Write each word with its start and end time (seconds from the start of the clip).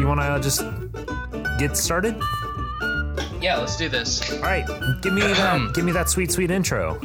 you 0.00 0.06
want 0.06 0.20
to 0.20 0.40
just 0.42 0.64
get 1.58 1.76
started? 1.76 2.16
Yeah, 3.40 3.58
let's 3.58 3.76
do 3.76 3.88
this. 3.90 4.32
All 4.32 4.40
right, 4.40 4.66
give 5.02 5.12
me 5.12 5.20
that. 5.20 5.70
give 5.74 5.84
me 5.84 5.92
that 5.92 6.08
sweet, 6.08 6.32
sweet 6.32 6.50
intro. 6.50 6.98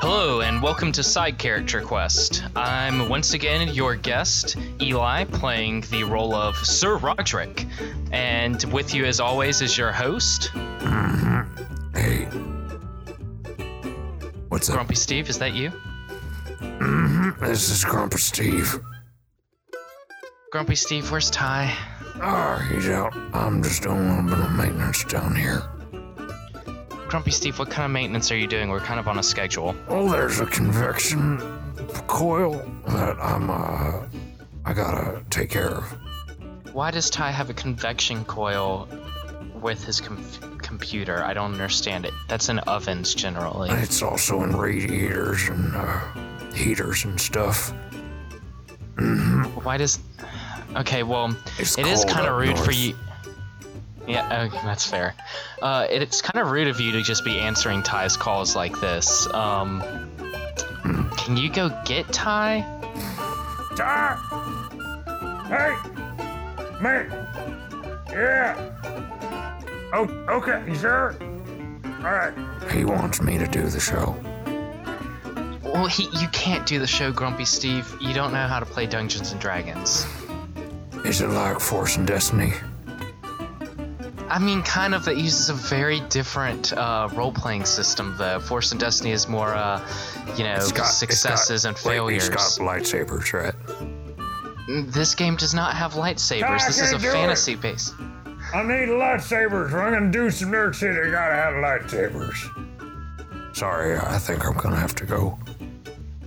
Hello, 0.00 0.40
and 0.40 0.60
welcome 0.60 0.90
to 0.92 1.02
Side 1.04 1.38
Character 1.38 1.80
Quest. 1.80 2.42
I'm 2.56 3.08
once 3.08 3.34
again 3.34 3.68
your 3.72 3.94
guest, 3.94 4.56
Eli, 4.82 5.24
playing 5.24 5.82
the 5.92 6.02
role 6.02 6.34
of 6.34 6.56
Sir 6.56 6.96
Roderick. 6.96 7.66
And 8.10 8.62
with 8.72 8.92
you, 8.92 9.04
as 9.04 9.20
always, 9.20 9.62
is 9.62 9.78
your 9.78 9.92
host, 9.92 10.50
Hey. 11.94 12.24
What's 14.48 14.68
up? 14.68 14.74
Grumpy 14.74 14.96
Steve. 14.96 15.28
Is 15.30 15.38
that 15.38 15.54
you? 15.54 15.70
mhm 16.60 17.38
This 17.38 17.70
is 17.70 17.84
Grumpy 17.84 18.18
Steve. 18.18 18.80
Grumpy 20.54 20.76
Steve, 20.76 21.10
where's 21.10 21.30
Ty? 21.30 21.76
Oh, 22.22 22.64
he's 22.70 22.88
out. 22.88 23.12
I'm 23.32 23.60
just 23.60 23.82
doing 23.82 23.98
a 23.98 24.22
little 24.22 24.36
bit 24.36 24.38
of 24.38 24.52
maintenance 24.52 25.02
down 25.02 25.34
here. 25.34 25.64
Grumpy 27.08 27.32
Steve, 27.32 27.58
what 27.58 27.70
kind 27.70 27.84
of 27.84 27.90
maintenance 27.90 28.30
are 28.30 28.36
you 28.36 28.46
doing? 28.46 28.68
We're 28.68 28.78
kind 28.78 29.00
of 29.00 29.08
on 29.08 29.18
a 29.18 29.22
schedule. 29.24 29.74
Oh, 29.88 30.08
there's 30.08 30.38
a 30.38 30.46
convection 30.46 31.38
coil 32.06 32.64
that 32.86 33.16
I'm, 33.20 33.50
uh, 33.50 34.06
I 34.64 34.72
gotta 34.72 35.24
take 35.28 35.50
care 35.50 35.70
of. 35.70 35.84
Why 36.72 36.92
does 36.92 37.10
Ty 37.10 37.32
have 37.32 37.50
a 37.50 37.54
convection 37.54 38.24
coil 38.24 38.88
with 39.60 39.82
his 39.82 40.00
com- 40.00 40.24
computer? 40.58 41.24
I 41.24 41.34
don't 41.34 41.50
understand 41.50 42.06
it. 42.06 42.14
That's 42.28 42.48
in 42.48 42.60
ovens 42.60 43.12
generally. 43.12 43.70
It's 43.72 44.02
also 44.02 44.44
in 44.44 44.56
radiators 44.56 45.48
and, 45.48 45.74
uh, 45.74 46.00
heaters 46.54 47.04
and 47.04 47.20
stuff. 47.20 47.74
Why 49.64 49.78
does? 49.78 49.98
Okay, 50.76 51.02
well, 51.02 51.36
It's 51.58 51.78
it 51.78 51.86
is 51.86 52.04
kind 52.04 52.26
of 52.26 52.34
up 52.34 52.40
rude 52.40 52.58
for 52.58 52.72
you. 52.72 52.94
Yeah, 54.06 54.44
okay, 54.44 54.60
that's 54.64 54.86
fair. 54.86 55.14
Uh, 55.62 55.86
it, 55.88 56.02
it's 56.02 56.20
kind 56.20 56.44
of 56.44 56.50
rude 56.50 56.68
of 56.68 56.80
you 56.80 56.92
to 56.92 57.02
just 57.02 57.24
be 57.24 57.38
answering 57.38 57.82
Ty's 57.82 58.16
calls 58.16 58.54
like 58.54 58.78
this. 58.80 59.26
Um, 59.32 59.80
can 61.16 61.36
you 61.36 61.48
go 61.48 61.70
get 61.84 62.12
Ty? 62.12 62.60
Ty! 63.76 64.16
Hey! 65.48 65.90
Mate! 66.82 67.06
Yeah! 68.10 68.70
Oh, 69.94 70.04
okay, 70.28 70.62
you 70.68 70.76
sure? 70.76 71.14
Alright. 72.04 72.34
He 72.72 72.84
wants 72.84 73.22
me 73.22 73.38
to 73.38 73.46
do 73.46 73.62
the 73.62 73.80
show. 73.80 74.16
Well, 75.62 75.86
he, 75.86 76.04
you 76.20 76.28
can't 76.28 76.66
do 76.66 76.78
the 76.78 76.86
show, 76.86 77.10
Grumpy 77.10 77.44
Steve. 77.44 77.90
You 78.00 78.12
don't 78.12 78.32
know 78.32 78.46
how 78.46 78.60
to 78.60 78.66
play 78.66 78.86
Dungeons 78.86 79.32
and 79.32 79.40
Dragons. 79.40 80.06
Is 81.04 81.20
it 81.20 81.28
like 81.28 81.60
Force 81.60 81.96
and 81.96 82.06
Destiny? 82.06 82.52
I 84.28 84.38
mean, 84.38 84.62
kind 84.62 84.94
of. 84.94 85.06
It 85.06 85.18
uses 85.18 85.50
a 85.50 85.54
very 85.54 86.00
different 86.08 86.72
uh, 86.72 87.08
role-playing 87.14 87.66
system. 87.66 88.14
though. 88.18 88.40
Force 88.40 88.72
and 88.72 88.80
Destiny 88.80 89.12
is 89.12 89.28
more, 89.28 89.54
uh, 89.54 89.86
you 90.36 90.44
know, 90.44 90.56
got- 90.74 90.86
successes 90.86 91.62
got- 91.64 91.68
and 91.68 91.76
wait, 91.84 91.92
failures. 91.96 92.28
It's 92.28 92.58
got 92.58 92.64
lightsabers, 92.66 93.32
right? 93.32 93.54
This 94.92 95.14
game 95.14 95.36
does 95.36 95.52
not 95.54 95.76
have 95.76 95.92
lightsabers. 95.92 96.42
I 96.60 96.66
this 96.66 96.80
is 96.80 96.88
a 96.92 96.98
can't 96.98 97.04
it. 97.04 97.12
fantasy 97.12 97.54
base. 97.54 97.92
I 98.54 98.62
need 98.62 98.88
lightsabers. 98.88 99.68
If 99.68 99.74
I'm 99.74 99.92
gonna 99.92 100.10
do 100.10 100.30
some 100.30 100.50
nerd 100.50 100.74
shit, 100.74 100.96
I 100.96 101.10
gotta 101.10 101.34
have 101.34 101.54
lightsabers. 101.54 102.36
Sorry, 103.54 103.98
I 103.98 104.18
think 104.18 104.44
I'm 104.46 104.54
gonna 104.56 104.80
have 104.80 104.94
to 104.96 105.04
go. 105.04 105.38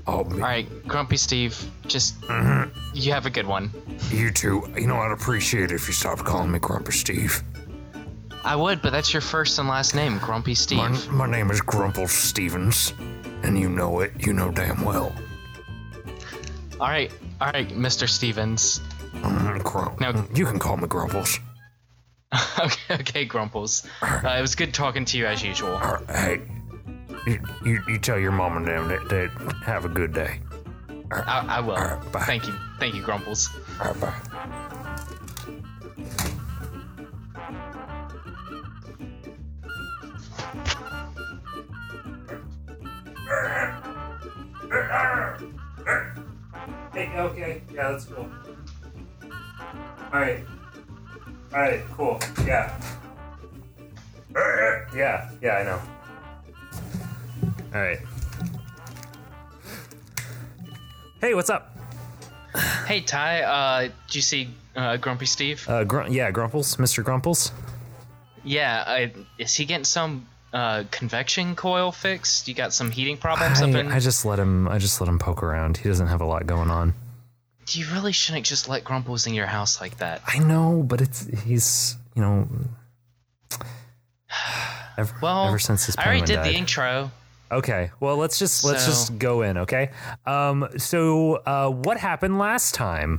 I'll. 0.08 0.20
All 0.20 0.26
right, 0.26 0.68
Grumpy 0.88 1.18
Steve, 1.18 1.62
just 1.86 2.20
Mm-hmm. 2.22 2.78
you 2.94 3.12
have 3.12 3.26
a 3.26 3.30
good 3.30 3.46
one. 3.46 3.72
You 4.10 4.32
too. 4.32 4.64
you 4.78 4.88
know, 4.88 4.98
I'd 4.98 5.12
appreciate 5.12 5.66
it 5.66 5.72
if 5.74 5.88
you 5.88 5.94
stopped 5.94 6.24
calling 6.24 6.52
me 6.52 6.60
Grumpy 6.60 6.94
Steve. 6.94 7.44
I 8.44 8.56
would, 8.56 8.82
but 8.82 8.92
that's 8.92 9.12
your 9.14 9.22
first 9.22 9.60
and 9.60 9.68
last 9.68 9.94
name, 9.96 10.20
Grumpy 10.20 10.56
Steve. 10.56 10.78
My, 10.78 11.26
my 11.26 11.30
name 11.30 11.52
is 11.52 11.60
Grumple 11.60 12.08
Stevens, 12.08 12.94
and 13.44 13.60
you 13.60 13.68
know 13.70 14.00
it. 14.00 14.14
You 14.26 14.32
know 14.34 14.50
damn 14.52 14.86
well. 14.86 15.14
All 16.80 16.88
right, 16.88 17.12
all 17.42 17.52
right, 17.52 17.68
Mr. 17.70 18.08
Stevens. 18.08 18.80
Mm, 19.16 19.64
Grump. 19.64 20.00
Now- 20.00 20.26
You 20.34 20.46
can 20.46 20.60
call 20.60 20.78
me 20.78 20.88
Grumples. 20.88 21.40
okay, 22.60 22.94
okay, 23.02 23.26
Grumples. 23.26 23.86
Uh, 24.02 24.36
it 24.38 24.42
was 24.42 24.56
good 24.56 24.74
talking 24.74 25.04
to 25.06 25.18
you 25.18 25.26
as 25.26 25.44
usual. 25.44 25.72
All 25.72 25.96
right, 25.96 26.10
hey, 26.16 26.42
you, 27.28 27.42
you, 27.66 27.80
you 27.88 28.00
tell 28.00 28.18
your 28.18 28.32
mom 28.32 28.58
and 28.58 28.66
dad 28.66 28.88
that, 28.88 29.10
that 29.10 29.56
have 29.64 29.86
a 29.86 29.90
good 29.90 30.14
day. 30.14 30.40
I, 31.12 31.46
I 31.48 31.60
will. 31.60 31.76
All 31.76 31.84
right, 31.84 32.12
bye. 32.12 32.22
Thank 32.22 32.48
you, 32.48 32.54
thank 32.80 32.96
you, 32.96 33.02
Grumples. 33.02 33.50
All 33.82 33.92
right, 33.92 34.02
bye. 34.02 34.14
Hey, 46.94 47.12
okay, 47.20 47.62
yeah, 47.74 47.92
that's 47.92 48.06
cool. 48.06 48.30
All 50.14 50.20
right, 50.20 50.44
all 51.54 51.60
right, 51.60 51.84
cool. 51.92 52.20
Yeah, 52.46 52.80
yeah, 54.96 55.30
yeah, 55.42 55.54
I 55.58 55.64
know. 55.64 55.82
All 57.74 57.82
right. 57.82 58.00
Hey, 61.22 61.34
what's 61.34 61.50
up? 61.50 61.74
Hey 62.86 63.02
Ty, 63.02 63.42
uh, 63.42 63.82
did 64.08 64.16
you 64.16 64.22
see 64.22 64.50
uh, 64.76 64.98
Grumpy 64.98 65.26
Steve? 65.26 65.64
Uh, 65.68 65.84
Gr- 65.84 66.08
yeah, 66.08 66.32
Grumples, 66.32 66.78
Mr. 66.78 67.04
Grumples. 67.04 67.52
yeah, 68.44 68.84
I, 68.88 69.12
is 69.38 69.54
he 69.54 69.66
getting 69.66 69.84
some 69.84 70.28
uh, 70.54 70.86
convection 70.90 71.56
coil 71.56 71.92
fixed? 71.92 72.48
You 72.48 72.54
got 72.56 72.74
some 72.74 72.90
heating 72.90 73.18
problems 73.18 73.62
up 73.62 73.70
in? 73.70 73.92
I, 73.92 73.98
I 73.98 74.00
just 74.00 74.26
let 74.26 74.40
him. 74.40 74.68
I 74.68 74.78
just 74.80 75.00
let 75.02 75.08
him 75.10 75.20
poke 75.20 75.44
around. 75.44 75.78
He 75.78 75.88
doesn't 75.90 76.08
have 76.08 76.22
a 76.22 76.26
lot 76.26 76.48
going 76.48 76.72
on. 76.72 76.94
You 77.70 77.86
really 77.94 78.14
shouldn't 78.14 78.46
just 78.46 78.70
let 78.70 78.84
Grumples 78.84 79.28
in 79.28 79.34
your 79.34 79.46
house 79.48 79.82
like 79.82 79.98
that. 79.98 80.22
I 80.26 80.40
know, 80.40 80.84
but 80.88 81.02
it's 81.02 81.28
he's 81.44 81.96
you 82.16 82.22
know. 82.22 82.48
Ever, 84.98 85.14
Well, 85.22 85.48
ever 85.50 85.60
since 85.60 85.86
his 85.86 85.96
I 85.96 86.06
already 86.06 86.22
did 86.26 86.36
died. 86.38 86.46
the 86.48 86.58
intro. 86.58 87.12
Okay, 87.52 87.92
well 88.00 88.18
let's 88.18 88.38
just 88.40 88.64
let's 88.64 88.84
So- 88.84 88.92
just 88.92 89.18
go 89.20 89.42
in, 89.42 89.58
okay? 89.60 89.92
Um, 90.26 90.68
so 90.78 91.36
uh, 91.46 91.70
what 91.70 91.98
happened 91.98 92.38
last 92.40 92.74
time? 92.76 93.18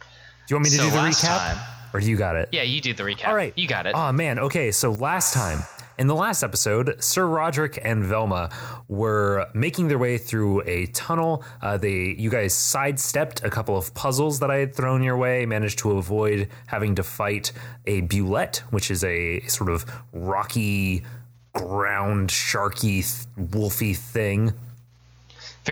Do 0.00 0.06
you 0.50 0.56
want 0.56 0.64
me 0.64 0.70
to 0.70 0.76
So 0.76 0.84
do 0.84 0.90
the 0.90 0.96
recap, 0.98 1.38
time- 1.38 1.58
or 1.94 2.00
you 2.00 2.16
got 2.16 2.36
it? 2.36 2.48
Yeah, 2.52 2.62
you 2.62 2.80
do 2.80 2.92
the 2.92 3.04
recap. 3.04 3.28
All 3.28 3.34
right, 3.34 3.52
you 3.56 3.66
got 3.66 3.86
it. 3.86 3.94
Oh 3.94 4.12
man, 4.12 4.38
okay. 4.38 4.70
So 4.70 4.90
last 4.92 5.32
time, 5.32 5.60
in 5.98 6.08
the 6.08 6.14
last 6.14 6.42
episode, 6.42 6.96
Sir 7.02 7.26
Roderick 7.26 7.78
and 7.82 8.04
Velma 8.04 8.50
were 8.88 9.46
making 9.54 9.88
their 9.88 9.98
way 9.98 10.18
through 10.18 10.62
a 10.66 10.86
tunnel. 10.86 11.44
Uh, 11.62 11.76
they, 11.78 12.14
you 12.18 12.28
guys, 12.28 12.54
sidestepped 12.54 13.44
a 13.44 13.50
couple 13.50 13.76
of 13.76 13.94
puzzles 13.94 14.40
that 14.40 14.50
I 14.50 14.56
had 14.56 14.74
thrown 14.74 15.02
your 15.02 15.16
way. 15.16 15.46
Managed 15.46 15.78
to 15.80 15.92
avoid 15.92 16.48
having 16.66 16.94
to 16.96 17.02
fight 17.02 17.52
a 17.86 18.02
bulette, 18.02 18.58
which 18.70 18.90
is 18.90 19.04
a 19.04 19.40
sort 19.46 19.70
of 19.70 19.84
rocky, 20.12 21.02
ground 21.52 22.30
sharky, 22.30 23.00
wolfy 23.38 23.96
thing. 23.96 24.52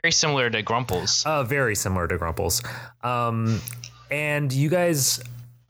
Very 0.03 0.13
similar 0.13 0.51
to 0.51 0.63
Grumples. 0.63 1.25
Uh, 1.27 1.43
very 1.43 1.75
similar 1.75 2.07
to 2.07 2.17
Grumples. 2.17 2.63
Um, 3.03 3.61
and 4.11 4.53
you 4.53 4.69
guys 4.69 5.21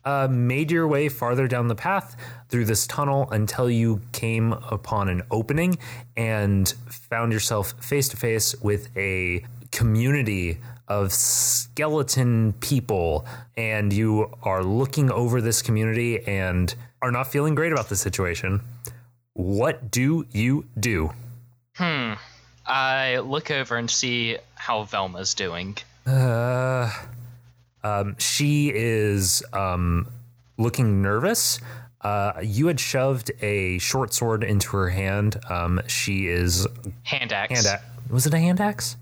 uh, 0.04 0.28
made 0.30 0.70
your 0.70 0.86
way 0.88 1.08
farther 1.08 1.46
down 1.46 1.68
the 1.68 1.74
path 1.74 2.16
through 2.48 2.64
this 2.64 2.86
tunnel 2.86 3.28
until 3.30 3.70
you 3.70 4.00
came 4.12 4.52
upon 4.52 5.08
an 5.08 5.22
opening 5.30 5.78
and 6.16 6.68
found 6.88 7.32
yourself 7.32 7.72
face 7.82 8.08
to 8.08 8.16
face 8.16 8.54
with 8.60 8.94
a 8.96 9.44
community 9.70 10.58
of 10.88 11.12
skeleton 11.12 12.52
people. 12.54 13.24
And 13.56 13.92
you 13.92 14.34
are 14.42 14.64
looking 14.64 15.10
over 15.10 15.40
this 15.40 15.62
community 15.62 16.26
and 16.26 16.74
are 17.00 17.12
not 17.12 17.30
feeling 17.30 17.54
great 17.54 17.72
about 17.72 17.88
the 17.88 17.96
situation. 17.96 18.60
What 19.34 19.90
do 19.90 20.26
you 20.32 20.66
do? 20.78 21.10
Hmm. 21.76 22.14
I 22.66 23.18
look 23.18 23.50
over 23.50 23.76
and 23.76 23.90
see 23.90 24.38
how 24.54 24.84
Velma's 24.84 25.34
doing. 25.34 25.76
Uh, 26.06 26.90
um, 27.82 28.16
she 28.18 28.72
is 28.74 29.42
um, 29.52 30.08
looking 30.58 31.02
nervous. 31.02 31.58
Uh, 32.00 32.32
you 32.42 32.66
had 32.66 32.80
shoved 32.80 33.30
a 33.42 33.78
short 33.78 34.14
sword 34.14 34.42
into 34.44 34.68
her 34.76 34.88
hand. 34.88 35.38
Um, 35.48 35.80
she 35.86 36.28
is 36.28 36.66
Hand 37.02 37.32
axe. 37.32 37.52
hand 37.52 37.66
axe. 37.66 37.84
Was 38.10 38.26
it 38.26 38.34
a 38.34 38.38
hand 38.38 38.60
axe? 38.60 38.96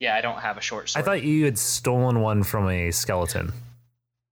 Yeah, 0.00 0.14
I 0.16 0.20
don't 0.20 0.38
have 0.40 0.56
a 0.56 0.60
short 0.60 0.88
sword. 0.88 1.02
I 1.02 1.04
thought 1.04 1.22
you 1.22 1.44
had 1.44 1.58
stolen 1.58 2.20
one 2.20 2.42
from 2.42 2.68
a 2.68 2.90
skeleton. 2.90 3.52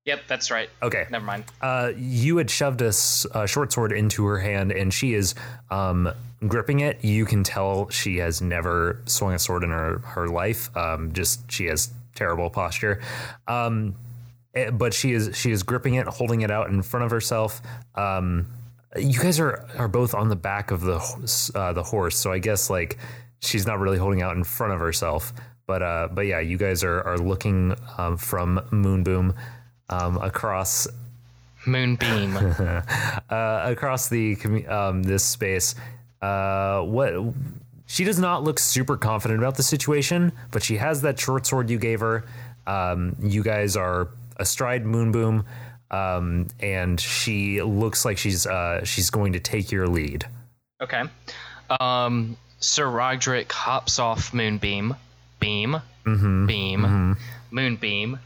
Yep, 0.06 0.23
that's 0.29 0.50
right. 0.50 0.70
Okay. 0.82 1.06
Never 1.11 1.25
mind. 1.25 1.44
Uh, 1.61 1.93
you 1.97 2.38
had 2.38 2.50
shoved 2.50 2.81
a, 2.81 2.87
s- 2.87 3.26
a 3.35 3.47
short 3.47 3.73
sword 3.73 3.93
into 3.93 4.25
her 4.26 4.38
hand, 4.38 4.73
and 4.73 4.93
she 4.93 5.12
is 5.14 5.35
um, 5.70 6.11
gripping 6.49 6.81
it. 6.81 7.05
You 7.05 7.26
can 7.26 7.44
tell 7.44 7.88
she 7.91 8.17
has 8.17 8.41
never 8.41 9.02
swung 9.05 9.35
a 9.35 9.38
sword 9.38 9.62
in 9.62 9.70
her 9.70 9.99
her 9.99 10.26
life. 10.29 10.75
Um, 10.76 11.12
just 11.12 11.50
she 11.52 11.67
has 11.67 11.91
terrible 12.14 12.49
posture. 12.49 13.02
Um, 13.47 13.94
eh, 14.55 14.70
but 14.70 14.94
she 14.94 15.12
is 15.12 15.37
she 15.37 15.50
is 15.50 15.62
gripping 15.62 15.94
it, 15.94 16.06
holding 16.06 16.41
it 16.41 16.50
out 16.50 16.69
in 16.70 16.81
front 16.82 17.05
of 17.05 17.11
herself. 17.11 17.61
Um, 17.94 18.47
you 18.97 19.20
guys 19.20 19.38
are 19.38 19.69
are 19.76 19.87
both 19.88 20.14
on 20.14 20.31
the 20.31 20.37
back 20.37 20.70
of 20.70 20.81
the 20.81 20.99
horse, 20.99 21.50
uh, 21.55 21.75
the 21.75 21.82
horse, 21.85 22.17
so 22.19 22.32
I 22.32 22.38
guess 22.38 22.70
like 22.70 22.97
she's 23.43 23.67
not 23.67 23.79
really 23.79 23.99
holding 23.99 24.23
out 24.23 24.35
in 24.35 24.44
front 24.44 24.73
of 24.73 24.81
herself. 24.81 25.35
But 25.67 25.82
uh, 25.82 26.08
but 26.11 26.23
yeah, 26.23 26.41
you 26.41 26.56
guys 26.56 26.82
are 26.85 27.02
are 27.06 27.19
looking 27.19 27.75
um, 27.99 28.17
from 28.17 28.61
Moonboom 28.73 29.37
um, 29.90 30.16
across 30.19 30.87
Moonbeam. 31.66 32.37
uh, 33.31 33.62
across 33.64 34.08
the 34.08 34.37
um, 34.69 35.02
this 35.02 35.25
space. 35.25 35.75
Uh, 36.22 36.81
what 36.81 37.12
she 37.87 38.04
does 38.04 38.19
not 38.19 38.44
look 38.44 38.58
super 38.58 38.96
confident 38.96 39.40
about 39.40 39.56
the 39.56 39.62
situation, 39.62 40.32
but 40.50 40.62
she 40.62 40.76
has 40.76 41.02
that 41.02 41.19
short 41.19 41.46
sword 41.46 41.69
you 41.69 41.78
gave 41.78 42.00
her. 42.00 42.25
Um, 42.66 43.16
you 43.20 43.42
guys 43.42 43.76
are 43.76 44.08
astride 44.37 44.84
Moonboom, 44.84 45.44
um, 45.90 46.46
and 46.60 47.00
she 47.00 47.60
looks 47.62 48.04
like 48.04 48.16
she's 48.16 48.46
uh, 48.46 48.84
she's 48.84 49.10
going 49.10 49.32
to 49.32 49.40
take 49.40 49.72
your 49.72 49.87
lead. 49.87 50.26
okay. 50.81 51.02
Um, 51.81 52.37
Sir 52.58 52.88
Roderick 52.88 53.50
hops 53.52 53.98
off 53.98 54.34
Moonbeam, 54.34 54.94
beam, 55.38 55.81
beam, 56.04 57.16
Moonbeam, 57.50 58.19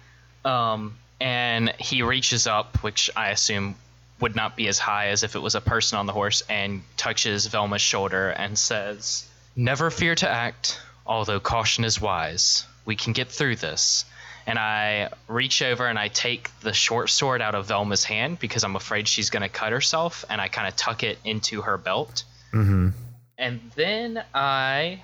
um, 0.44 0.96
and 1.20 1.72
he 1.78 2.02
reaches 2.02 2.46
up, 2.46 2.82
which 2.82 3.10
I 3.16 3.30
assume 3.30 3.76
would 4.20 4.36
not 4.36 4.56
be 4.56 4.68
as 4.68 4.78
high 4.78 5.08
as 5.08 5.22
if 5.22 5.34
it 5.34 5.40
was 5.40 5.54
a 5.54 5.60
person 5.60 5.98
on 5.98 6.06
the 6.06 6.12
horse, 6.12 6.42
and 6.48 6.82
touches 6.96 7.46
Velma's 7.46 7.82
shoulder 7.82 8.30
and 8.30 8.58
says, 8.58 9.26
"Never 9.56 9.90
fear 9.90 10.14
to 10.16 10.28
act, 10.28 10.80
although 11.06 11.40
caution 11.40 11.84
is 11.84 12.00
wise. 12.00 12.64
We 12.84 12.96
can 12.96 13.12
get 13.12 13.30
through 13.30 13.56
this." 13.56 14.04
And 14.46 14.58
I 14.58 15.08
reach 15.26 15.62
over 15.62 15.86
and 15.86 15.98
I 15.98 16.08
take 16.08 16.50
the 16.60 16.74
short 16.74 17.08
sword 17.08 17.40
out 17.40 17.54
of 17.54 17.66
Velma's 17.66 18.04
hand 18.04 18.38
because 18.38 18.62
I'm 18.62 18.76
afraid 18.76 19.08
she's 19.08 19.30
going 19.30 19.42
to 19.42 19.48
cut 19.48 19.72
herself, 19.72 20.24
and 20.28 20.40
I 20.40 20.48
kind 20.48 20.68
of 20.68 20.76
tuck 20.76 21.02
it 21.02 21.18
into 21.24 21.62
her 21.62 21.78
belt. 21.78 22.24
Mm-hmm. 22.52 22.90
And 23.38 23.60
then 23.74 24.22
I. 24.34 25.02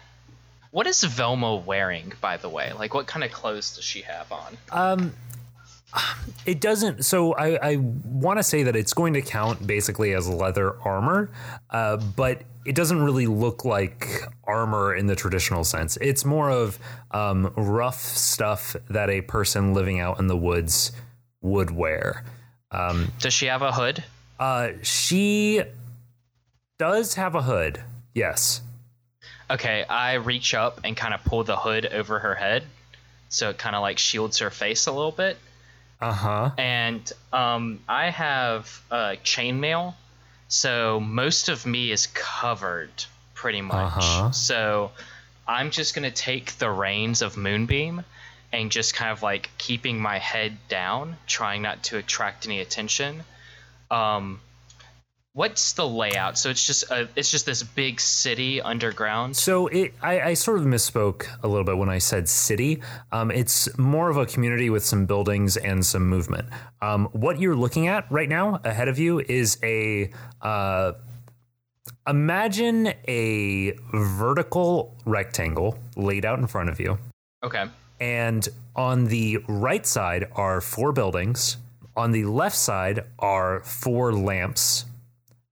What 0.73 0.87
is 0.87 1.03
Velma 1.03 1.57
wearing, 1.57 2.13
by 2.21 2.37
the 2.37 2.49
way? 2.49 2.73
Like, 2.73 2.95
what 2.95 3.09
kind 3.09 3.25
of 3.25 3.33
clothes 3.33 3.75
does 3.75 3.85
she 3.85 4.03
have 4.03 4.31
on? 4.31 4.57
Um, 4.71 5.15
It 6.47 6.61
doesn't. 6.61 7.05
So 7.05 7.35
I, 7.35 7.73
I 7.73 7.77
want 7.77 8.39
to 8.39 8.43
say 8.43 8.63
that 8.63 8.77
it's 8.77 8.93
going 8.93 9.15
to 9.15 9.23
count 9.23 9.67
basically 9.67 10.15
as 10.15 10.29
leather 10.29 10.77
armor, 10.83 11.31
uh, 11.71 11.97
but 11.97 12.43
it 12.65 12.75
doesn't 12.75 13.03
really 13.03 13.27
look 13.27 13.65
like 13.65 14.23
armor 14.45 14.95
in 14.95 15.07
the 15.07 15.17
traditional 15.17 15.65
sense. 15.65 15.97
It's 16.01 16.25
more 16.25 16.51
of 16.51 16.79
um, 17.11 17.53
rough 17.57 18.01
stuff 18.01 18.77
that 18.89 19.11
a 19.11 19.23
person 19.23 19.75
living 19.75 20.01
out 20.01 20.19
in 20.19 20.29
the 20.29 20.37
woods 20.37 20.93
would 21.41 21.71
wear. 21.71 22.25
Does 23.19 23.33
she 23.33 23.47
have 23.47 23.63
a 23.63 23.73
hood? 23.73 24.05
Uh, 24.39 24.71
she 24.83 25.63
does 26.79 27.15
have 27.15 27.35
a 27.35 27.43
hood. 27.43 27.83
Yes. 28.15 28.63
Okay, 29.51 29.85
I 29.85 30.15
reach 30.15 30.55
up 30.55 30.81
and 30.85 30.97
kind 30.97 31.13
of 31.13 31.25
pull 31.25 31.43
the 31.43 31.57
hood 31.57 31.87
over 31.87 32.21
her 32.21 32.35
head, 32.35 32.63
so 33.29 33.51
it 33.51 33.59
kind 33.59 33.75
of 33.75 33.83
like 33.83 33.99
shields 33.99 34.39
her 34.39 34.51
face 34.51 34.87
a 34.87 34.93
little 34.93 35.11
bit. 35.11 35.37
Uh 36.01 36.13
huh. 36.13 36.51
And 36.57 37.13
um, 37.33 37.81
I 37.89 38.11
have 38.11 38.83
uh, 38.91 39.17
chainmail, 39.23 39.95
so 40.49 40.99
most 41.01 41.49
of 41.49 41.67
me 41.67 41.91
is 41.91 42.07
covered 42.07 43.05
pretty 43.35 43.61
much. 43.61 43.93
Uh-huh. 43.97 44.31
So 44.31 44.93
I'm 45.47 45.71
just 45.71 45.95
gonna 45.95 46.11
take 46.11 46.57
the 46.59 46.71
reins 46.71 47.23
of 47.23 47.37
Moonbeam 47.37 48.05
and 48.53 48.71
just 48.71 48.95
kind 48.95 49.13
of 49.13 49.23
like 49.23 49.51
keeping 49.59 50.01
my 50.01 50.19
head 50.19 50.57
down, 50.69 51.17
trying 51.27 51.63
not 51.63 51.83
to 51.85 51.99
attract 51.99 52.47
any 52.47 52.61
attention. 52.61 53.23
Um, 53.91 54.41
what's 55.33 55.73
the 55.75 55.87
layout? 55.87 56.39
So 56.39 56.51
it's 56.51 56.67
just 56.67 56.91
a, 56.91 57.09
it's 57.17 57.31
just 57.31 57.47
this 57.47 57.63
big 57.63 58.01
city 58.01 58.61
underground. 58.61 59.37
So 59.37 59.69
it, 59.69 59.95
I, 60.03 60.21
I 60.21 60.35
sort 60.35 60.59
of 60.59 60.65
misspoke 60.65 61.27
a 61.43 61.49
little 61.49 61.65
bit 61.65 61.77
when 61.77 61.89
I 61.89 61.99
said 61.99 62.29
city. 62.29 62.83
Um, 63.13 63.31
it's 63.31 63.77
more 63.79 64.11
of 64.11 64.17
a 64.17 64.27
community 64.27 64.71
with 64.71 64.85
some 64.85 65.07
buildings 65.07 65.57
and 65.57 65.85
some 65.85 66.07
movement. 66.09 66.49
Um, 66.83 67.07
what 67.13 67.39
you're 67.39 67.57
looking 67.57 67.89
at 67.89 68.11
right 68.11 68.29
now 68.29 68.61
ahead 68.65 68.89
of 68.89 68.99
you 68.99 69.21
is 69.21 69.59
a. 69.63 70.11
Uh, 70.43 70.93
imagine 72.07 72.93
a 73.07 73.73
vertical 73.93 74.97
rectangle 75.05 75.79
laid 75.97 76.25
out 76.25 76.39
in 76.39 76.47
front 76.47 76.69
of 76.69 76.81
you. 76.81 76.99
Okay. 77.45 77.67
And 78.01 78.49
on 78.75 79.07
the 79.07 79.39
right 79.47 79.87
side 79.87 80.29
are 80.33 80.61
four 80.61 80.93
buildings. 80.93 81.59
On 81.97 82.11
the 82.11 82.25
left 82.25 82.57
side 82.57 83.05
are 83.19 83.61
four 83.61 84.13
lamps, 84.13 84.87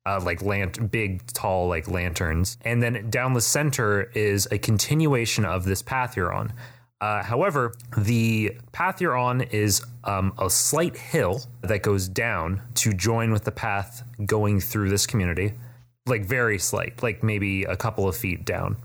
uh, 0.08 0.20
like 0.25 0.40
lant- 0.43 0.90
big, 0.90 1.26
tall, 1.32 1.69
like 1.69 1.88
lanterns. 1.88 2.56
And 2.62 2.82
then 2.82 3.10
down 3.10 3.34
the 3.34 3.40
center 3.40 4.10
is 4.14 4.49
a 4.50 4.58
continuation 4.58 5.44
of 5.44 5.64
this 5.64 5.82
path 5.82 6.16
you're 6.16 6.32
on. 6.32 6.52
Uh, 7.00 7.22
however, 7.22 7.75
the 7.96 8.56
path 8.72 9.00
you're 9.00 9.16
on 9.16 9.43
is 9.43 9.82
um, 10.05 10.32
a 10.38 10.49
slight 10.49 10.96
hill 10.96 11.43
that 11.62 11.82
goes 11.82 12.08
down 12.08 12.62
to 12.75 12.93
join 12.93 13.31
with 13.31 13.44
the 13.44 13.52
path 13.52 14.02
going 14.26 14.60
through 14.60 14.88
this 14.88 15.06
community, 15.06 15.55
like 16.06 16.25
very 16.25 16.58
slight, 16.58 17.02
like 17.02 17.22
maybe 17.22 17.64
a 17.64 17.76
couple 17.76 18.08
of 18.08 18.16
feet 18.16 18.44
down. 18.44 18.76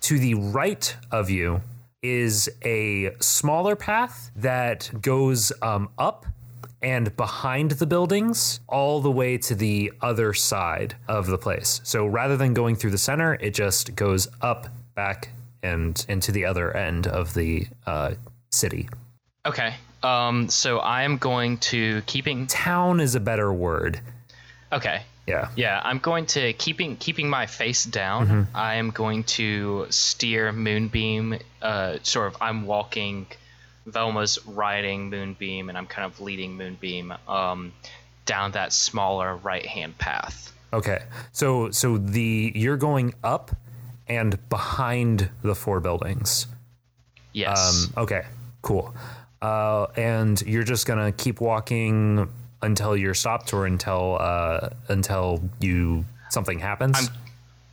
To 0.00 0.18
the 0.18 0.34
right 0.34 0.96
of 1.10 1.30
you 1.30 1.62
is 2.02 2.50
a 2.62 3.14
smaller 3.20 3.76
path 3.76 4.30
that 4.36 4.90
goes 5.00 5.52
um, 5.62 5.88
up 5.96 6.26
and 6.84 7.16
behind 7.16 7.72
the 7.72 7.86
buildings 7.86 8.60
all 8.68 9.00
the 9.00 9.10
way 9.10 9.38
to 9.38 9.54
the 9.54 9.90
other 10.02 10.34
side 10.34 10.94
of 11.08 11.26
the 11.26 11.38
place. 11.38 11.80
So 11.82 12.06
rather 12.06 12.36
than 12.36 12.52
going 12.52 12.76
through 12.76 12.90
the 12.90 12.98
center, 12.98 13.34
it 13.34 13.54
just 13.54 13.96
goes 13.96 14.28
up, 14.42 14.68
back, 14.94 15.30
and 15.62 16.04
into 16.08 16.30
the 16.30 16.44
other 16.44 16.76
end 16.76 17.06
of 17.06 17.32
the 17.32 17.66
uh, 17.86 18.14
city. 18.52 18.88
Okay. 19.46 19.74
Um, 20.02 20.50
so 20.50 20.78
I 20.78 21.02
am 21.04 21.16
going 21.16 21.56
to 21.58 22.02
keeping. 22.02 22.46
Town 22.46 23.00
is 23.00 23.14
a 23.14 23.20
better 23.20 23.50
word. 23.52 24.00
Okay. 24.70 25.02
Yeah. 25.26 25.48
Yeah, 25.56 25.80
I'm 25.82 25.98
going 26.00 26.26
to 26.26 26.52
keeping 26.52 26.98
keeping 26.98 27.30
my 27.30 27.46
face 27.46 27.84
down. 27.84 28.48
I 28.54 28.74
am 28.74 28.90
going 28.90 29.24
to 29.24 29.86
steer 29.88 30.52
Moonbeam. 30.52 31.38
Uh, 31.62 31.96
sort 32.02 32.34
of, 32.34 32.42
I'm 32.42 32.66
walking. 32.66 33.26
Velma's 33.86 34.38
riding 34.46 35.10
Moonbeam, 35.10 35.68
and 35.68 35.76
I'm 35.76 35.86
kind 35.86 36.06
of 36.06 36.20
leading 36.20 36.56
Moonbeam 36.56 37.14
um, 37.28 37.72
down 38.26 38.52
that 38.52 38.72
smaller 38.72 39.36
right 39.36 39.66
hand 39.66 39.98
path. 39.98 40.52
Okay. 40.72 41.02
So 41.32 41.70
so 41.70 41.98
the 41.98 42.52
you're 42.54 42.76
going 42.76 43.14
up 43.22 43.54
and 44.08 44.38
behind 44.48 45.30
the 45.42 45.54
four 45.54 45.80
buildings. 45.80 46.46
Yes. 47.32 47.88
Um, 47.96 48.04
okay, 48.04 48.22
cool. 48.62 48.94
Uh, 49.40 49.86
and 49.96 50.40
you're 50.42 50.64
just 50.64 50.86
gonna 50.86 51.12
keep 51.12 51.40
walking 51.40 52.28
until 52.62 52.96
you're 52.96 53.14
stopped, 53.14 53.52
or 53.52 53.66
until 53.66 54.16
uh, 54.20 54.70
until 54.88 55.42
you 55.60 56.04
something 56.30 56.58
happens. 56.58 57.10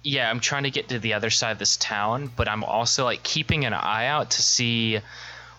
yeah, 0.03 0.29
I'm 0.29 0.39
trying 0.39 0.63
to 0.63 0.71
get 0.71 0.89
to 0.89 0.99
the 0.99 1.13
other 1.13 1.29
side 1.29 1.51
of 1.51 1.59
this 1.59 1.77
town, 1.77 2.29
but 2.35 2.47
I'm 2.47 2.63
also 2.63 3.05
like 3.05 3.23
keeping 3.23 3.65
an 3.65 3.73
eye 3.73 4.07
out 4.07 4.31
to 4.31 4.41
see 4.41 4.99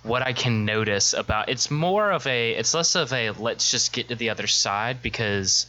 what 0.03 0.23
I 0.23 0.33
can 0.33 0.65
notice 0.65 1.13
about. 1.13 1.49
It's 1.49 1.71
more 1.71 2.11
of 2.11 2.27
a, 2.27 2.53
it's 2.53 2.75
less 2.75 2.95
of 2.97 3.13
a 3.13 3.31
let's 3.31 3.71
just 3.71 3.93
get 3.93 4.09
to 4.09 4.15
the 4.15 4.31
other 4.31 4.47
side 4.47 5.03
because 5.03 5.67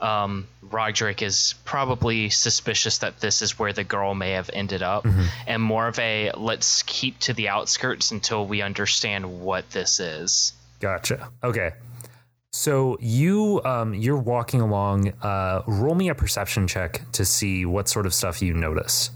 um, 0.00 0.46
Roderick 0.62 1.22
is 1.22 1.54
probably 1.64 2.30
suspicious 2.30 2.98
that 2.98 3.20
this 3.20 3.42
is 3.42 3.58
where 3.58 3.72
the 3.72 3.84
girl 3.84 4.14
may 4.14 4.32
have 4.32 4.50
ended 4.52 4.82
up, 4.82 5.06
and 5.46 5.62
more 5.62 5.88
of 5.88 5.98
a 5.98 6.32
let's 6.36 6.82
keep 6.84 7.18
to 7.20 7.32
the 7.32 7.48
outskirts 7.48 8.10
until 8.10 8.46
we 8.46 8.62
understand 8.62 9.40
what 9.40 9.70
this 9.70 10.00
is. 10.00 10.52
Gotcha. 10.80 11.28
Okay. 11.44 11.72
So 12.52 12.96
you 13.00 13.60
um, 13.64 13.94
you're 13.94 14.16
walking 14.16 14.60
along. 14.60 15.12
Uh, 15.22 15.62
roll 15.66 15.94
me 15.94 16.08
a 16.08 16.14
perception 16.14 16.66
check 16.66 17.02
to 17.12 17.24
see 17.24 17.64
what 17.64 17.88
sort 17.88 18.06
of 18.06 18.14
stuff 18.14 18.42
you 18.42 18.54
notice. 18.54 19.10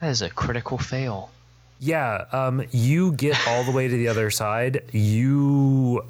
That 0.00 0.08
is 0.08 0.22
a 0.22 0.30
critical 0.30 0.78
fail. 0.78 1.30
Yeah, 1.82 2.26
um, 2.30 2.62
you 2.72 3.12
get 3.12 3.48
all 3.48 3.64
the 3.64 3.72
way 3.72 3.88
to 3.88 3.96
the 3.96 4.08
other 4.08 4.30
side. 4.30 4.82
You 4.92 6.04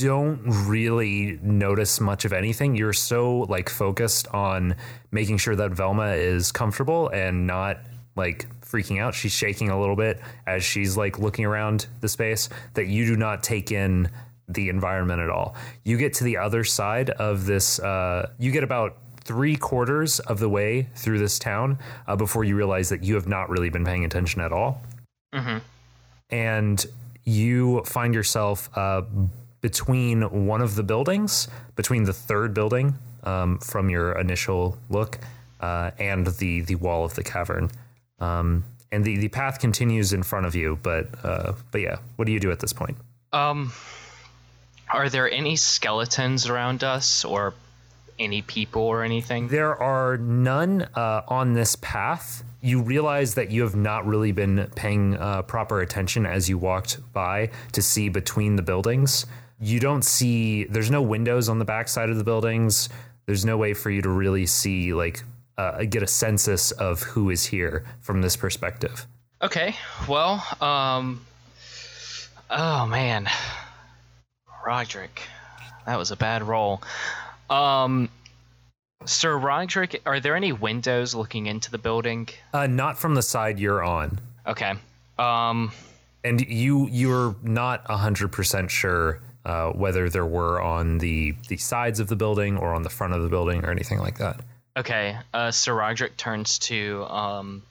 don't 0.00 0.40
really 0.66 1.38
notice 1.40 2.00
much 2.00 2.24
of 2.24 2.32
anything. 2.32 2.74
You're 2.74 2.92
so 2.92 3.40
like 3.42 3.68
focused 3.68 4.26
on 4.34 4.74
making 5.12 5.38
sure 5.38 5.54
that 5.54 5.70
Velma 5.70 6.14
is 6.14 6.50
comfortable 6.50 7.10
and 7.10 7.46
not 7.46 7.78
like 8.16 8.48
freaking 8.60 9.00
out. 9.00 9.14
She's 9.14 9.30
shaking 9.30 9.70
a 9.70 9.78
little 9.78 9.94
bit 9.94 10.20
as 10.48 10.64
she's 10.64 10.96
like 10.96 11.20
looking 11.20 11.44
around 11.44 11.86
the 12.00 12.08
space 12.08 12.48
that 12.74 12.88
you 12.88 13.06
do 13.06 13.14
not 13.14 13.44
take 13.44 13.70
in 13.70 14.10
the 14.48 14.68
environment 14.68 15.20
at 15.20 15.30
all. 15.30 15.54
You 15.84 15.96
get 15.96 16.14
to 16.14 16.24
the 16.24 16.38
other 16.38 16.64
side 16.64 17.10
of 17.10 17.46
this. 17.46 17.78
Uh, 17.78 18.30
you 18.40 18.50
get 18.50 18.64
about 18.64 18.96
three 19.22 19.54
quarters 19.54 20.18
of 20.18 20.40
the 20.40 20.48
way 20.48 20.88
through 20.96 21.20
this 21.20 21.38
town 21.38 21.78
uh, 22.08 22.16
before 22.16 22.42
you 22.42 22.56
realize 22.56 22.88
that 22.88 23.04
you 23.04 23.14
have 23.14 23.28
not 23.28 23.48
really 23.48 23.70
been 23.70 23.84
paying 23.84 24.04
attention 24.04 24.40
at 24.40 24.52
all 24.52 24.82
and 26.30 26.86
you 27.24 27.82
find 27.84 28.14
yourself 28.14 28.68
uh, 28.76 29.02
between 29.60 30.46
one 30.46 30.60
of 30.60 30.74
the 30.74 30.82
buildings, 30.82 31.48
between 31.76 32.04
the 32.04 32.12
third 32.12 32.52
building 32.54 32.94
um, 33.22 33.58
from 33.58 33.88
your 33.88 34.12
initial 34.18 34.76
look, 34.90 35.18
uh, 35.60 35.90
and 35.98 36.26
the 36.26 36.60
the 36.62 36.74
wall 36.74 37.04
of 37.04 37.14
the 37.14 37.22
cavern. 37.22 37.70
Um, 38.20 38.64
and 38.92 39.04
the, 39.04 39.16
the 39.16 39.28
path 39.28 39.58
continues 39.58 40.12
in 40.12 40.22
front 40.22 40.46
of 40.46 40.54
you, 40.54 40.78
but 40.82 41.08
uh, 41.24 41.54
but 41.70 41.80
yeah, 41.80 41.98
what 42.16 42.26
do 42.26 42.32
you 42.32 42.40
do 42.40 42.52
at 42.52 42.60
this 42.60 42.72
point? 42.72 42.96
Um, 43.32 43.72
are 44.92 45.08
there 45.08 45.30
any 45.30 45.56
skeletons 45.56 46.48
around 46.48 46.84
us, 46.84 47.24
or 47.24 47.54
any 48.18 48.42
people 48.42 48.82
or 48.82 49.02
anything? 49.02 49.48
There 49.48 49.80
are 49.80 50.16
none 50.16 50.82
uh, 50.94 51.22
on 51.28 51.52
this 51.52 51.76
path. 51.76 52.44
You 52.60 52.82
realize 52.82 53.34
that 53.34 53.50
you 53.50 53.62
have 53.62 53.76
not 53.76 54.06
really 54.06 54.32
been 54.32 54.70
paying 54.74 55.16
uh, 55.16 55.42
proper 55.42 55.80
attention 55.80 56.26
as 56.26 56.48
you 56.48 56.58
walked 56.58 57.00
by 57.12 57.50
to 57.72 57.82
see 57.82 58.08
between 58.08 58.56
the 58.56 58.62
buildings. 58.62 59.26
You 59.60 59.80
don't 59.80 60.02
see, 60.02 60.64
there's 60.64 60.90
no 60.90 61.02
windows 61.02 61.48
on 61.48 61.58
the 61.58 61.64
backside 61.64 62.10
of 62.10 62.16
the 62.16 62.24
buildings. 62.24 62.88
There's 63.26 63.44
no 63.44 63.56
way 63.56 63.74
for 63.74 63.90
you 63.90 64.02
to 64.02 64.10
really 64.10 64.46
see, 64.46 64.92
like, 64.92 65.22
uh, 65.56 65.84
get 65.84 66.02
a 66.02 66.06
census 66.06 66.70
of 66.72 67.02
who 67.02 67.30
is 67.30 67.44
here 67.44 67.84
from 68.00 68.22
this 68.22 68.36
perspective. 68.36 69.06
Okay, 69.42 69.76
well, 70.08 70.44
um, 70.60 71.24
oh 72.50 72.86
man, 72.86 73.28
Roderick, 74.66 75.22
that 75.86 75.98
was 75.98 76.10
a 76.10 76.16
bad 76.16 76.42
roll. 76.42 76.82
Um, 77.50 78.08
Sir 79.04 79.36
Roderick, 79.36 80.00
are 80.06 80.20
there 80.20 80.36
any 80.36 80.52
windows 80.52 81.14
looking 81.14 81.46
into 81.46 81.70
the 81.70 81.78
building? 81.78 82.28
Uh, 82.52 82.66
not 82.66 82.98
from 82.98 83.14
the 83.14 83.22
side 83.22 83.58
you're 83.58 83.82
on. 83.82 84.20
Okay. 84.46 84.74
Um, 85.18 85.72
and 86.22 86.40
you 86.40 86.88
you're 86.90 87.36
not 87.42 87.86
hundred 87.86 88.32
percent 88.32 88.70
sure 88.70 89.20
uh, 89.44 89.70
whether 89.70 90.08
there 90.08 90.26
were 90.26 90.60
on 90.60 90.98
the 90.98 91.34
the 91.48 91.56
sides 91.56 92.00
of 92.00 92.08
the 92.08 92.16
building 92.16 92.56
or 92.56 92.74
on 92.74 92.82
the 92.82 92.90
front 92.90 93.12
of 93.12 93.22
the 93.22 93.28
building 93.28 93.64
or 93.64 93.70
anything 93.70 93.98
like 93.98 94.18
that. 94.18 94.40
Okay. 94.76 95.16
Uh, 95.32 95.50
Sir 95.50 95.74
Roderick 95.74 96.16
turns 96.16 96.58
to 96.60 97.04
um, 97.04 97.62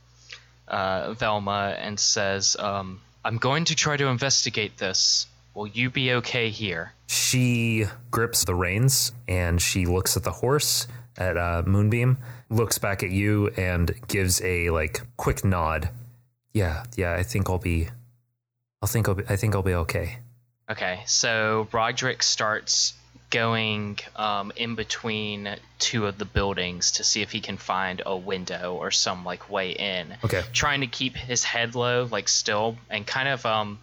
uh, 0.67 1.13
Velma 1.13 1.75
and 1.77 1.99
says, 1.99 2.55
um, 2.57 3.01
"I'm 3.25 3.37
going 3.37 3.65
to 3.65 3.75
try 3.75 3.97
to 3.97 4.07
investigate 4.07 4.77
this. 4.77 5.25
Will 5.53 5.67
you 5.67 5.89
be 5.89 6.13
okay 6.13 6.49
here?" 6.49 6.93
She 7.07 7.85
grips 8.11 8.45
the 8.45 8.55
reins 8.55 9.11
and 9.27 9.61
she 9.61 9.85
looks 9.85 10.17
at 10.17 10.23
the 10.23 10.31
horse 10.31 10.87
at 11.17 11.37
uh, 11.37 11.63
Moonbeam, 11.65 12.17
looks 12.49 12.77
back 12.77 13.03
at 13.03 13.11
you 13.11 13.49
and 13.49 13.93
gives 14.07 14.41
a 14.41 14.69
like 14.69 15.01
quick 15.17 15.43
nod. 15.43 15.89
Yeah, 16.53 16.83
yeah, 16.95 17.13
I 17.13 17.23
think 17.23 17.49
I'll 17.49 17.59
be. 17.59 17.89
I 18.81 18.87
think 18.87 19.07
I'll 19.07 19.15
be, 19.15 19.23
I 19.29 19.35
think 19.35 19.55
I'll 19.55 19.63
be 19.63 19.73
okay. 19.73 20.19
Okay, 20.69 21.01
so 21.05 21.67
Roderick 21.71 22.23
starts 22.23 22.93
going 23.29 23.97
um, 24.15 24.51
in 24.55 24.75
between 24.75 25.49
two 25.79 26.05
of 26.05 26.17
the 26.17 26.25
buildings 26.25 26.91
to 26.91 27.03
see 27.03 27.21
if 27.21 27.31
he 27.31 27.41
can 27.41 27.57
find 27.57 28.01
a 28.05 28.15
window 28.15 28.75
or 28.75 28.91
some 28.91 29.25
like 29.25 29.49
way 29.49 29.71
in. 29.71 30.15
Okay. 30.23 30.43
Trying 30.53 30.81
to 30.81 30.87
keep 30.87 31.15
his 31.15 31.43
head 31.43 31.75
low, 31.75 32.07
like 32.09 32.27
still, 32.29 32.77
and 32.89 33.05
kind 33.05 33.27
of 33.27 33.45
um, 33.45 33.79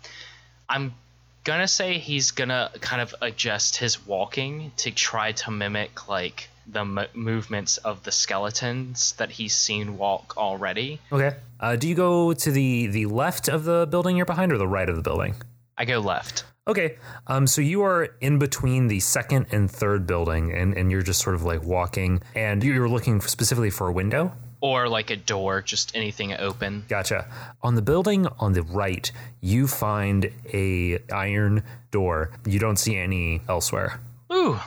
I'm 0.68 0.94
gonna 1.44 1.68
say 1.68 1.98
he's 1.98 2.30
gonna 2.30 2.70
kind 2.80 3.02
of 3.02 3.14
adjust 3.20 3.76
his 3.76 4.06
walking 4.06 4.72
to 4.78 4.90
try 4.90 5.32
to 5.32 5.50
mimic 5.50 6.08
like 6.08 6.48
the 6.66 6.80
m- 6.80 7.06
movements 7.14 7.78
of 7.78 8.02
the 8.04 8.12
skeletons 8.12 9.12
that 9.12 9.30
he's 9.30 9.54
seen 9.54 9.98
walk 9.98 10.36
already. 10.36 11.00
Okay. 11.10 11.36
Uh, 11.58 11.76
do 11.76 11.88
you 11.88 11.94
go 11.94 12.32
to 12.32 12.50
the 12.50 12.86
the 12.88 13.06
left 13.06 13.48
of 13.48 13.64
the 13.64 13.86
building 13.90 14.16
you're 14.16 14.26
behind 14.26 14.52
or 14.52 14.58
the 14.58 14.68
right 14.68 14.88
of 14.88 14.96
the 14.96 15.02
building? 15.02 15.34
I 15.76 15.84
go 15.84 15.98
left. 15.98 16.44
Okay. 16.68 16.96
Um, 17.26 17.46
so 17.46 17.60
you 17.60 17.82
are 17.82 18.14
in 18.20 18.38
between 18.38 18.86
the 18.86 19.00
second 19.00 19.46
and 19.50 19.70
third 19.70 20.06
building, 20.06 20.52
and, 20.52 20.76
and 20.76 20.90
you're 20.90 21.02
just 21.02 21.20
sort 21.20 21.34
of 21.34 21.42
like 21.42 21.64
walking, 21.64 22.22
and 22.34 22.62
you're 22.62 22.88
looking 22.88 23.20
specifically 23.20 23.70
for 23.70 23.88
a 23.88 23.92
window? 23.92 24.32
Or 24.60 24.88
like 24.88 25.10
a 25.10 25.16
door, 25.16 25.62
just 25.62 25.96
anything 25.96 26.34
open. 26.34 26.84
Gotcha. 26.88 27.26
On 27.62 27.74
the 27.74 27.82
building 27.82 28.26
on 28.38 28.52
the 28.52 28.62
right, 28.62 29.10
you 29.40 29.66
find 29.66 30.30
a 30.52 30.98
iron 31.10 31.62
door. 31.90 32.30
You 32.44 32.58
don't 32.58 32.76
see 32.76 32.96
any 32.96 33.40
elsewhere. 33.48 34.00
Ooh, 34.32 34.58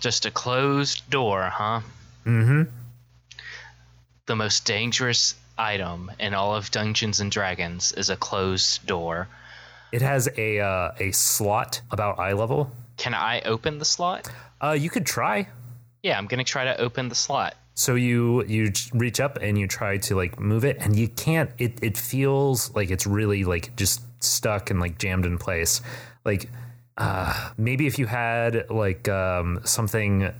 just 0.00 0.24
a 0.24 0.30
closed 0.30 1.08
door, 1.10 1.42
huh? 1.52 1.80
Mm-hmm. 2.24 2.62
The 4.26 4.36
most 4.36 4.64
dangerous 4.64 5.34
item 5.58 6.10
in 6.18 6.32
all 6.32 6.54
of 6.54 6.70
Dungeons 6.70 7.20
and 7.20 7.30
Dragons 7.30 7.92
is 7.92 8.08
a 8.08 8.16
closed 8.16 8.86
door. 8.86 9.28
It 9.92 10.02
has 10.02 10.28
a 10.36 10.60
uh, 10.60 10.92
a 10.98 11.10
slot 11.10 11.80
about 11.90 12.18
eye 12.18 12.32
level. 12.32 12.70
Can 12.96 13.14
I 13.14 13.40
open 13.40 13.78
the 13.78 13.84
slot? 13.84 14.30
Uh, 14.62 14.72
you 14.78 14.90
could 14.90 15.06
try. 15.06 15.48
Yeah, 16.02 16.16
I'm 16.16 16.26
gonna 16.26 16.44
try 16.44 16.64
to 16.64 16.80
open 16.80 17.08
the 17.08 17.14
slot. 17.14 17.56
So 17.80 17.94
you 17.94 18.44
you 18.44 18.72
reach 18.92 19.20
up 19.20 19.38
and 19.40 19.58
you 19.58 19.66
try 19.66 19.96
to 19.96 20.14
like 20.14 20.38
move 20.38 20.66
it, 20.66 20.76
and 20.80 20.94
you 20.94 21.08
can't. 21.08 21.50
It 21.56 21.78
it 21.80 21.96
feels 21.96 22.74
like 22.74 22.90
it's 22.90 23.06
really 23.06 23.42
like 23.44 23.74
just 23.74 24.02
stuck 24.22 24.70
and 24.70 24.78
like 24.78 24.98
jammed 24.98 25.24
in 25.24 25.38
place. 25.38 25.80
Like 26.26 26.50
uh, 26.98 27.52
maybe 27.56 27.86
if 27.86 27.98
you 27.98 28.04
had 28.04 28.68
like 28.68 29.08
um, 29.08 29.60
something 29.64 30.30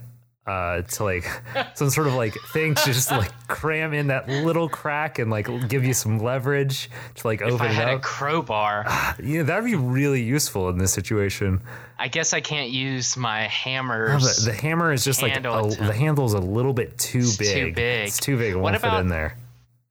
uh, 0.47 0.81
to 0.81 1.03
like 1.03 1.25
some 1.75 1.89
sort 1.89 2.07
of 2.07 2.13
like 2.15 2.33
thing 2.51 2.73
to 2.75 2.85
just 2.85 3.11
like 3.11 3.31
cram 3.47 3.93
in 3.93 4.07
that 4.07 4.27
little 4.27 4.67
crack 4.67 5.19
and 5.19 5.29
like 5.29 5.47
give 5.69 5.83
you 5.85 5.93
some 5.93 6.17
leverage 6.19 6.89
to 7.15 7.27
like 7.27 7.41
If 7.41 7.53
open 7.53 7.67
I 7.67 7.81
it 7.81 7.87
up. 7.89 7.99
a 7.99 8.01
crowbar, 8.01 8.85
yeah, 9.23 9.43
that'd 9.43 9.65
be 9.65 9.75
really 9.75 10.21
useful 10.23 10.69
in 10.69 10.77
this 10.77 10.91
situation. 10.93 11.61
I 11.99 12.07
guess 12.07 12.33
I 12.33 12.41
can't 12.41 12.71
use 12.71 13.15
my 13.15 13.41
hammer. 13.43 14.07
hammers. 14.09 14.43
The, 14.45 14.51
the 14.51 14.57
hammer 14.57 14.91
is 14.91 15.03
just 15.05 15.21
like 15.21 15.37
a, 15.37 15.41
the 15.41 15.93
handle's 15.93 16.33
a 16.33 16.39
little 16.39 16.73
bit 16.73 16.97
too 16.97 17.19
It's 17.19 17.37
big. 17.37 17.55
too 17.55 17.73
big. 17.73 18.07
It's 18.07 18.19
too 18.19 18.37
big. 18.37 18.53
It 18.53 18.57
What 18.57 18.73
about- 18.75 19.01
in 19.01 19.07
there. 19.09 19.37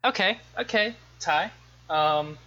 Okay, 0.05 0.39
okay, 0.59 0.95
Ty. 1.21 1.51
Um, 1.89 2.39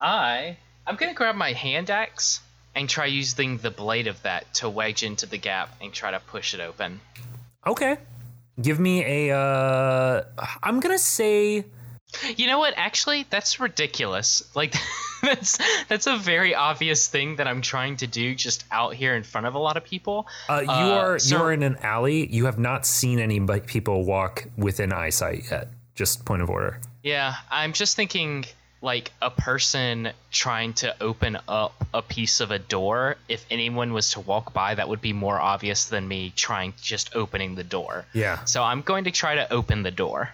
I 0.00 0.56
I'm 0.86 0.96
gonna 0.96 1.14
grab 1.14 1.34
my 1.34 1.52
hand 1.52 1.90
axe 1.90 2.40
and 2.74 2.88
try 2.88 3.06
using 3.06 3.58
the 3.58 3.70
blade 3.70 4.06
of 4.06 4.20
that 4.22 4.52
to 4.54 4.68
wedge 4.68 5.02
into 5.02 5.26
the 5.26 5.38
gap 5.38 5.74
and 5.80 5.92
try 5.92 6.10
to 6.10 6.20
push 6.20 6.54
it 6.54 6.60
open. 6.60 7.00
Okay. 7.66 7.96
Give 8.60 8.78
me 8.78 9.28
a. 9.28 9.36
Uh, 9.36 10.24
I'm 10.62 10.80
gonna 10.80 10.98
say. 10.98 11.64
You 12.36 12.46
know 12.46 12.60
what? 12.60 12.74
Actually, 12.76 13.26
that's 13.28 13.58
ridiculous. 13.58 14.44
Like 14.54 14.74
that's 15.22 15.58
that's 15.88 16.06
a 16.06 16.16
very 16.16 16.54
obvious 16.54 17.08
thing 17.08 17.36
that 17.36 17.48
I'm 17.48 17.60
trying 17.62 17.96
to 17.96 18.06
do 18.06 18.36
just 18.36 18.64
out 18.70 18.94
here 18.94 19.16
in 19.16 19.24
front 19.24 19.48
of 19.48 19.54
a 19.54 19.58
lot 19.58 19.76
of 19.76 19.82
people. 19.82 20.28
Uh, 20.48 20.60
you 20.62 20.70
Uh, 20.70 20.98
are 20.98 21.18
so- 21.18 21.36
you 21.36 21.42
are 21.42 21.52
in 21.52 21.62
an 21.64 21.76
alley. 21.82 22.32
You 22.32 22.44
have 22.44 22.58
not 22.58 22.86
seen 22.86 23.18
any 23.18 23.40
people 23.66 24.04
walk 24.04 24.44
within 24.56 24.92
eyesight 24.92 25.50
yet. 25.50 25.68
Just 25.96 26.24
point 26.24 26.42
of 26.42 26.50
order. 26.50 26.80
Yeah, 27.02 27.34
I'm 27.50 27.72
just 27.72 27.96
thinking 27.96 28.44
like 28.84 29.10
a 29.22 29.30
person 29.30 30.10
trying 30.30 30.74
to 30.74 30.94
open 31.02 31.38
up 31.48 31.72
a 31.94 32.02
piece 32.02 32.40
of 32.40 32.50
a 32.50 32.58
door. 32.58 33.16
If 33.28 33.44
anyone 33.50 33.92
was 33.94 34.10
to 34.12 34.20
walk 34.20 34.52
by, 34.52 34.74
that 34.74 34.88
would 34.88 35.00
be 35.00 35.14
more 35.14 35.40
obvious 35.40 35.86
than 35.86 36.06
me 36.06 36.32
trying 36.36 36.74
just 36.80 37.16
opening 37.16 37.54
the 37.54 37.64
door. 37.64 38.04
Yeah. 38.12 38.44
So 38.44 38.62
I'm 38.62 38.82
going 38.82 39.04
to 39.04 39.10
try 39.10 39.36
to 39.36 39.50
open 39.52 39.82
the 39.82 39.90
door. 39.90 40.30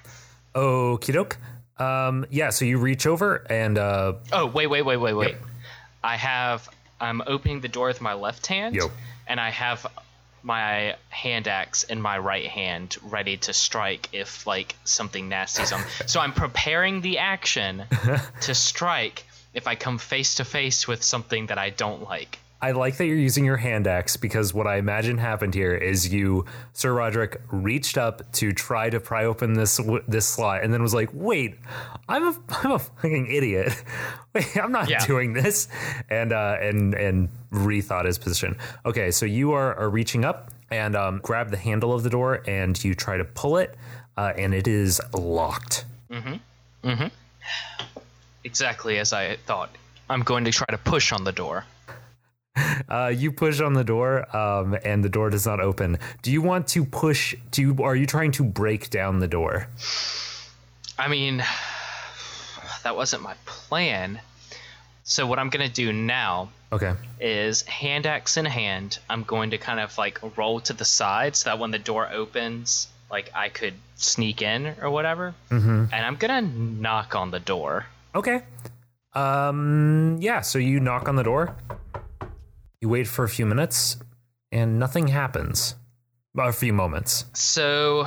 Okie 0.55 1.13
doke. 1.13 1.39
Um, 1.79 2.27
yeah. 2.31 2.51
So 2.51 2.65
you 2.65 2.79
reach 2.79 3.07
over 3.07 3.47
and 3.49 3.79
uh, 3.79 4.15
Oh, 4.33 4.47
wait, 4.47 4.67
wait, 4.67 4.83
wait, 4.83 4.97
wait, 4.97 5.15
wait. 5.15 5.37
I 6.03 6.17
have 6.17 6.69
I'm 7.01 7.23
opening 7.27 7.61
the 7.61 7.69
door 7.69 7.87
with 7.87 8.01
my 8.01 8.15
left 8.15 8.47
hand 8.47 8.75
Yo. 8.75 8.91
and 9.27 9.39
I 9.41 9.51
have 9.51 9.87
my 10.43 10.97
hand 11.09 11.49
axe 11.49 11.85
in 11.85 12.01
my 12.01 12.19
right 12.19 12.47
hand 12.47 12.97
ready 13.03 13.37
to 13.37 13.53
strike 13.53 14.09
if 14.13 14.47
like 14.47 14.75
something 14.85 15.29
nasty's 15.29 15.73
on. 15.73 15.83
so 16.07 16.21
I'm 16.21 16.33
preparing 16.33 17.01
the 17.01 17.19
action 17.19 17.85
to 18.43 18.55
strike 18.55 19.25
if 19.53 19.67
I 19.67 19.75
come 19.75 19.99
face 19.99 20.37
to 20.37 20.45
face 20.45 20.87
with 20.87 21.03
something 21.03 21.47
that 21.47 21.59
I 21.59 21.71
don't 21.71 22.03
like. 22.03 22.39
I 22.63 22.73
like 22.73 22.97
that 22.99 23.07
you're 23.07 23.17
using 23.17 23.45
your 23.45 23.57
hand 23.57 23.87
axe 23.87 24.17
because 24.17 24.53
what 24.53 24.67
I 24.67 24.77
imagine 24.77 25.17
happened 25.19 25.55
here 25.55 25.75
is 25.75 26.13
you, 26.13 26.45
Sir 26.75 26.93
Roderick, 26.93 27.41
reached 27.51 27.97
up 27.97 28.31
to 28.33 28.53
try 28.53 28.91
to 28.91 29.01
pry 29.01 29.25
open 29.25 29.55
this 29.55 29.81
this 30.07 30.27
slot, 30.27 30.63
and 30.63 30.73
then 30.73 30.83
was 30.83 30.93
like, 30.95 31.09
"Wait, 31.15 31.57
I'm 32.09 32.23
a 32.25 32.37
I'm 32.51 32.73
a 32.73 32.79
fucking 32.79 33.29
idiot. 33.33 33.73
Wait, 34.35 34.57
I'm 34.57 34.73
not 34.73 34.89
Yeah. 34.91 35.05
doing 35.07 35.33
this," 35.33 35.69
and 36.11 36.33
uh, 36.33 36.57
and 36.61 36.95
and 36.95 37.29
rethought 37.51 38.05
his 38.05 38.19
position. 38.19 38.57
Okay, 38.85 39.11
so 39.11 39.25
you 39.27 39.53
are, 39.53 39.75
are 39.77 39.89
reaching 39.89 40.25
up 40.25 40.51
and 40.71 40.95
um, 40.95 41.21
grab 41.23 41.51
the 41.51 41.57
handle 41.57 41.93
of 41.93 42.03
the 42.03 42.11
door, 42.11 42.43
and 42.47 42.83
you 42.85 42.95
try 42.95 43.17
to 43.17 43.25
pull 43.25 43.57
it, 43.57 43.75
uh, 44.17 44.33
and 44.37 44.53
it 44.55 44.69
is 44.69 45.01
locked. 45.15 45.85
Mm-hmm. 46.11 46.89
Mm-hmm. 46.89 47.07
Exactly 48.45 48.99
as 48.99 49.13
I 49.13 49.37
thought. 49.47 49.71
I'm 50.09 50.23
going 50.23 50.45
to 50.45 50.51
try 50.51 50.67
to 50.71 50.79
push 50.79 51.13
on 51.13 51.25
the 51.25 51.33
door. 51.33 51.65
Uh, 52.89 53.07
you 53.15 53.31
push 53.31 53.61
on 53.61 53.75
the 53.75 53.85
door, 53.85 54.25
um, 54.37 54.77
and 54.85 55.05
the 55.05 55.09
door 55.09 55.31
does 55.31 55.47
not 55.47 55.61
open. 55.61 55.97
Do 56.23 56.33
you 56.33 56.43
want 56.43 56.67
to 56.69 56.85
push? 56.85 57.37
Do 57.53 57.63
you, 57.63 57.77
are 57.85 57.95
you 57.95 58.05
trying 58.07 58.33
to 58.33 58.43
break 58.43 58.91
down 58.91 59.21
the 59.21 59.29
door? 59.29 59.69
I 60.99 61.07
mean, 61.09 61.43
that 62.83 62.97
wasn't 62.97 63.23
my 63.23 63.35
plan. 63.45 64.21
So 65.05 65.25
what 65.27 65.39
I'm 65.39 65.51
gonna 65.51 65.69
do 65.69 65.93
now 65.93 66.51
Okay. 66.73 66.95
is 67.21 67.63
hand 67.63 68.07
axe 68.07 68.37
in 68.37 68.45
hand. 68.45 68.99
I'm 69.09 69.23
going 69.23 69.51
to 69.51 69.59
kind 69.59 69.79
of 69.79 69.97
like 69.97 70.19
roll 70.37 70.59
to 70.61 70.73
the 70.73 70.85
side 70.85 71.37
so 71.37 71.51
that 71.51 71.59
when 71.61 71.71
the 71.71 71.79
door 71.79 72.09
opens, 72.13 72.89
like 73.11 73.31
I 73.35 73.51
could 73.51 73.75
sneak 73.95 74.43
in 74.43 74.75
or 74.83 74.91
whatever. 74.91 75.35
Mm-hmm. 75.51 75.85
And 75.93 76.07
I'm 76.07 76.17
gonna 76.17 76.43
knock 76.43 77.15
on 77.15 77.31
the 77.31 77.41
door. 77.41 77.87
Okay. 78.17 78.43
Um. 79.15 80.19
Yeah. 80.21 80.41
So 80.41 80.59
you 80.59 80.81
knock 80.81 81.09
on 81.09 81.15
the 81.15 81.23
door. 81.25 81.55
You 82.81 82.89
wait 82.89 83.07
for 83.07 83.25
a 83.25 83.29
few 83.29 83.45
minutes, 83.45 83.99
and 84.51 84.79
nothing 84.79 85.09
happens. 85.09 85.75
A 86.39 86.51
few 86.51 86.73
moments. 86.73 87.27
So, 87.35 88.07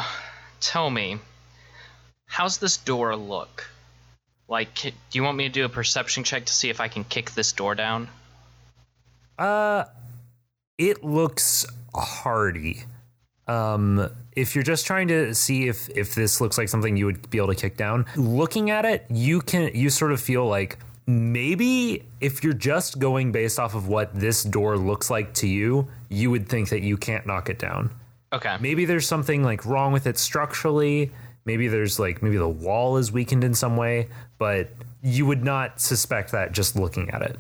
tell 0.62 0.90
me, 0.90 1.20
how's 2.26 2.58
this 2.58 2.78
door 2.78 3.16
look? 3.16 3.70
Like, 4.48 4.74
do 4.74 4.92
you 5.12 5.22
want 5.22 5.38
me 5.38 5.44
to 5.44 5.54
do 5.54 5.66
a 5.66 5.70
perception 5.70 6.24
check 6.24 6.46
to 6.46 6.54
see 6.54 6.72
if 6.72 6.82
I 6.82 6.88
can 6.88 7.04
kick 7.04 7.32
this 7.32 7.52
door 7.52 7.76
down? 7.76 8.08
Uh, 9.38 9.84
it 10.80 11.04
looks 11.04 11.68
hardy. 11.94 12.84
Um, 13.48 14.10
if 14.32 14.56
you're 14.56 14.64
just 14.64 14.88
trying 14.88 15.08
to 15.10 15.36
see 15.36 15.68
if 15.68 15.88
if 15.90 16.16
this 16.16 16.42
looks 16.42 16.58
like 16.58 16.70
something 16.70 16.98
you 16.98 17.06
would 17.06 17.30
be 17.30 17.38
able 17.38 17.50
to 17.50 17.56
kick 17.56 17.78
down, 17.78 18.06
looking 18.16 18.72
at 18.72 18.86
it, 18.86 19.06
you 19.10 19.42
can 19.42 19.70
you 19.76 19.90
sort 19.92 20.12
of 20.12 20.20
feel 20.22 20.48
like 20.48 20.80
maybe 21.06 22.06
if 22.22 22.44
you're 22.44 22.54
just 22.54 23.00
going 23.00 23.32
based 23.32 23.60
off 23.60 23.76
of 23.76 23.88
what 23.88 24.14
this 24.14 24.44
door 24.44 24.78
looks 24.78 25.10
like 25.10 25.34
to 25.36 25.48
you, 25.48 25.88
you 26.10 26.32
would 26.32 26.48
think 26.48 26.70
that 26.70 26.82
you 26.82 26.98
can't 26.98 27.26
knock 27.26 27.50
it 27.50 27.60
down. 27.60 27.94
Okay. 28.32 28.58
Maybe 28.60 28.86
there's 28.86 29.08
something 29.08 29.44
like 29.44 29.66
wrong 29.66 29.94
with 29.94 30.08
it 30.08 30.18
structurally. 30.18 31.12
Maybe 31.46 31.68
there's 31.68 32.00
like 32.00 32.24
maybe 32.24 32.38
the 32.38 32.48
wall 32.50 32.98
is 32.98 33.12
weakened 33.12 33.44
in 33.44 33.54
some 33.54 33.78
way, 33.78 34.10
but 34.38 34.70
you 35.02 35.26
would 35.26 35.44
not 35.44 35.80
suspect 35.82 36.32
that 36.32 36.52
just 36.52 36.76
looking 36.76 37.10
at 37.12 37.22
it. 37.22 37.38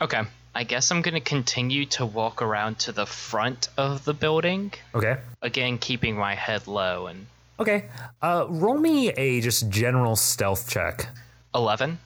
Okay. 0.00 0.22
I 0.56 0.62
guess 0.62 0.90
I'm 0.90 1.02
going 1.02 1.14
to 1.14 1.20
continue 1.20 1.84
to 1.86 2.06
walk 2.06 2.40
around 2.40 2.78
to 2.80 2.92
the 2.92 3.06
front 3.06 3.68
of 3.76 4.04
the 4.04 4.14
building. 4.14 4.72
Okay. 4.94 5.16
Again, 5.42 5.78
keeping 5.78 6.16
my 6.16 6.34
head 6.34 6.66
low 6.66 7.06
and 7.06 7.26
Okay. 7.58 7.84
Uh, 8.20 8.46
roll 8.48 8.78
me 8.78 9.10
a 9.10 9.40
just 9.40 9.68
general 9.68 10.16
stealth 10.16 10.68
check. 10.68 11.08
11. 11.54 11.98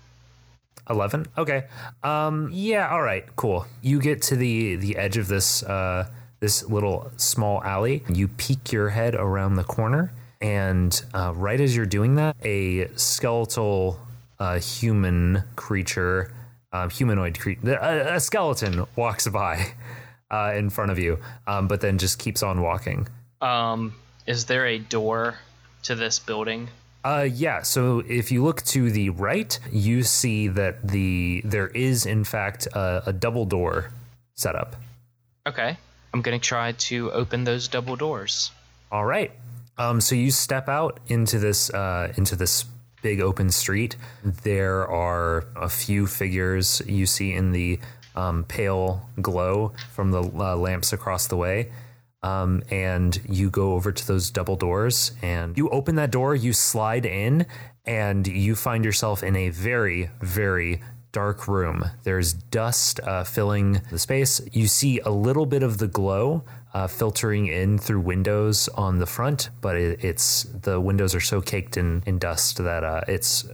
11 0.91 1.27
okay. 1.37 1.65
Um 2.03 2.51
yeah 2.53 2.89
all 2.89 3.03
right 3.03 3.25
cool. 3.37 3.67
You 3.83 4.01
get 4.01 4.23
to 4.23 4.37
the 4.37 4.77
the 4.77 4.97
edge 4.97 5.17
of 5.17 5.29
this 5.29 5.63
uh 5.63 6.09
this 6.41 6.65
little 6.69 7.11
small 7.17 7.63
alley. 7.65 8.05
You 8.09 8.29
peek 8.29 8.73
your 8.73 8.91
head 8.91 9.15
around 9.15 9.55
the 9.55 9.65
corner 9.65 10.13
and 10.41 11.03
uh, 11.15 11.33
right 11.35 11.61
as 11.61 11.75
you're 11.75 11.87
doing 11.87 12.15
that 12.17 12.37
a 12.45 12.89
skeletal 12.97 13.99
uh, 14.39 14.59
human 14.61 15.43
creature 15.57 16.33
uh, 16.73 16.89
humanoid 16.89 17.39
creature 17.39 17.75
a, 17.75 18.15
a 18.15 18.21
skeleton 18.21 18.85
walks 18.95 19.27
by 19.29 19.67
uh, 20.31 20.53
in 20.55 20.71
front 20.71 20.91
of 20.91 20.99
you 20.99 21.19
um, 21.47 21.67
but 21.67 21.81
then 21.81 21.99
just 21.99 22.19
keeps 22.19 22.43
on 22.43 22.61
walking. 22.61 23.09
Um, 23.41 23.95
is 24.27 24.47
there 24.47 24.67
a 24.67 24.79
door 24.79 25.37
to 25.85 25.95
this 25.95 26.19
building? 26.19 26.69
Uh, 27.05 27.29
yeah. 27.31 27.63
So 27.63 28.03
if 28.07 28.33
you 28.33 28.45
look 28.45 28.63
to 28.63 28.91
the 28.91 29.11
right, 29.11 29.59
you 29.71 30.03
see 30.03 30.49
that 30.49 30.87
the 30.87 31.43
there 31.45 31.69
is 31.69 32.07
in 32.07 32.25
fact 32.25 32.67
a, 32.67 33.03
a 33.07 33.13
double 33.13 33.45
door 33.45 33.91
setup. 34.35 34.77
Okay. 35.47 35.77
I'm 36.13 36.23
going 36.23 36.39
to 36.39 36.45
try 36.45 36.73
to 36.73 37.13
open 37.13 37.45
those 37.45 37.69
double 37.69 37.97
doors. 37.97 38.51
All 38.91 39.05
right. 39.05 39.31
Um, 39.77 40.01
so 40.01 40.15
you 40.15 40.31
step 40.31 40.69
out 40.69 41.01
into 41.07 41.39
this 41.39 41.71
uh, 41.71 42.13
into 42.17 42.35
this 42.35 42.65
big 43.03 43.21
open 43.21 43.51
street. 43.51 43.97
There 44.25 44.87
are 44.89 45.47
a 45.55 45.69
few 45.69 46.07
figures 46.07 46.83
you 46.87 47.07
see 47.07 47.33
in 47.33 47.53
the 47.53 47.79
um, 48.17 48.45
pale 48.45 49.09
glow 49.23 49.73
from 49.93 50.11
the 50.11 50.23
uh, 50.23 50.57
lamps 50.57 50.93
across 50.93 51.29
the 51.29 51.37
way. 51.37 51.71
Um, 52.23 52.63
and 52.71 53.21
you 53.29 53.49
go 53.49 53.75
over 53.75 53.93
to 53.93 54.07
those 54.07 54.31
double 54.31 54.57
doors 54.57 55.13
and 55.23 55.57
you 55.57 55.69
open 55.71 55.95
that 55.97 56.11
door, 56.11 56.35
you 56.35 56.53
slide 56.53 57.07
in, 57.07 57.47
and 57.85 58.27
you 58.27 58.57
find 58.57 58.85
yourself 58.85 59.23
in 59.23 59.37
a 59.37 59.51
very, 59.51 60.11
very 60.21 60.83
dark 61.13 61.49
room. 61.49 61.85
There's 62.03 62.33
dust 62.33 63.01
uh, 63.01 63.25
filling 63.25 63.83
the 63.91 63.99
space. 63.99 64.41
You 64.53 64.67
see 64.67 65.01
a 65.01 65.11
little 65.11 65.47
bit 65.47 65.63
of 65.63 65.79
the 65.79 65.89
glow 65.89 66.45
uh, 66.75 66.87
filtering 66.87 67.47
in 67.47 67.79
through 67.79 68.01
windows 68.01 68.69
on 68.69 68.99
the 68.99 69.07
front, 69.07 69.51
but 69.61 69.77
it, 69.77 70.05
it's 70.05 70.43
the 70.43 70.81
windows 70.81 71.15
are 71.15 71.21
so 71.21 71.41
caked 71.41 71.77
in, 71.77 72.03
in 72.07 72.19
dust 72.19 72.59
that 72.59 72.85
uh, 72.85 73.01
it's 73.09 73.49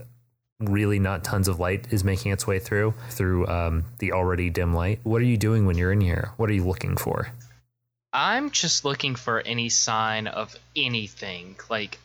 really 0.59 0.99
not 0.99 1.23
tons 1.23 1.47
of 1.47 1.59
light 1.59 1.91
is 1.91 2.03
making 2.03 2.31
its 2.31 2.47
way 2.47 2.59
through 2.59 2.93
through 3.09 3.45
um, 3.47 3.83
the 3.99 4.11
already 4.11 4.49
dim 4.49 4.73
light. 4.73 4.99
What 5.03 5.21
are 5.21 5.25
you 5.25 5.37
doing 5.37 5.65
when 5.65 5.77
you're 5.77 5.91
in 5.91 6.01
here? 6.01 6.31
What 6.37 6.49
are 6.49 6.53
you 6.53 6.65
looking 6.65 6.97
for? 6.97 7.29
I'm 8.15 8.51
just 8.51 8.85
looking 8.85 9.15
for 9.15 9.41
any 9.41 9.67
sign 9.67 10.27
of 10.27 10.55
anything. 10.73 11.57
Like, 11.69 11.99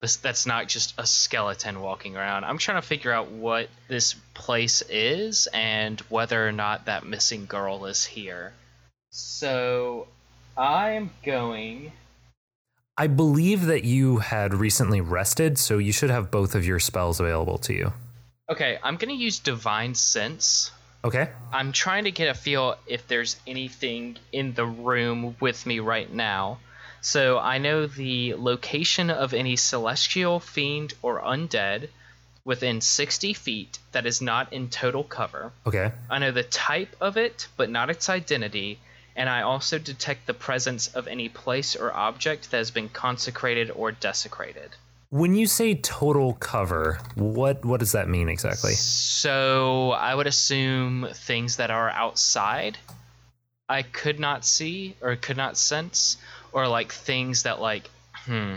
that's 0.00 0.44
not 0.44 0.66
just 0.66 0.92
a 0.98 1.06
skeleton 1.06 1.80
walking 1.80 2.16
around. 2.16 2.44
I'm 2.44 2.58
trying 2.58 2.82
to 2.82 2.86
figure 2.86 3.12
out 3.12 3.30
what 3.30 3.68
this 3.86 4.14
place 4.34 4.82
is 4.88 5.46
and 5.54 6.00
whether 6.08 6.48
or 6.48 6.50
not 6.50 6.86
that 6.86 7.06
missing 7.06 7.46
girl 7.46 7.86
is 7.86 8.04
here. 8.04 8.52
So, 9.10 10.08
I'm 10.58 11.10
going. 11.24 11.92
I 12.98 13.06
believe 13.06 13.66
that 13.66 13.84
you 13.84 14.18
had 14.18 14.52
recently 14.52 15.00
rested, 15.00 15.58
so 15.58 15.78
you 15.78 15.92
should 15.92 16.10
have 16.10 16.32
both 16.32 16.56
of 16.56 16.66
your 16.66 16.80
spells 16.80 17.20
available 17.20 17.58
to 17.58 17.72
you. 17.72 17.92
Okay, 18.50 18.80
I'm 18.82 18.96
going 18.96 19.16
to 19.16 19.22
use 19.22 19.38
Divine 19.38 19.94
Sense. 19.94 20.72
Okay. 21.02 21.28
I'm 21.52 21.72
trying 21.72 22.04
to 22.04 22.10
get 22.10 22.28
a 22.28 22.34
feel 22.34 22.76
if 22.86 23.08
there's 23.08 23.36
anything 23.46 24.18
in 24.32 24.54
the 24.54 24.66
room 24.66 25.36
with 25.40 25.64
me 25.64 25.80
right 25.80 26.12
now. 26.12 26.58
So 27.00 27.38
I 27.38 27.58
know 27.58 27.86
the 27.86 28.34
location 28.34 29.08
of 29.08 29.32
any 29.32 29.56
celestial, 29.56 30.40
fiend, 30.40 30.92
or 31.00 31.20
undead 31.20 31.88
within 32.44 32.80
60 32.80 33.32
feet 33.32 33.78
that 33.92 34.06
is 34.06 34.20
not 34.20 34.52
in 34.52 34.68
total 34.68 35.04
cover. 35.04 35.52
Okay. 35.66 35.92
I 36.10 36.18
know 36.18 36.32
the 36.32 36.42
type 36.42 36.94
of 37.00 37.16
it, 37.16 37.48
but 37.56 37.70
not 37.70 37.90
its 37.90 38.10
identity. 38.10 38.78
And 39.16 39.28
I 39.28 39.42
also 39.42 39.78
detect 39.78 40.26
the 40.26 40.34
presence 40.34 40.88
of 40.88 41.08
any 41.08 41.28
place 41.28 41.76
or 41.76 41.92
object 41.92 42.50
that 42.50 42.58
has 42.58 42.70
been 42.70 42.88
consecrated 42.88 43.70
or 43.70 43.92
desecrated. 43.92 44.76
When 45.10 45.34
you 45.34 45.46
say 45.46 45.74
total 45.74 46.34
cover, 46.34 47.00
what 47.16 47.64
what 47.64 47.80
does 47.80 47.92
that 47.92 48.08
mean 48.08 48.28
exactly? 48.28 48.74
So 48.74 49.90
I 49.90 50.14
would 50.14 50.28
assume 50.28 51.08
things 51.12 51.56
that 51.56 51.70
are 51.70 51.90
outside 51.90 52.78
I 53.70 53.82
could 53.82 54.18
not 54.18 54.44
see 54.44 54.96
or 55.00 55.14
could 55.14 55.36
not 55.36 55.56
sense, 55.56 56.16
or 56.52 56.66
like 56.66 56.92
things 56.92 57.44
that 57.44 57.60
like 57.60 57.88
hmm. 58.24 58.56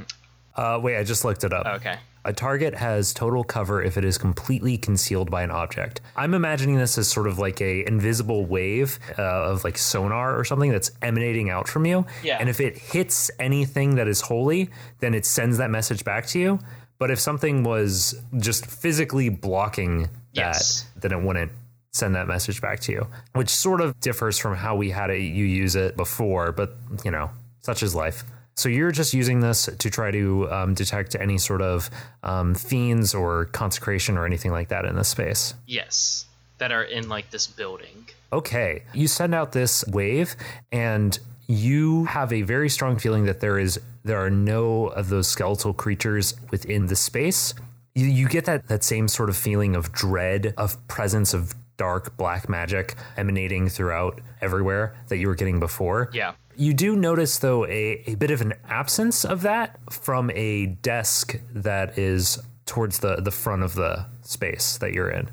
Uh, 0.56 0.80
wait, 0.82 0.98
I 0.98 1.04
just 1.04 1.24
looked 1.24 1.44
it 1.44 1.54
up. 1.54 1.66
Okay. 1.66 1.98
A 2.26 2.32
target 2.34 2.74
has 2.76 3.14
total 3.14 3.44
cover 3.44 3.82
if 3.84 3.98
it 3.98 4.06
is 4.06 4.18
completely 4.18 4.78
concealed 4.78 5.30
by 5.30 5.44
an 5.44 5.52
object. 5.52 6.00
I'm 6.16 6.34
imagining 6.34 6.78
this 6.78 6.98
as 6.98 7.08
sort 7.10 7.28
of 7.28 7.38
like 7.38 7.60
a 7.62 7.86
invisible 7.86 8.46
wave 8.46 8.98
uh, 9.20 9.22
of 9.22 9.64
like 9.66 9.78
sonar 9.78 10.38
or 10.38 10.46
something 10.46 10.72
that's 10.72 10.92
emanating 11.02 11.50
out 11.50 11.68
from 11.68 11.86
you. 11.86 12.06
Yeah. 12.24 12.38
And 12.40 12.48
if 12.50 12.62
it 12.62 12.78
hits 12.78 13.30
anything 13.40 13.96
that 13.96 14.08
is 14.08 14.22
holy, 14.22 14.70
then 15.00 15.14
it 15.14 15.26
sends 15.26 15.58
that 15.58 15.70
message 15.70 16.06
back 16.06 16.26
to 16.28 16.40
you. 16.40 16.60
But 16.98 17.12
if 17.12 17.20
something 17.20 17.64
was 17.64 18.16
just 18.38 18.66
physically 18.68 19.28
blocking 19.28 20.04
that, 20.04 20.10
Yes. 20.34 20.86
then 20.96 21.12
it 21.12 21.22
wouldn't 21.22 21.52
send 21.92 22.16
that 22.16 22.28
message 22.28 22.62
back 22.62 22.80
to 22.82 22.92
you, 22.94 23.08
which 23.34 23.50
sort 23.50 23.82
of 23.82 24.00
differs 24.00 24.38
from 24.40 24.56
how 24.56 24.76
we 24.76 24.90
had 24.92 25.10
it, 25.10 25.20
you 25.20 25.44
use 25.46 25.76
it 25.76 25.98
before. 25.98 26.52
But 26.54 26.78
you 27.04 27.12
know, 27.12 27.32
such 27.60 27.84
is 27.84 27.94
life. 27.94 28.24
So 28.56 28.70
you're 28.70 28.92
just 28.92 29.14
using 29.14 29.40
this 29.40 29.68
to 29.78 29.90
try 29.90 30.12
to 30.12 30.52
um, 30.52 30.74
detect 30.74 31.16
any 31.16 31.38
sort 31.38 31.62
of 31.62 31.90
um, 32.22 32.54
fiends 32.54 33.14
or 33.16 33.46
consecration 33.46 34.18
or 34.18 34.26
anything 34.26 34.52
like 34.52 34.70
that 34.70 34.86
in 34.86 34.96
this 34.96 35.10
space. 35.10 35.54
Yes. 35.66 36.26
That 36.60 36.72
are 36.72 36.84
in 36.84 37.10
like 37.10 37.32
this 37.32 37.48
building. 37.48 38.08
Okay, 38.32 38.84
you 38.94 39.08
send 39.08 39.36
out 39.36 39.52
this 39.52 39.86
wave, 39.88 40.36
and 40.72 41.18
you 41.48 42.06
have 42.06 42.32
a 42.32 42.42
very 42.44 42.70
strong 42.70 42.98
feeling 42.98 43.26
that 43.26 43.42
there 43.42 43.60
is 43.60 43.80
there 44.04 44.24
are 44.24 44.30
no 44.30 44.88
of 44.88 45.10
those 45.10 45.28
skeletal 45.28 45.74
creatures 45.74 46.36
within 46.52 46.88
the 46.88 46.96
space. 46.96 47.54
You, 47.96 48.06
you 48.08 48.28
get 48.28 48.46
that 48.46 48.68
that 48.70 48.84
same 48.84 49.08
sort 49.08 49.30
of 49.30 49.38
feeling 49.38 49.76
of 49.76 49.92
dread, 49.92 50.54
of 50.58 50.88
presence 50.88 51.34
of 51.34 51.54
dark 51.78 52.16
black 52.18 52.48
magic 52.48 52.96
emanating 53.18 53.68
throughout 53.68 54.22
everywhere 54.42 54.96
that 55.08 55.18
you 55.18 55.28
were 55.28 55.36
getting 55.36 55.60
before. 55.60 56.10
Yeah. 56.14 56.34
You 56.56 56.74
do 56.74 56.96
notice, 56.96 57.38
though, 57.40 57.66
a, 57.66 58.04
a 58.06 58.16
bit 58.16 58.32
of 58.32 58.42
an 58.42 58.54
absence 58.68 59.26
of 59.26 59.42
that 59.42 59.80
from 59.92 60.32
a 60.32 60.68
desk 60.68 61.40
that 61.54 61.98
is 61.98 62.40
towards 62.66 63.00
the, 63.00 63.18
the 63.18 63.32
front 63.32 63.64
of 63.64 63.76
the 63.76 64.06
space 64.22 64.78
that 64.78 64.94
you're 64.94 65.10
in. 65.10 65.30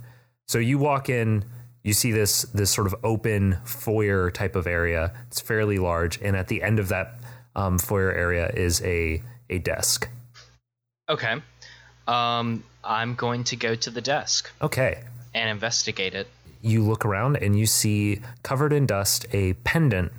So 0.49 0.59
you 0.59 0.79
walk 0.79 1.09
in, 1.09 1.45
you 1.85 1.93
see 1.93 2.11
this 2.13 2.43
this 2.43 2.71
sort 2.71 2.87
of 2.87 2.95
open 3.05 3.59
foyer 3.65 4.31
type 4.31 4.57
of 4.57 4.67
area. 4.67 5.13
It's 5.29 5.41
fairly 5.41 5.79
large, 5.79 6.21
and 6.21 6.37
at 6.37 6.49
the 6.49 6.63
end 6.63 6.79
of 6.79 6.89
that 6.89 7.21
um, 7.55 7.79
foyer 7.79 8.13
area 8.13 8.51
is 8.55 8.83
a 8.83 9.23
a 9.49 9.59
desk. 9.59 10.09
Okay. 11.09 11.37
Um 12.09 12.65
I'm 12.83 13.15
going 13.15 13.45
to 13.45 13.57
go 13.57 13.75
to 13.75 13.91
the 13.91 14.01
desk. 14.01 14.51
Okay. 14.61 15.03
and 15.35 15.51
investigate 15.51 16.15
it. 16.15 16.29
You 16.63 16.83
look 16.83 17.05
around 17.05 17.37
and 17.37 17.59
you 17.59 17.67
see 17.67 18.21
covered 18.43 18.73
in 18.73 18.87
dust 18.87 19.27
a 19.33 19.53
pendant 19.65 20.13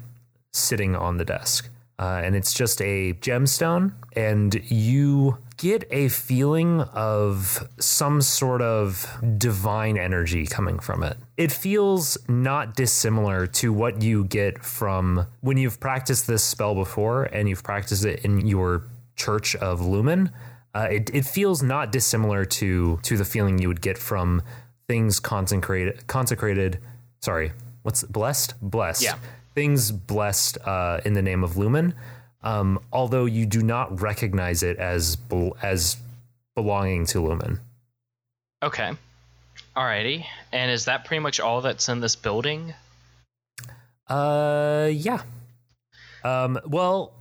sitting 0.52 0.96
on 0.96 1.18
the 1.18 1.26
desk. 1.26 1.70
Uh, 2.00 2.20
and 2.24 2.36
it's 2.36 2.52
just 2.52 2.82
a 2.82 3.14
gemstone, 3.14 3.94
and 4.16 4.60
you 4.72 5.38
get 5.58 5.84
a 5.92 6.08
feeling 6.08 6.82
of 6.82 7.70
some 7.80 8.22
sort 8.22 8.60
of 8.64 9.08
divine 9.38 9.98
energy 9.98 10.48
coming 10.48 10.80
from 10.80 11.04
it. 11.04 11.16
It 11.38 11.52
feels 11.52 12.18
not 12.28 12.76
dissimilar 12.76 13.46
to 13.48 13.72
what 13.72 14.02
you 14.02 14.24
get 14.24 14.66
from 14.66 15.28
when 15.42 15.58
you've 15.58 15.80
practiced 15.80 16.26
this 16.26 16.44
spell 16.44 16.74
before 16.74 17.26
and 17.26 17.48
you've 17.48 17.64
practiced 17.64 18.04
it 18.04 18.26
in 18.26 18.48
your 18.48 18.88
Church 19.16 19.56
of 19.58 19.82
Lumen. 19.82 20.32
Uh, 20.74 20.88
it, 20.90 21.12
it 21.14 21.26
feels 21.26 21.62
not 21.62 21.92
dissimilar 21.92 22.46
to 22.46 22.98
to 23.04 23.18
the 23.18 23.26
feeling 23.26 23.60
you 23.60 23.68
would 23.68 23.82
get 23.82 24.00
from 24.00 24.42
things 24.88 25.20
consecrated 25.20 26.08
consecrated. 26.08 26.80
Sorry, 27.20 27.52
what's 27.84 28.04
blessed? 28.04 28.56
Blessed. 28.62 29.04
Yeah. 29.04 29.18
Things 29.54 29.92
blessed 29.92 30.58
uh, 30.66 31.02
in 31.04 31.14
the 31.14 31.22
name 31.22 31.44
of 31.44 31.58
Lumen. 31.58 31.94
Um, 32.44 32.80
although 32.92 33.26
you 33.26 33.46
do 33.46 33.62
not 33.62 34.02
recognize 34.02 34.64
it 34.64 34.78
as 34.78 35.16
bel- 35.16 35.56
as 35.62 35.98
belonging 36.56 37.06
to 37.08 37.22
Lumen. 37.22 37.60
Okay. 38.64 38.92
Alrighty. 39.76 40.26
And 40.52 40.72
is 40.72 40.86
that 40.86 41.06
pretty 41.06 41.20
much 41.20 41.40
all 41.40 41.62
that's 41.62 41.88
in 41.90 42.00
this 42.00 42.16
building? 42.16 42.74
Uh, 44.08 44.90
yeah. 44.92 45.22
Um, 46.24 46.60
well, 46.66 47.14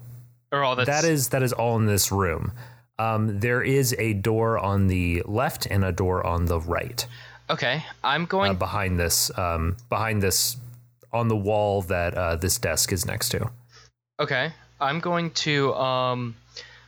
Or 0.52 0.62
all 0.64 0.76
that's 0.76 0.88
that 0.88 1.04
is 1.04 1.28
that 1.28 1.42
is 1.42 1.52
all 1.52 1.76
in 1.76 1.86
this 1.86 2.10
room. 2.10 2.52
Um, 2.98 3.40
there 3.40 3.62
is 3.62 3.94
a 3.98 4.12
door 4.12 4.58
on 4.58 4.88
the 4.88 5.22
left 5.24 5.66
and 5.66 5.84
a 5.84 5.92
door 5.92 6.26
on 6.26 6.46
the 6.46 6.60
right. 6.60 7.06
Okay. 7.48 7.82
I'm 8.04 8.24
uh, 8.24 8.26
going 8.26 8.56
behind 8.56 8.98
this 8.98 9.36
um, 9.38 9.76
behind 9.88 10.22
this 10.22 10.56
on 11.12 11.28
the 11.28 11.36
wall 11.36 11.82
that 11.82 12.14
uh, 12.14 12.36
this 12.36 12.58
desk 12.58 12.92
is 12.92 13.04
next 13.06 13.30
to. 13.30 13.50
Okay. 14.18 14.52
I'm 14.80 15.00
going 15.00 15.30
to 15.32 15.74
um 15.74 16.36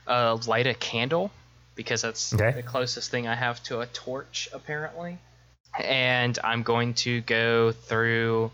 uh 0.07 0.39
light 0.47 0.67
a 0.67 0.75
candle 0.75 1.31
because 1.75 2.03
that's 2.03 2.33
Okay. 2.35 2.53
the 2.53 2.63
closest 2.63 3.11
thing 3.11 3.27
I 3.29 3.35
have 3.35 3.63
to 3.65 3.81
a 3.81 3.87
torch 3.87 4.49
apparently. 4.53 5.19
And 5.79 6.39
I'm 6.45 6.63
going 6.63 6.95
to 6.95 7.21
go 7.23 7.73
through 7.73 8.51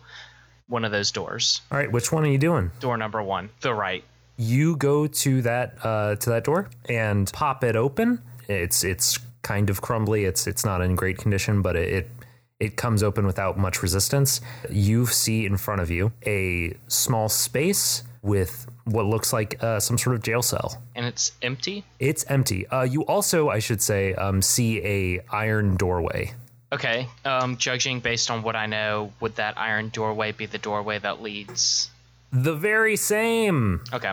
one 0.69 0.85
of 0.85 0.93
those 0.93 1.11
doors. 1.11 1.61
All 1.73 1.79
right, 1.79 1.91
which 1.91 2.13
one 2.13 2.25
are 2.25 2.29
you 2.29 2.39
doing? 2.39 2.71
Door 2.79 2.99
number 2.99 3.21
1, 3.23 3.49
the 3.63 3.75
right. 3.75 4.05
You 4.37 4.77
go 4.77 5.07
to 5.09 5.43
that 5.43 5.79
uh, 5.83 6.15
to 6.17 6.31
that 6.31 6.45
door 6.45 6.69
and 6.89 7.29
pop 7.33 7.65
it 7.65 7.75
open. 7.75 8.23
It's 8.49 8.85
it's 8.85 9.19
kind 9.43 9.69
of 9.69 9.81
crumbly. 9.81 10.25
It's 10.27 10.47
it's 10.47 10.65
not 10.65 10.81
in 10.81 10.95
great 10.95 11.19
condition, 11.19 11.61
but 11.61 11.75
it, 11.75 11.89
it 11.93 12.11
it 12.61 12.77
comes 12.77 13.03
open 13.03 13.27
without 13.27 13.57
much 13.59 13.83
resistance. 13.83 14.41
You 14.71 15.07
see 15.07 15.47
in 15.47 15.57
front 15.57 15.81
of 15.81 15.91
you 15.91 16.13
a 16.27 16.77
small 16.89 17.29
space 17.29 18.03
with 18.23 18.67
what 18.85 19.07
looks 19.07 19.33
like 19.33 19.63
uh, 19.63 19.79
some 19.81 19.97
sort 19.97 20.17
of 20.17 20.23
jail 20.23 20.43
cell. 20.43 20.83
And 20.95 21.07
it's 21.07 21.33
empty. 21.43 21.85
It's 21.99 22.25
empty. 22.29 22.67
Uh, 22.67 22.83
you 22.83 23.03
also, 23.03 23.49
I 23.49 23.59
should 23.61 23.81
say, 23.81 24.15
um, 24.15 24.43
see 24.43 24.85
a 24.85 25.21
iron 25.31 25.77
doorway. 25.77 26.35
Okay. 26.71 27.09
Um 27.25 27.57
judging 27.57 28.01
based 28.01 28.31
on 28.31 28.43
what 28.43 28.55
I 28.55 28.67
know, 28.67 29.13
would 29.21 29.37
that 29.37 29.57
iron 29.57 29.89
doorway 29.89 30.33
be 30.33 30.45
the 30.45 30.59
doorway 30.59 30.99
that 30.99 31.23
leads 31.23 31.91
The 32.31 32.55
very 32.55 32.97
same. 32.97 33.81
Okay. 33.91 34.13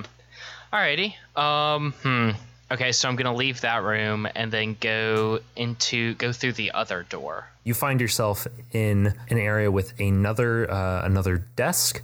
Alrighty. 0.71 1.15
Um. 1.35 1.91
Hmm. 2.01 2.29
Okay, 2.71 2.91
so 2.91 3.07
I'm 3.07 3.15
gonna 3.15 3.35
leave 3.35 3.61
that 3.61 3.83
room 3.83 4.27
and 4.33 4.51
then 4.51 4.75
go 4.79 5.39
into 5.55 6.15
go 6.15 6.31
through 6.31 6.53
the 6.53 6.71
other 6.71 7.03
door. 7.03 7.47
You 7.63 7.75
find 7.75 8.01
yourself 8.01 8.47
in 8.71 9.13
an 9.29 9.37
area 9.37 9.69
with 9.69 9.99
another 9.99 10.69
uh, 10.69 11.05
another 11.05 11.37
desk. 11.55 12.01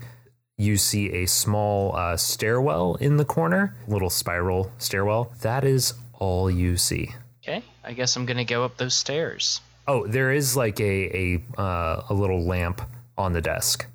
You 0.58 0.78
see 0.78 1.12
a 1.14 1.26
small 1.26 1.96
uh, 1.96 2.16
stairwell 2.18 2.96
in 2.96 3.18
the 3.18 3.26
corner, 3.26 3.76
little 3.88 4.12
spiral 4.12 4.72
stairwell. 4.78 5.34
That 5.42 5.64
is 5.64 5.96
all 6.14 6.52
you 6.52 6.78
see. 6.78 7.16
Okay. 7.42 7.64
I 7.84 7.94
guess 7.94 8.16
I'm 8.16 8.28
gonna 8.28 8.46
go 8.46 8.64
up 8.64 8.78
those 8.78 8.94
stairs. 8.94 9.62
Oh, 9.88 10.06
there 10.06 10.32
is 10.32 10.56
like 10.56 10.80
a 10.80 11.44
a 11.58 11.60
uh, 11.60 12.04
a 12.10 12.14
little 12.14 12.44
lamp 12.44 12.82
on 13.18 13.34
the 13.34 13.42
desk. 13.42 13.88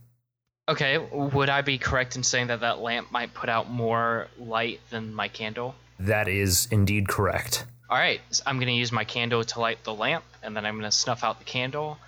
Okay. 0.68 0.98
Would 0.98 1.48
I 1.48 1.62
be 1.62 1.78
correct 1.78 2.16
in 2.16 2.24
saying 2.24 2.48
that 2.48 2.60
that 2.60 2.80
lamp 2.80 3.12
might 3.12 3.34
put 3.34 3.48
out 3.48 3.70
more 3.70 4.26
light 4.36 4.80
than 4.90 5.14
my 5.14 5.28
candle? 5.28 5.76
That 6.00 6.28
is 6.28 6.68
indeed 6.70 7.08
correct. 7.08 7.64
All 7.88 7.96
right. 7.96 8.20
so 8.30 8.42
I'm 8.46 8.58
gonna 8.58 8.72
use 8.72 8.90
my 8.92 9.04
candle 9.04 9.44
to 9.44 9.60
light 9.60 9.82
the 9.84 9.94
lamp, 9.94 10.24
and 10.42 10.56
then 10.56 10.66
I'm 10.66 10.76
gonna 10.76 10.90
snuff 10.92 11.22
out 11.24 11.38
the 11.38 11.44
candle, 11.44 11.98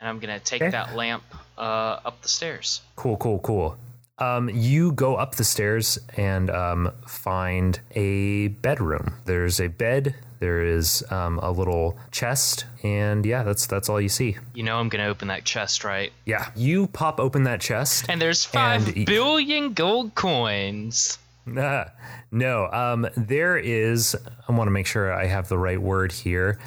and 0.00 0.08
I'm 0.08 0.18
gonna 0.20 0.38
take 0.40 0.62
Okay. 0.62 0.70
that 0.70 0.94
lamp 0.94 1.24
uh, 1.58 1.98
up 2.04 2.20
the 2.22 2.28
stairs. 2.28 2.80
Cool, 2.96 3.16
cool, 3.16 3.38
cool. 3.40 3.76
Um, 4.18 4.48
you 4.48 4.92
go 4.92 5.16
up 5.16 5.34
the 5.34 5.42
stairs 5.44 5.98
and 6.16 6.48
um, 6.48 6.92
find 7.08 7.80
a 7.96 8.46
bedroom. 8.48 9.14
There's 9.24 9.60
a 9.60 9.66
bed. 9.66 10.14
There 10.38 10.62
is 10.64 11.02
um, 11.10 11.38
a 11.40 11.50
little 11.50 11.98
chest, 12.12 12.66
and 12.84 13.24
yeah, 13.26 13.42
that's 13.42 13.66
that's 13.66 13.88
all 13.88 14.00
you 14.00 14.08
see. 14.08 14.36
You 14.54 14.62
know 14.62 14.78
I'm 14.78 14.88
gonna 14.88 15.06
open 15.08 15.28
that 15.28 15.44
chest, 15.44 15.82
right? 15.84 16.12
Yeah, 16.26 16.50
you 16.54 16.86
pop 16.88 17.18
open 17.18 17.42
that 17.44 17.60
chest. 17.60 18.06
And 18.08 18.20
there's 18.20 18.44
five 18.44 18.86
And- 18.94 19.06
billion 19.06 19.72
gold 19.72 20.14
coins. 20.14 21.18
Nah, 21.46 21.84
no, 22.30 22.66
um, 22.72 23.06
there 23.16 23.56
is. 23.56 24.16
I 24.48 24.52
want 24.52 24.66
to 24.68 24.72
make 24.72 24.86
sure 24.86 25.12
I 25.12 25.26
have 25.26 25.48
the 25.48 25.58
right 25.58 25.80
word 25.80 26.12
here. 26.12 26.58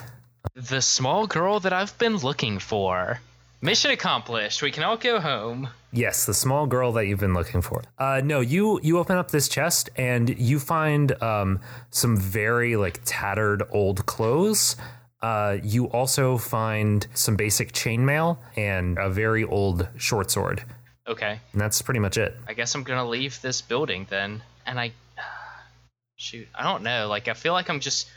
The 0.56 0.82
small 0.82 1.28
girl 1.28 1.60
that 1.62 1.74
I've 1.74 1.98
been 1.98 2.18
looking 2.18 2.60
for. 2.60 3.20
Mission 3.60 3.90
accomplished. 3.92 4.62
We 4.62 4.70
can 4.72 4.84
all 4.84 4.98
go 4.98 5.20
home. 5.20 5.70
Yes, 5.92 6.26
the 6.28 6.34
small 6.34 6.68
girl 6.68 6.92
that 6.94 7.08
you've 7.08 7.20
been 7.20 7.34
looking 7.34 7.62
for. 7.64 7.84
Uh, 7.98 8.22
no, 8.24 8.40
you 8.40 8.80
you 8.84 9.00
open 9.00 9.18
up 9.18 9.32
this 9.32 9.48
chest 9.50 9.90
and 9.96 10.38
you 10.38 10.60
find 10.60 11.20
um, 11.24 11.60
some 11.90 12.16
very 12.18 12.76
like 12.76 13.00
tattered 13.04 13.64
old 13.72 14.06
clothes. 14.06 14.76
Uh, 15.24 15.58
you 15.64 15.86
also 15.86 16.38
find 16.38 17.08
some 17.16 17.36
basic 17.36 17.72
chainmail 17.72 18.38
and 18.56 19.00
a 19.00 19.10
very 19.10 19.44
old 19.44 19.88
short 19.98 20.30
sword, 20.30 20.64
Okay. 21.08 21.40
and 21.52 21.60
that's 21.60 21.82
pretty 21.82 22.00
much 22.00 22.18
it. 22.18 22.38
I 22.48 22.54
guess 22.54 22.76
I'm 22.76 22.84
gonna 22.84 23.08
leave 23.10 23.42
this 23.42 23.60
building 23.62 24.06
then. 24.12 24.44
And 24.68 24.80
I. 24.80 24.92
Shoot. 26.18 26.48
I 26.54 26.64
don't 26.64 26.84
know. 26.84 27.08
Like, 27.08 27.28
I 27.28 27.34
feel 27.34 27.54
like 27.54 27.70
I'm 27.70 27.80
just 27.80 28.08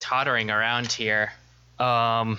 tottering 0.00 0.50
around 0.50 0.92
here. 0.92 1.32
Um. 1.78 2.38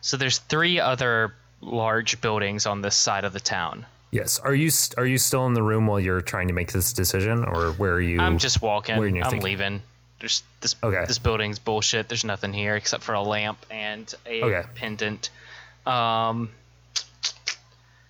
So 0.00 0.16
there's 0.16 0.38
three 0.38 0.80
other 0.80 1.34
large 1.60 2.20
buildings 2.20 2.66
on 2.66 2.82
this 2.82 2.94
side 2.96 3.24
of 3.24 3.32
the 3.32 3.40
town. 3.40 3.84
Yes. 4.10 4.38
Are 4.38 4.54
you 4.54 4.70
st- 4.70 4.98
are 4.98 5.04
you 5.06 5.18
still 5.18 5.46
in 5.46 5.54
the 5.54 5.62
room 5.62 5.86
while 5.86 6.00
you're 6.00 6.20
trying 6.22 6.48
to 6.48 6.54
make 6.54 6.72
this 6.72 6.92
decision, 6.92 7.44
or 7.44 7.72
where 7.72 7.92
are 7.94 8.00
you? 8.00 8.20
I'm 8.20 8.38
just 8.38 8.62
walking. 8.62 8.94
I'm 8.96 9.12
thinking? 9.12 9.42
leaving. 9.42 9.82
There's 10.20 10.42
this 10.60 10.74
Okay. 10.82 11.04
this 11.06 11.18
building's 11.18 11.58
bullshit. 11.58 12.08
There's 12.08 12.24
nothing 12.24 12.52
here 12.52 12.76
except 12.76 13.02
for 13.02 13.12
a 13.14 13.22
lamp 13.22 13.58
and 13.70 14.12
a 14.24 14.42
Okay. 14.42 14.68
pendant. 14.76 15.30
Um 15.86 16.50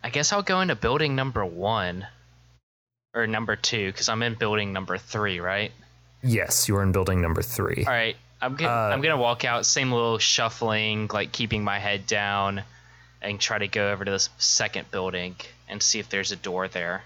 I 0.05 0.11
guess 0.11 0.33
I'll 0.33 0.43
go 0.43 0.61
into 0.61 0.77
building 0.77 1.17
number 1.17 1.45
1 1.45 2.07
or 3.15 3.27
number 3.27 3.57
2 3.57 3.93
cuz 3.93 4.09
I'm 4.09 4.23
in 4.23 4.35
building 4.35 4.73
number 4.73 4.99
3, 4.99 5.41
right? 5.41 5.73
Yes, 6.23 6.69
you 6.69 6.77
are 6.77 6.83
in 6.83 6.93
building 6.93 7.21
number 7.21 7.43
three. 7.43 7.85
All 7.87 7.93
right. 7.93 8.17
I'm 8.41 8.57
gonna 8.57 8.71
Uh, 8.71 8.91
I'm 8.93 9.01
to 9.03 9.17
walk 9.17 9.45
out 9.45 9.67
same 9.67 9.93
little 9.93 10.19
shuffling 10.19 11.09
like 11.13 11.33
keeping 11.33 11.65
my 11.65 11.79
head 11.79 12.07
down 12.07 12.63
and 13.21 13.41
try 13.41 13.59
to 13.59 13.69
go 13.69 13.93
over 13.93 14.05
to 14.05 14.11
this 14.11 14.29
second 14.39 14.91
building 14.91 15.37
and 15.69 15.83
see 15.83 15.99
if 15.99 16.09
there's 16.09 16.31
a 16.33 16.37
door 16.37 16.69
there. 16.69 17.05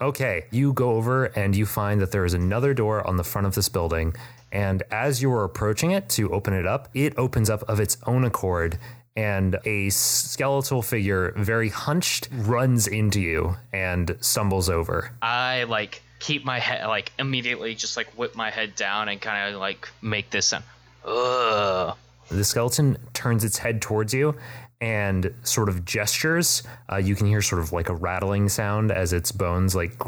Okay, 0.00 0.44
you 0.50 0.72
go 0.72 0.92
over 0.92 1.26
and 1.26 1.56
you 1.56 1.66
find 1.66 2.00
that 2.00 2.12
there 2.12 2.24
is 2.24 2.32
another 2.32 2.72
door 2.72 3.06
on 3.06 3.16
the 3.16 3.24
front 3.24 3.46
of 3.46 3.54
this 3.54 3.68
building. 3.68 4.14
And 4.50 4.82
as 4.90 5.20
you 5.20 5.30
are 5.32 5.44
approaching 5.44 5.90
it 5.90 6.08
to 6.10 6.32
open 6.32 6.54
it 6.54 6.66
up, 6.66 6.88
it 6.94 7.18
opens 7.18 7.50
up 7.50 7.62
of 7.68 7.80
its 7.80 7.98
own 8.06 8.24
accord, 8.24 8.78
and 9.18 9.58
a 9.64 9.90
skeletal 9.90 10.80
figure, 10.80 11.32
very 11.36 11.70
hunched, 11.70 12.28
runs 12.32 12.86
into 12.86 13.20
you 13.20 13.56
and 13.72 14.16
stumbles 14.20 14.70
over. 14.70 15.10
I 15.20 15.64
like 15.64 16.02
keep 16.20 16.44
my 16.44 16.60
head 16.60 16.86
like 16.86 17.10
immediately 17.18 17.74
just 17.74 17.96
like 17.96 18.06
whip 18.16 18.36
my 18.36 18.50
head 18.50 18.76
down 18.76 19.08
and 19.08 19.20
kind 19.20 19.52
of 19.52 19.60
like 19.60 19.88
make 20.00 20.30
this 20.30 20.46
sound. 20.46 20.62
Ugh. 21.04 21.96
The 22.28 22.44
skeleton 22.44 22.96
turns 23.12 23.42
its 23.42 23.58
head 23.58 23.82
towards 23.82 24.14
you 24.14 24.36
and 24.80 25.34
sort 25.42 25.68
of 25.68 25.84
gestures. 25.84 26.62
Uh, 26.90 26.98
you 26.98 27.16
can 27.16 27.26
hear 27.26 27.42
sort 27.42 27.60
of 27.60 27.72
like 27.72 27.88
a 27.88 27.94
rattling 27.96 28.48
sound 28.48 28.92
as 28.92 29.12
its 29.12 29.32
bones 29.32 29.74
like 29.74 29.98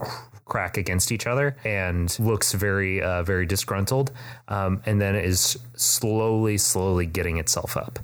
crack 0.44 0.77
against 0.77 1.11
each 1.11 1.27
other 1.27 1.57
and 1.64 2.16
looks 2.20 2.53
very, 2.53 3.03
uh, 3.03 3.25
very 3.25 3.44
disgruntled. 3.44 4.12
Um, 4.46 4.83
and 4.87 5.01
then 5.01 5.16
is 5.16 5.59
slowly, 5.75 6.59
slowly 6.59 7.07
getting 7.07 7.38
itself 7.38 7.77
up. 7.77 7.99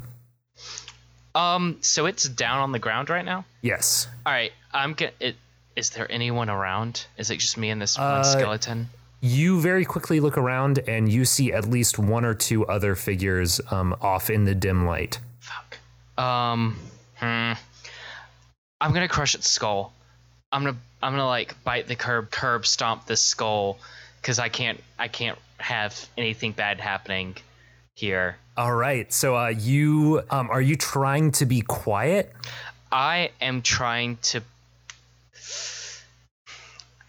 Um. 1.36 1.76
So 1.82 2.06
it's 2.06 2.28
down 2.28 2.58
on 2.60 2.72
the 2.72 2.78
ground 2.78 3.10
right 3.10 3.24
now. 3.24 3.44
Yes. 3.62 4.08
All 4.24 4.32
right. 4.32 4.52
I'm 4.72 4.94
gonna. 4.94 5.12
It. 5.20 5.36
Is 5.76 5.90
there 5.90 6.10
anyone 6.10 6.48
around? 6.48 7.06
Is 7.18 7.30
it 7.30 7.36
just 7.36 7.58
me 7.58 7.68
and 7.70 7.80
this 7.82 7.98
Uh, 7.98 8.22
one 8.22 8.24
skeleton? 8.24 8.88
You 9.20 9.60
very 9.60 9.84
quickly 9.84 10.20
look 10.20 10.38
around 10.38 10.78
and 10.88 11.12
you 11.12 11.24
see 11.24 11.52
at 11.52 11.68
least 11.68 11.98
one 11.98 12.24
or 12.24 12.32
two 12.34 12.66
other 12.66 12.94
figures 12.94 13.60
um, 13.70 13.94
off 14.00 14.30
in 14.30 14.44
the 14.44 14.54
dim 14.54 14.86
light. 14.86 15.18
Fuck. 15.40 15.78
Um. 16.22 16.76
Hmm. 17.16 17.52
I'm 18.80 18.92
gonna 18.92 19.08
crush 19.08 19.34
its 19.34 19.48
skull. 19.48 19.92
I'm 20.52 20.64
gonna 20.64 20.76
I'm 21.02 21.12
gonna 21.12 21.26
like 21.26 21.62
bite 21.64 21.86
the 21.86 21.96
curb, 21.96 22.30
curb 22.30 22.66
stomp 22.66 23.06
this 23.06 23.20
skull, 23.22 23.78
because 24.20 24.38
I 24.38 24.48
can't 24.48 24.82
I 24.98 25.08
can't 25.08 25.38
have 25.58 26.08
anything 26.16 26.52
bad 26.52 26.80
happening 26.80 27.36
here. 28.00 28.36
All 28.56 28.74
right. 28.74 29.12
So 29.12 29.36
uh, 29.36 29.48
you 29.48 30.22
um, 30.30 30.48
are 30.50 30.60
you 30.60 30.76
trying 30.76 31.32
to 31.32 31.46
be 31.46 31.62
quiet? 31.62 32.32
I 32.92 33.30
am 33.40 33.62
trying 33.62 34.18
to 34.22 34.42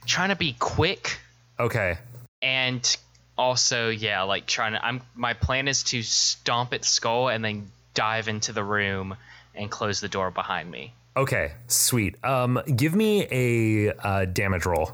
trying 0.05 0.29
to 0.29 0.35
be 0.35 0.55
quick 0.57 1.19
Okay. 1.59 1.97
and 2.41 2.97
also 3.37 3.89
yeah 3.89 4.23
like 4.23 4.45
trying 4.45 4.71
to 4.71 4.83
i'm 4.85 5.01
my 5.15 5.33
plan 5.33 5.67
is 5.67 5.83
to 5.83 6.01
stomp 6.01 6.73
its 6.73 6.87
skull 6.87 7.27
and 7.29 7.43
then 7.43 7.69
dive 7.93 8.27
into 8.29 8.53
the 8.53 8.63
room 8.63 9.15
and 9.53 9.69
close 9.69 9.99
the 9.99 10.07
door 10.07 10.31
behind 10.31 10.69
me 10.71 10.93
Okay. 11.17 11.53
Sweet. 11.65 12.23
Um, 12.23 12.61
give 12.75 12.93
me 12.93 13.25
a 13.31 13.91
uh, 13.91 14.25
damage 14.25 14.67
roll. 14.67 14.91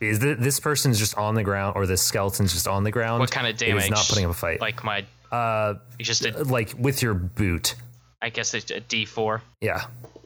Is 0.00 0.20
th- 0.20 0.38
this 0.38 0.58
person's 0.58 0.98
just 0.98 1.18
on 1.18 1.34
the 1.34 1.42
ground, 1.42 1.76
or 1.76 1.84
this 1.84 2.00
skeleton's 2.00 2.54
just 2.54 2.66
on 2.66 2.82
the 2.82 2.90
ground? 2.90 3.20
what 3.20 3.30
kind 3.30 3.46
of 3.46 3.58
damage? 3.58 3.74
It 3.74 3.76
is 3.76 3.82
damage 3.84 3.98
not 3.98 4.06
putting 4.08 4.24
up 4.24 4.30
a 4.30 4.34
fight. 4.34 4.60
like 4.62 4.84
my 4.84 5.04
uh, 5.32 5.74
it's 5.98 6.06
just 6.08 6.24
a, 6.24 6.44
like 6.44 6.74
with 6.78 7.02
your 7.02 7.14
boot. 7.14 7.74
i 8.22 8.28
guess 8.30 8.54
it's 8.54 8.70
a 8.70 8.80
d4 8.80 9.40
Yeah. 9.60 9.84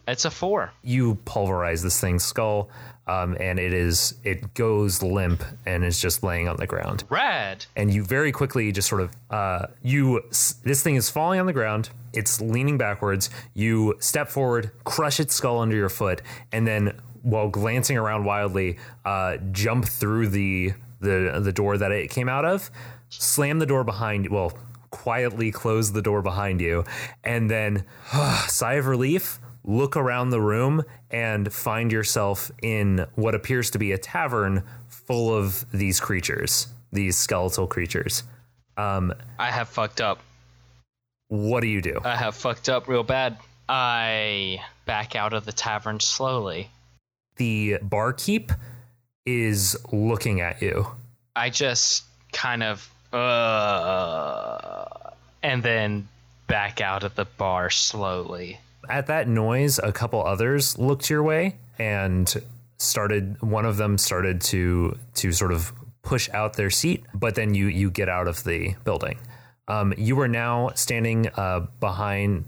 it's 0.09 0.25
a 0.25 0.31
four 0.31 0.73
You 0.83 1.17
pulverize 1.25 1.83
this 1.83 2.01
thing's 2.01 2.25
skull, 2.25 2.69
um, 3.07 3.37
and 3.41 3.59
it 3.59 3.73
is 3.73 4.15
it 4.25 4.55
goes 4.55 5.03
limp 5.03 5.43
and 5.67 5.85
is 5.85 6.01
just 6.01 6.23
laying 6.23 6.49
on 6.49 6.57
the 6.57 6.67
ground. 6.67 7.05
rad 7.11 7.65
and 7.77 7.93
you 7.93 8.05
very 8.05 8.33
quickly 8.33 8.73
just 8.73 8.89
sort 8.89 9.01
of 9.03 9.11
uh, 9.31 9.67
you 9.83 10.23
this 10.65 10.83
thing 10.83 10.97
is 10.97 11.11
falling 11.11 11.41
on 11.41 11.47
the 11.47 11.53
ground 11.53 11.91
it's 12.13 12.41
leaning 12.41 12.77
backwards 12.79 13.31
you 13.55 13.95
step 14.01 14.29
forward 14.29 14.71
crush 14.85 15.21
its 15.21 15.33
skull 15.35 15.59
under 15.61 15.77
your 15.77 15.89
foot 15.89 16.23
and 16.53 16.67
then 16.67 16.93
while 17.23 17.49
glancing 17.49 17.97
around 17.97 18.25
wildly 18.25 18.77
uh, 19.05 19.37
jump 19.53 19.85
through 19.87 20.27
the 20.29 20.73
the 21.01 21.39
the 21.43 21.53
door 21.53 21.79
that 21.79 21.93
it 21.93 22.11
came 22.11 22.29
out 22.29 22.45
of 22.45 22.71
slam 23.11 23.59
the 23.61 23.67
door 23.67 23.85
behind 23.85 24.25
you 24.25 24.31
well 24.33 24.53
quietly 24.91 25.51
close 25.51 25.93
the 25.93 26.03
door 26.03 26.23
behind 26.23 26.61
you 26.61 26.85
and 27.25 27.51
then 27.51 27.85
sigh 28.49 28.75
of 28.75 28.87
relief 28.87 29.39
look 29.65 29.97
around 29.97 30.31
the 30.31 30.41
room 30.41 30.83
and 31.11 31.53
find 31.53 31.93
yourself 31.93 32.51
in 32.63 33.07
what 33.15 33.35
appears 33.35 33.71
to 33.71 33.79
be 33.79 33.93
a 33.93 33.99
tavern 33.99 34.63
full 34.89 35.35
of 35.35 35.65
these 35.73 36.01
creatures 36.01 36.69
these 36.93 37.17
skeletal 37.17 37.67
creatures. 37.67 38.23
Um, 38.77 39.13
i 39.39 39.51
have 39.51 39.69
fucked 39.69 40.01
up. 40.01 40.21
what 41.29 41.61
do 41.61 41.67
you 41.69 41.83
do? 41.83 42.01
I 42.05 42.17
have 42.17 42.35
fucked 42.35 42.69
up 42.69 42.89
real 42.89 43.03
bad. 43.03 43.37
I 43.69 44.61
back 44.87 45.15
out 45.15 45.33
of 45.33 45.45
the 45.45 45.53
tavern 45.53 46.01
slowly. 46.01 46.71
The 47.37 47.79
barkeep 47.83 48.53
is 49.27 49.77
looking 49.93 50.41
at 50.41 50.61
you. 50.61 50.87
I 51.37 51.51
just 51.51 52.05
kind 52.33 52.63
of 52.63 52.89
uh, 53.13 54.85
and 55.43 55.63
then 55.63 56.09
back 56.47 56.81
out 56.81 57.05
of 57.05 57.15
the 57.15 57.25
bar 57.25 57.71
slowly. 57.71 58.59
at 58.89 59.07
that 59.07 59.29
noise 59.29 59.79
a 59.79 59.93
couple 59.93 60.25
others 60.25 60.79
looked 60.79 61.09
your 61.09 61.23
way 61.23 61.57
and 61.79 62.43
started 62.79 63.41
one 63.43 63.65
of 63.65 63.77
them 63.77 63.99
started 63.99 64.41
to 64.41 64.99
to 65.15 65.33
sort 65.33 65.53
of 65.53 65.73
push 66.03 66.29
out 66.31 66.55
their 66.55 66.71
seat 66.71 67.05
but 67.15 67.35
then 67.35 67.55
you 67.55 67.67
you 67.67 67.91
get 67.91 68.09
out 68.09 68.27
of 68.27 68.43
the 68.45 68.75
building. 68.85 69.19
Um, 69.69 69.95
you 69.97 70.19
are 70.21 70.29
now 70.29 70.71
standing 70.75 71.29
uh, 71.29 71.67
behind 71.79 72.45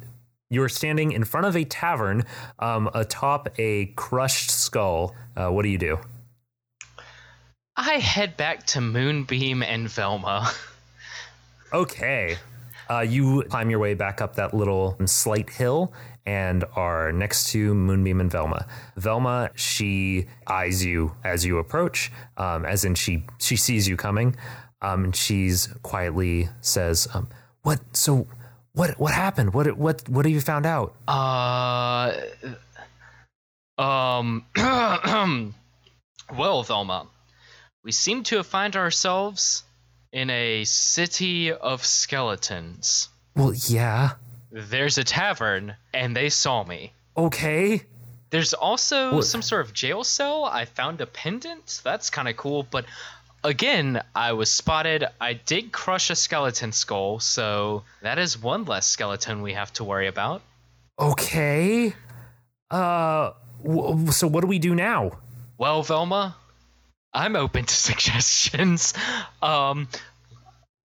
you 0.50 0.62
are 0.62 0.68
standing 0.68 1.12
in 1.12 1.24
front 1.24 1.46
of 1.46 1.56
a 1.56 1.64
tavern 1.64 2.24
um, 2.58 2.90
atop 2.94 3.48
a 3.58 3.86
crushed 3.96 4.50
skull. 4.50 5.14
Uh, 5.36 5.48
what 5.50 5.62
do 5.62 5.68
you 5.68 5.78
do 5.78 5.98
I 7.76 7.94
head 7.94 8.36
back 8.36 8.66
to 8.68 8.80
Moonbeam 8.80 9.62
and 9.62 9.88
Velma. 9.88 10.50
Okay. 11.72 12.36
Uh, 12.90 13.00
you 13.00 13.44
climb 13.44 13.70
your 13.70 13.78
way 13.78 13.94
back 13.94 14.20
up 14.20 14.34
that 14.36 14.52
little 14.52 14.94
slight 15.06 15.48
hill 15.48 15.90
and 16.26 16.64
are 16.76 17.12
next 17.12 17.50
to 17.52 17.74
Moonbeam 17.74 18.20
and 18.20 18.30
Velma. 18.30 18.66
Velma, 18.96 19.50
she 19.54 20.26
eyes 20.46 20.84
you 20.84 21.12
as 21.24 21.46
you 21.46 21.56
approach, 21.58 22.12
um, 22.36 22.66
as 22.66 22.84
in 22.84 22.94
she 22.94 23.24
she 23.38 23.56
sees 23.56 23.88
you 23.88 23.96
coming, 23.96 24.36
um, 24.82 25.04
and 25.04 25.16
she's 25.16 25.68
quietly 25.82 26.48
says, 26.60 27.08
um, 27.14 27.28
"What? 27.62 27.80
So, 27.96 28.26
what? 28.72 29.00
What 29.00 29.14
happened? 29.14 29.54
What? 29.54 29.76
What? 29.78 30.06
What 30.08 30.26
have 30.26 30.32
you 30.32 30.40
found 30.42 30.66
out?" 30.66 30.94
Uh, 31.08 32.12
um, 33.78 34.44
well, 36.36 36.62
Velma, 36.62 37.06
we 37.84 37.92
seem 37.92 38.22
to 38.24 38.36
have 38.36 38.46
found 38.46 38.76
ourselves 38.76 39.64
in 40.12 40.30
a 40.30 40.64
city 40.64 41.52
of 41.52 41.84
skeletons. 41.84 43.08
Well, 43.34 43.54
yeah. 43.54 44.12
There's 44.50 44.98
a 44.98 45.04
tavern, 45.04 45.74
and 45.94 46.14
they 46.14 46.28
saw 46.28 46.64
me. 46.64 46.92
Okay. 47.16 47.82
There's 48.30 48.52
also 48.54 49.16
What- 49.16 49.24
some 49.24 49.42
sort 49.42 49.62
of 49.66 49.72
jail 49.74 50.04
cell. 50.04 50.44
I 50.44 50.64
found 50.66 51.00
a 51.00 51.06
pendant. 51.06 51.80
That's 51.82 52.10
kind 52.10 52.28
of 52.28 52.36
cool. 52.36 52.62
But 52.70 52.84
again, 53.44 54.02
I 54.14 54.32
was 54.32 54.50
spotted. 54.50 55.04
I 55.20 55.32
did 55.34 55.72
crush 55.72 56.10
a 56.10 56.14
skeleton 56.16 56.72
skull, 56.72 57.18
so 57.20 57.84
that 58.02 58.18
is 58.18 58.38
one 58.38 58.64
less 58.64 58.86
skeleton 58.86 59.42
we 59.42 59.54
have 59.54 59.72
to 59.74 59.84
worry 59.84 60.06
about. 60.08 60.42
Okay. 60.98 61.94
Uh. 62.70 63.32
W- 63.64 64.10
so 64.12 64.26
what 64.26 64.40
do 64.42 64.46
we 64.46 64.58
do 64.58 64.74
now? 64.74 65.12
Well, 65.58 65.82
Velma, 65.82 66.36
I'm 67.14 67.36
open 67.36 67.64
to 67.64 67.74
suggestions. 67.88 68.94
Um, 69.42 69.88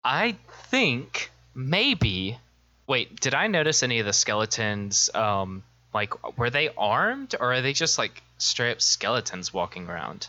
I 0.04 0.36
think 0.70 1.32
maybe. 1.56 2.38
Wait, 2.88 3.20
did 3.20 3.34
I 3.34 3.48
notice 3.48 3.84
any 3.84 4.00
of 4.00 4.06
the 4.06 4.14
skeletons? 4.14 5.10
Um, 5.14 5.64
like, 5.94 6.38
were 6.38 6.50
they 6.50 6.70
armed 6.78 7.36
or 7.40 7.54
are 7.54 7.62
they 7.62 7.74
just 7.74 7.98
like 7.98 8.22
straight 8.38 8.72
up 8.72 8.82
skeletons 8.82 9.54
walking 9.54 9.88
around? 9.88 10.28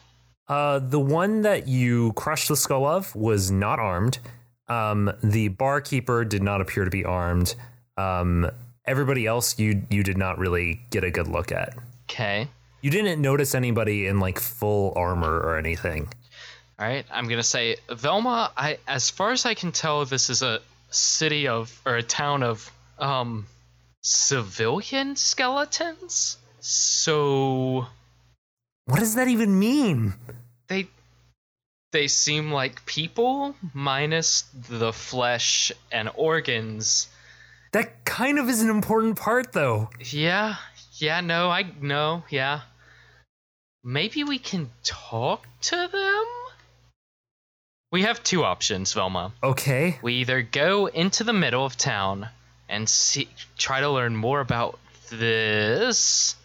Uh, 0.48 0.78
the 0.78 0.98
one 0.98 1.42
that 1.42 1.68
you 1.68 2.12
crushed 2.14 2.48
the 2.48 2.56
skull 2.56 2.86
of 2.86 3.14
was 3.14 3.50
not 3.50 3.78
armed. 3.78 4.18
Um, 4.66 5.12
the 5.22 5.48
barkeeper 5.48 6.24
did 6.24 6.42
not 6.42 6.60
appear 6.60 6.84
to 6.84 6.90
be 6.90 7.04
armed. 7.04 7.54
Um, 7.96 8.50
everybody 8.86 9.26
else, 9.26 9.58
you 9.58 9.82
you 9.90 10.02
did 10.02 10.16
not 10.16 10.38
really 10.38 10.80
get 10.90 11.04
a 11.04 11.10
good 11.10 11.28
look 11.28 11.52
at. 11.52 11.74
Okay. 12.10 12.48
You 12.80 12.90
didn't 12.90 13.20
notice 13.20 13.54
anybody 13.54 14.06
in 14.06 14.20
like 14.20 14.38
full 14.38 14.92
armor 14.96 15.38
or 15.40 15.58
anything. 15.58 16.08
All 16.78 16.86
right, 16.86 17.04
I'm 17.10 17.26
gonna 17.28 17.42
say 17.42 17.76
Velma. 17.90 18.52
I, 18.56 18.78
as 18.86 19.10
far 19.10 19.32
as 19.32 19.44
I 19.44 19.54
can 19.54 19.72
tell, 19.72 20.04
this 20.04 20.30
is 20.30 20.42
a 20.42 20.60
city 20.90 21.48
of 21.48 21.76
or 21.84 21.96
a 21.96 22.02
town 22.02 22.42
of 22.42 22.70
um 22.98 23.46
civilian 24.02 25.16
skeletons. 25.16 26.36
So 26.60 27.86
What 28.86 29.00
does 29.00 29.14
that 29.16 29.28
even 29.28 29.58
mean? 29.58 30.14
they 30.68 30.86
they 31.92 32.06
seem 32.06 32.52
like 32.52 32.84
people 32.86 33.56
minus 33.74 34.42
the 34.68 34.92
flesh 34.92 35.72
and 35.90 36.10
organs. 36.14 37.08
That 37.72 38.04
kind 38.04 38.38
of 38.38 38.48
is 38.48 38.62
an 38.62 38.70
important 38.70 39.18
part, 39.18 39.52
though. 39.52 39.90
Yeah, 40.00 40.56
yeah, 41.00 41.20
no, 41.20 41.50
I 41.50 41.64
know, 41.80 42.24
yeah. 42.30 42.60
Maybe 43.84 44.24
we 44.24 44.38
can 44.38 44.70
talk 44.82 45.46
to 45.62 45.76
them. 45.76 46.24
We 47.90 48.02
have 48.02 48.22
two 48.22 48.44
options, 48.44 48.92
Velma. 48.92 49.32
Okay. 49.42 49.98
We 50.02 50.14
either 50.14 50.42
go 50.42 50.86
into 50.86 51.24
the 51.24 51.32
middle 51.32 51.64
of 51.64 51.76
town 51.76 52.28
and 52.68 52.88
see, 52.88 53.28
try 53.56 53.80
to 53.80 53.90
learn 53.90 54.14
more 54.14 54.40
about 54.40 54.78
this, 55.10 56.36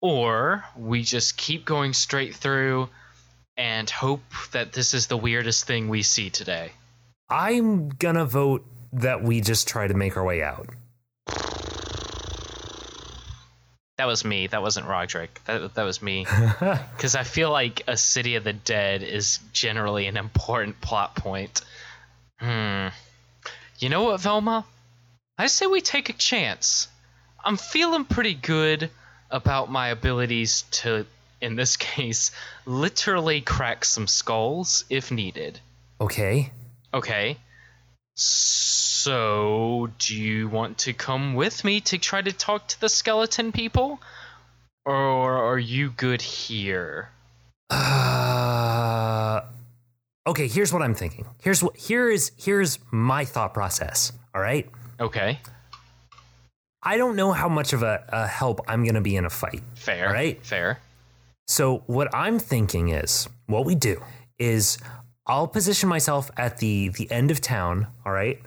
or 0.00 0.64
we 0.76 1.02
just 1.02 1.36
keep 1.36 1.64
going 1.64 1.94
straight 1.94 2.36
through 2.36 2.88
and 3.56 3.88
hope 3.90 4.22
that 4.52 4.72
this 4.72 4.94
is 4.94 5.08
the 5.08 5.16
weirdest 5.16 5.66
thing 5.66 5.88
we 5.88 6.02
see 6.02 6.30
today. 6.30 6.70
I'm 7.28 7.88
gonna 7.88 8.26
vote 8.26 8.64
that 8.92 9.22
we 9.22 9.40
just 9.40 9.66
try 9.66 9.88
to 9.88 9.94
make 9.94 10.16
our 10.16 10.24
way 10.24 10.42
out. 10.42 10.68
That 13.96 14.06
was 14.06 14.24
me. 14.24 14.46
That 14.46 14.62
wasn't 14.62 14.86
Roderick. 14.86 15.40
That 15.46 15.74
that 15.74 15.84
was 15.84 16.02
me. 16.02 16.26
Because 16.60 17.14
I 17.14 17.22
feel 17.22 17.50
like 17.50 17.82
a 17.86 17.96
city 17.96 18.36
of 18.36 18.44
the 18.44 18.52
dead 18.52 19.02
is 19.02 19.38
generally 19.52 20.06
an 20.06 20.16
important 20.16 20.80
plot 20.80 21.14
point. 21.16 21.62
Hmm. 22.38 22.88
You 23.78 23.88
know 23.88 24.04
what, 24.04 24.20
Velma? 24.20 24.64
I 25.38 25.46
say 25.46 25.66
we 25.66 25.80
take 25.80 26.08
a 26.08 26.14
chance. 26.14 26.88
I'm 27.44 27.56
feeling 27.56 28.04
pretty 28.04 28.34
good 28.34 28.90
about 29.30 29.70
my 29.70 29.88
abilities 29.88 30.62
to 30.70 31.06
in 31.40 31.56
this 31.56 31.76
case, 31.94 32.30
literally 32.64 33.40
crack 33.40 33.84
some 33.84 34.06
skulls 34.06 34.84
if 34.90 35.10
needed. 35.10 35.60
Okay. 36.00 36.50
Okay. 36.92 37.36
So, 38.16 39.90
do 39.98 40.16
you 40.16 40.48
want 40.48 40.78
to 40.78 40.94
come 40.94 41.34
with 41.34 41.64
me 41.64 41.80
to 41.82 41.98
try 41.98 42.22
to 42.22 42.32
talk 42.32 42.66
to 42.68 42.80
the 42.80 42.88
skeleton 42.88 43.52
people? 43.52 44.00
Or 44.86 45.36
are 45.36 45.58
you 45.58 45.90
good 45.90 46.22
here? 46.22 47.10
Uh, 47.68 49.42
okay, 50.26 50.48
here's 50.48 50.72
what 50.72 50.80
I'm 50.80 50.94
thinking. 50.94 51.26
Here's 51.42 51.62
what 51.62 51.76
here 51.76 52.08
is 52.08 52.32
here's 52.38 52.78
my 52.90 53.26
thought 53.26 53.52
process. 53.52 54.12
All 54.34 54.40
right. 54.40 54.66
Okay. 54.98 55.40
I 56.82 56.96
don't 56.96 57.16
know 57.16 57.32
how 57.32 57.50
much 57.50 57.74
of 57.74 57.82
a, 57.82 58.02
a 58.08 58.26
help 58.26 58.60
I'm 58.66 58.84
going 58.84 58.94
to 58.94 59.00
be 59.02 59.16
in 59.16 59.26
a 59.26 59.30
fight. 59.30 59.62
Fair. 59.74 60.06
All 60.06 60.14
right. 60.14 60.42
Fair. 60.44 60.78
So 61.48 61.82
what 61.86 62.08
I'm 62.14 62.38
thinking 62.38 62.88
is 62.88 63.28
what 63.46 63.66
we 63.66 63.74
do 63.74 64.02
is 64.38 64.78
I'll 65.26 65.48
position 65.48 65.88
myself 65.88 66.30
at 66.36 66.58
the 66.58 66.88
the 66.90 67.10
end 67.10 67.30
of 67.30 67.40
town, 67.40 67.88
all 68.04 68.12
right? 68.12 68.40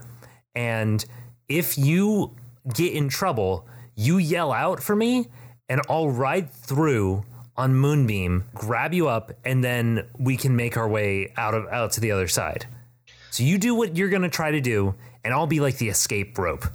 And 0.56 1.04
if 1.48 1.78
you 1.78 2.36
get 2.74 2.94
in 2.94 3.10
trouble, 3.10 3.68
you 3.96 4.18
yell 4.18 4.52
out 4.52 4.82
for 4.82 4.96
me 4.96 5.28
and 5.68 5.82
I'll 5.90 6.10
ride 6.10 6.52
through 6.52 7.26
on 7.58 7.76
Moonbeam, 7.76 8.46
grab 8.54 8.94
you 8.94 9.10
up 9.10 9.34
and 9.44 9.64
then 9.64 10.06
we 10.18 10.38
can 10.38 10.56
make 10.56 10.78
our 10.78 10.88
way 10.88 11.34
out 11.36 11.54
of 11.54 11.68
out 11.68 11.92
to 11.94 12.02
the 12.02 12.12
other 12.12 12.28
side. 12.28 12.66
So 13.32 13.44
you 13.44 13.58
do 13.58 13.76
what 13.76 13.98
you're 13.98 14.10
going 14.10 14.22
to 14.22 14.30
try 14.30 14.52
to 14.52 14.62
do 14.62 14.96
and 15.24 15.34
I'll 15.34 15.48
be 15.48 15.60
like 15.60 15.78
the 15.78 15.90
escape 15.90 16.38
rope. 16.38 16.66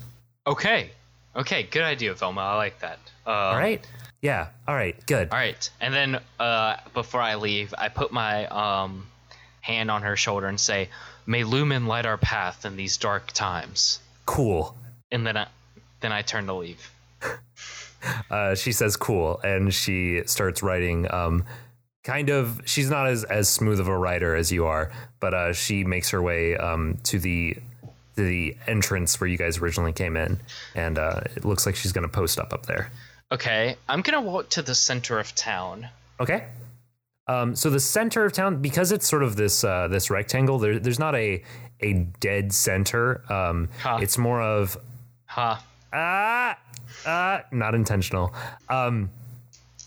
Okay. 0.47 0.91
Okay, 1.35 1.65
good 1.65 1.83
idea, 1.83 2.15
Velma. 2.15 2.43
I 2.43 2.57
like 2.57 2.79
that. 2.81 2.99
Uh, 3.27 3.31
All 3.31 3.57
right? 3.57 3.85
Yeah. 4.23 4.49
All 4.69 4.75
right. 4.75 4.95
Good. 5.07 5.31
All 5.31 5.39
right, 5.39 5.69
and 5.81 5.93
then 5.93 6.21
uh, 6.39 6.77
before 6.95 7.21
I 7.21 7.35
leave, 7.35 7.75
I 7.77 7.89
put 7.89 8.13
my 8.13 8.47
um, 8.47 9.07
hand 9.65 9.91
on 9.91 10.03
her 10.03 10.17
shoulder 10.17 10.47
and 10.47 10.61
say, 10.61 10.89
"May 11.27 11.43
Lumen 11.45 11.87
light 11.87 12.07
our 12.07 12.19
path 12.19 12.65
in 12.65 12.77
these 12.77 12.97
dark 12.97 13.33
times." 13.33 13.99
Cool. 14.27 14.77
And 15.11 15.27
then 15.27 15.37
I, 15.37 15.47
then 16.01 16.13
I 16.13 16.23
turn 16.23 16.47
to 16.47 16.55
leave. 16.55 16.91
uh, 18.31 18.55
she 18.55 18.73
says 18.73 18.97
cool 18.97 19.41
and 19.43 19.73
she 19.73 20.23
starts 20.27 20.63
writing 20.63 21.11
um, 21.13 21.45
kind 22.03 22.29
of 22.29 22.61
she's 22.67 22.91
not 22.91 23.07
as, 23.07 23.25
as 23.25 23.49
smooth 23.49 23.81
of 23.81 23.89
a 23.89 23.97
writer 23.97 24.35
as 24.37 24.53
you 24.53 24.67
are 24.67 24.91
but 25.21 25.33
uh, 25.33 25.53
she 25.53 25.85
makes 25.85 26.11
her 26.11 26.21
way 26.21 26.57
um, 26.57 26.99
to 27.03 27.19
the 27.19 27.57
to 28.17 28.23
the 28.25 28.57
entrance 28.67 29.19
where 29.21 29.29
you 29.29 29.39
guys 29.39 29.59
originally 29.59 29.93
came 29.93 30.17
in 30.17 30.39
and 30.75 30.99
uh, 30.99 31.21
it 31.37 31.45
looks 31.45 31.65
like 31.67 31.75
she's 31.77 31.93
going 31.93 32.07
to 32.07 32.13
post 32.13 32.39
up 32.39 32.53
up 32.53 32.67
there 32.67 32.91
Okay, 33.33 33.75
I'm 33.89 34.03
gonna 34.03 34.21
walk 34.21 34.51
to 34.51 34.63
the 34.63 34.75
center 34.75 35.19
of 35.19 35.35
town. 35.35 35.89
okay 36.21 36.45
um, 37.27 37.55
so 37.57 37.71
the 37.71 37.81
center 37.81 38.25
of 38.25 38.33
town 38.33 38.61
because 38.61 38.93
it's 38.93 39.09
sort 39.09 39.23
of 39.23 39.37
this 39.37 39.65
uh, 39.65 39.89
this 39.89 40.11
rectangle 40.11 40.59
there, 40.59 40.79
there's 40.79 40.99
not 40.99 41.15
a 41.15 41.43
a 41.81 41.93
dead 42.21 42.53
center 42.53 43.23
um, 43.33 43.69
Huh. 43.81 43.99
it's 44.03 44.17
more 44.19 44.41
of 44.43 44.77
Huh. 45.27 45.57
ah, 45.93 46.57
ah, 47.07 47.43
not 47.51 47.75
intentional. 47.75 48.33
Um, 48.69 49.11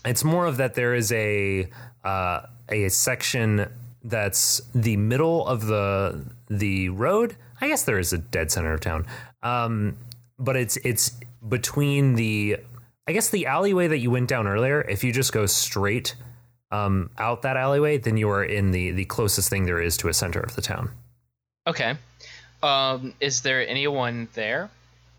it's 0.04 0.22
more 0.24 0.46
of 0.46 0.58
that 0.58 0.74
there 0.74 0.94
is 0.94 1.10
a 1.12 1.68
uh, 2.04 2.40
a 2.68 2.88
section 2.90 3.66
that's 4.04 4.60
the 4.74 4.96
middle 4.96 5.46
of 5.46 5.66
the 5.66 6.24
the 6.50 6.88
road. 6.90 7.36
I 7.60 7.68
guess 7.68 7.82
there 7.84 7.98
is 7.98 8.12
a 8.12 8.18
dead 8.18 8.50
center 8.52 8.72
of 8.74 8.80
town, 8.80 9.06
um, 9.42 9.96
but 10.38 10.56
it's 10.56 10.76
it's 10.78 11.18
between 11.48 12.14
the 12.14 12.58
I 13.06 13.12
guess 13.12 13.30
the 13.30 13.46
alleyway 13.46 13.88
that 13.88 13.98
you 13.98 14.10
went 14.10 14.28
down 14.28 14.46
earlier. 14.46 14.82
If 14.82 15.02
you 15.02 15.12
just 15.12 15.32
go 15.32 15.46
straight 15.46 16.14
um, 16.70 17.10
out 17.18 17.42
that 17.42 17.56
alleyway, 17.56 17.98
then 17.98 18.16
you 18.16 18.28
are 18.30 18.44
in 18.44 18.70
the 18.70 18.90
the 18.90 19.04
closest 19.06 19.48
thing 19.48 19.64
there 19.64 19.80
is 19.80 19.96
to 19.98 20.08
a 20.08 20.14
center 20.14 20.40
of 20.40 20.54
the 20.54 20.62
town. 20.62 20.90
Okay. 21.66 21.96
Um, 22.62 23.14
is 23.20 23.42
there 23.42 23.66
anyone 23.66 24.28
there? 24.34 24.70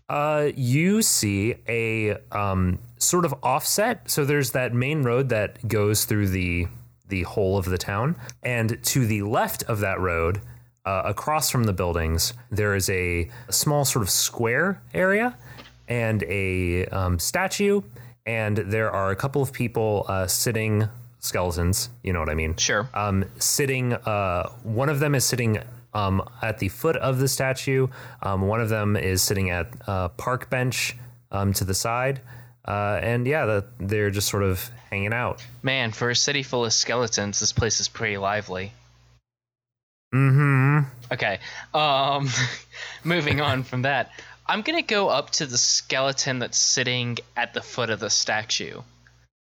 Uh, 0.08 0.50
you 0.56 1.02
see 1.02 1.54
a 1.68 2.16
um, 2.32 2.78
sort 2.98 3.24
of 3.24 3.34
offset. 3.42 4.10
So 4.10 4.24
there's 4.24 4.50
that 4.50 4.74
main 4.74 5.02
road 5.02 5.28
that 5.28 5.66
goes 5.66 6.04
through 6.04 6.28
the 6.28 6.66
the 7.08 7.22
whole 7.22 7.58
of 7.58 7.64
the 7.64 7.78
town, 7.78 8.16
and 8.42 8.78
to 8.84 9.04
the 9.04 9.22
left 9.22 9.64
of 9.64 9.80
that 9.80 9.98
road, 9.98 10.40
uh, 10.84 11.02
across 11.04 11.50
from 11.50 11.64
the 11.64 11.72
buildings, 11.72 12.32
there 12.50 12.74
is 12.74 12.88
a, 12.88 13.28
small 13.50 13.84
sort 13.84 14.02
of 14.02 14.10
square 14.10 14.80
area 14.94 15.36
and 15.88 16.22
a 16.24 16.86
um, 16.86 17.18
statue, 17.18 17.82
and 18.24 18.56
there 18.56 18.90
are 18.90 19.10
a 19.10 19.16
couple 19.16 19.42
of 19.42 19.52
people 19.52 20.06
uh, 20.08 20.26
sitting 20.26 20.88
skeletons. 21.20 21.90
You 22.02 22.12
know 22.12 22.20
what 22.20 22.28
I 22.28 22.34
mean? 22.34 22.56
Sure. 22.56 22.88
um, 22.94 23.24
sitting. 23.38 23.94
Uh, 23.94 24.48
one 24.62 24.88
of 24.88 25.00
them 25.00 25.14
is 25.14 25.24
sitting 25.24 25.58
um, 25.94 26.22
at 26.42 26.58
the 26.58 26.68
foot 26.68 26.96
of 26.96 27.18
the 27.18 27.28
statue. 27.28 27.88
Um, 28.22 28.42
one 28.42 28.60
of 28.60 28.68
them 28.68 28.96
is 28.96 29.22
sitting 29.22 29.50
at 29.50 29.68
a 29.86 30.08
park 30.08 30.50
bench 30.50 30.96
um, 31.30 31.52
to 31.54 31.64
the 31.64 31.74
side. 31.74 32.20
Uh, 32.66 33.00
and 33.02 33.26
yeah, 33.26 33.46
the, 33.46 33.64
they're 33.78 34.10
just 34.10 34.28
sort 34.28 34.42
of 34.42 34.70
hanging 34.90 35.12
out. 35.12 35.44
Man, 35.62 35.92
for 35.92 36.10
a 36.10 36.16
city 36.16 36.42
full 36.42 36.64
of 36.64 36.72
skeletons, 36.72 37.40
this 37.40 37.52
place 37.52 37.80
is 37.80 37.88
pretty 37.88 38.16
lively. 38.18 38.72
Mm-hmm. 40.14 40.88
Okay. 41.12 41.38
Um, 41.72 42.28
moving 43.04 43.40
on 43.40 43.62
from 43.62 43.82
that, 43.82 44.10
I'm 44.46 44.62
gonna 44.62 44.82
go 44.82 45.08
up 45.08 45.30
to 45.30 45.46
the 45.46 45.58
skeleton 45.58 46.40
that's 46.40 46.58
sitting 46.58 47.18
at 47.36 47.54
the 47.54 47.62
foot 47.62 47.90
of 47.90 48.00
the 48.00 48.10
statue. 48.10 48.82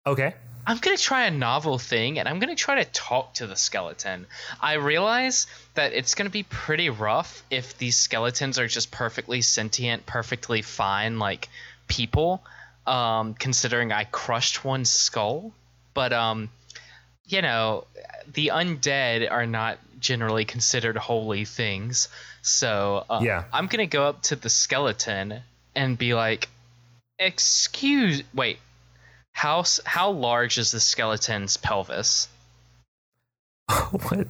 Okay. 0.06 0.36
I'm 0.70 0.78
gonna 0.78 0.98
try 0.98 1.26
a 1.26 1.32
novel 1.32 1.80
thing, 1.80 2.20
and 2.20 2.30
I'm 2.30 2.38
gonna 2.38 2.56
try 2.56 2.84
to 2.84 2.86
talk 2.92 3.34
to 3.36 3.48
the 3.48 3.56
skeleton. 3.56 4.28
I 4.62 4.74
realize 4.74 5.48
that 5.74 5.94
it's 5.94 6.14
gonna 6.14 6.30
be 6.30 6.44
pretty 6.44 6.92
rough 6.92 7.42
if 7.50 7.76
these 7.80 7.98
skeletons 7.98 8.60
are 8.60 8.68
just 8.68 8.92
perfectly 8.92 9.42
sentient, 9.42 10.06
perfectly 10.06 10.62
fine, 10.62 11.18
like 11.18 11.50
people. 11.88 12.44
Um, 12.86 13.34
considering 13.34 13.92
I 13.92 14.04
crushed 14.04 14.64
one 14.64 14.86
skull, 14.86 15.54
but 15.96 16.14
um, 16.14 16.52
you 17.26 17.42
know, 17.42 17.86
the 18.32 18.52
undead 18.54 19.30
are 19.32 19.48
not 19.48 19.80
generally 20.00 20.46
considered 20.46 20.98
holy 20.98 21.46
things. 21.46 22.10
So 22.44 23.06
uh, 23.10 23.22
Yeah. 23.24 23.46
I'm 23.52 23.66
gonna 23.66 23.88
go 23.88 24.04
up 24.04 24.22
to 24.24 24.36
the 24.36 24.50
skeleton 24.50 25.42
and 25.74 25.98
be 25.98 26.14
like, 26.14 26.48
"Excuse, 27.18 28.22
wait, 28.36 28.60
how 29.40 29.64
how 29.86 30.12
large 30.12 30.58
is 30.58 30.72
the 30.72 30.80
skeleton's 30.80 31.56
pelvis? 31.58 32.28
what? 33.92 34.28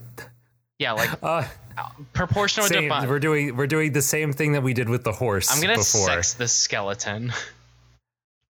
Yeah, 0.78 0.94
like 0.94 1.10
Uh, 1.24 1.44
proportional 2.14 2.68
to 2.68 2.74
same, 2.74 2.90
body. 2.90 3.08
we're 3.08 3.20
doing 3.20 3.56
we're 3.56 3.68
doing 3.68 3.92
the 3.94 4.02
same 4.02 4.34
thing 4.34 4.52
that 4.54 4.62
we 4.64 4.74
did 4.74 4.88
with 4.90 5.04
the 5.04 5.12
horse 5.14 5.50
I'm 5.52 5.62
gonna 5.62 5.76
before. 5.78 6.08
sex 6.08 6.34
the 6.34 6.48
skeleton. 6.48 7.34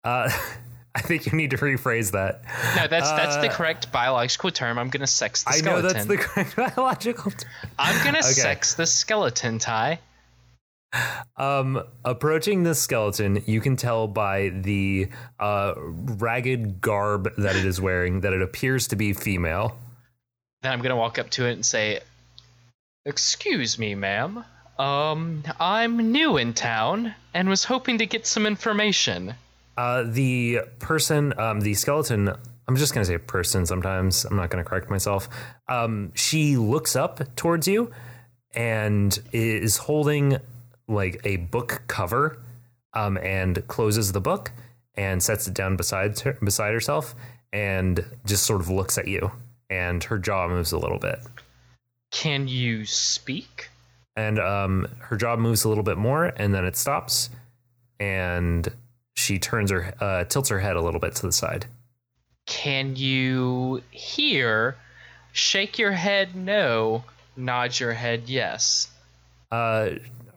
Uh, 0.06 0.30
I 0.96 1.02
think 1.02 1.26
you 1.26 1.34
need 1.34 1.52
to 1.52 1.58
rephrase 1.58 2.12
that. 2.14 2.42
No, 2.78 2.88
that's 2.88 3.12
that's 3.12 3.36
the 3.36 3.50
Uh, 3.52 3.54
correct 3.56 3.92
biological 3.92 4.50
term. 4.50 4.80
I'm 4.80 4.90
gonna 4.90 5.08
sex 5.08 5.44
the 5.44 5.50
I 5.50 5.56
know 5.56 5.78
skeleton. 5.82 5.94
that's 5.94 6.06
the 6.08 6.18
correct 6.18 6.56
biological. 6.56 7.32
term. 7.32 7.52
I'm 7.78 8.02
gonna 8.06 8.20
Okay. 8.20 8.32
sex 8.32 8.76
the 8.76 8.86
skeleton, 8.86 9.60
Ty. 9.60 10.00
Um, 11.38 11.84
approaching 12.04 12.64
the 12.64 12.76
skeleton, 12.76 13.44
you 13.46 13.62
can 13.62 13.76
tell 13.76 14.08
by 14.08 14.50
the 14.50 15.10
uh, 15.40 15.74
ragged 15.78 16.82
garb 16.82 17.30
that 17.38 17.56
it 17.56 17.66
is 17.66 17.80
wearing 17.80 18.22
that 18.22 18.34
it 18.34 18.42
appears 18.42 18.88
to 18.90 18.96
be 18.96 19.14
female. 19.14 19.78
Then 20.62 20.74
I'm 20.74 20.82
gonna 20.82 20.98
walk 20.98 21.18
up 21.18 21.30
to 21.32 21.46
it 21.46 21.54
and 21.54 21.66
say, 21.66 22.02
"Excuse 23.06 23.80
me, 23.80 23.96
ma'am. 23.96 24.44
Um, 24.78 25.44
I'm 25.60 26.12
new 26.12 26.38
in 26.38 26.54
town 26.54 27.16
and 27.34 27.48
was 27.48 27.64
hoping 27.64 28.00
to 28.00 28.06
get 28.06 28.28
some 28.28 28.46
information." 28.46 29.36
Uh, 29.78 30.04
the 30.06 30.60
person, 30.80 31.38
um, 31.40 31.62
the 31.62 31.74
skeleton, 31.74 32.30
I'm 32.68 32.76
just 32.76 32.94
going 32.94 33.02
to 33.02 33.10
say 33.10 33.18
person 33.18 33.66
sometimes. 33.66 34.26
I'm 34.26 34.36
not 34.36 34.50
going 34.50 34.62
to 34.62 34.70
correct 34.70 34.90
myself. 34.90 35.30
Um, 35.70 36.12
she 36.16 36.58
looks 36.58 36.98
up 36.98 37.36
towards 37.38 37.66
you 37.66 37.90
and 38.54 39.18
is 39.32 39.78
holding 39.78 40.38
like 40.90 41.22
a 41.24 41.38
book 41.38 41.84
cover 41.88 42.42
um, 42.94 43.18
and 43.18 43.66
closes 43.68 44.12
the 44.12 44.22
book 44.22 44.52
and 44.96 45.24
sets 45.24 45.48
it 45.48 45.54
down 45.54 45.78
beside 45.78 46.20
her, 46.20 46.38
beside 46.44 46.74
herself 46.74 47.16
and 47.54 48.06
just 48.26 48.46
sort 48.46 48.60
of 48.60 48.70
looks 48.70 48.98
at 48.98 49.08
you. 49.08 49.32
And 49.70 50.04
her 50.04 50.18
jaw 50.18 50.48
moves 50.48 50.72
a 50.72 50.78
little 50.78 51.00
bit. 51.00 51.20
Can 52.12 52.48
you 52.48 52.86
speak? 52.86 53.70
and 54.20 54.38
um, 54.38 54.88
her 55.00 55.16
jaw 55.16 55.38
moves 55.38 55.64
a 55.64 55.70
little 55.70 55.84
bit 55.84 55.98
more, 55.98 56.26
and 56.26 56.54
then 56.54 56.66
it 56.66 56.76
stops, 56.76 57.30
and 58.02 58.68
she 59.16 59.40
turns 59.40 59.72
her 59.72 59.94
uh, 60.02 60.26
tilts 60.26 60.50
her 60.50 60.60
head 60.60 60.76
a 60.76 60.82
little 60.82 61.00
bit 61.00 61.16
to 61.16 61.22
the 61.26 61.32
side. 61.32 61.66
Can 62.46 62.96
you 62.98 63.82
hear? 63.92 64.76
Shake 65.32 65.78
your 65.78 65.92
head 65.94 66.36
no, 66.36 67.06
nod 67.38 67.80
your 67.80 67.94
head 67.94 68.24
yes. 68.26 68.90
Uh, 69.52 69.92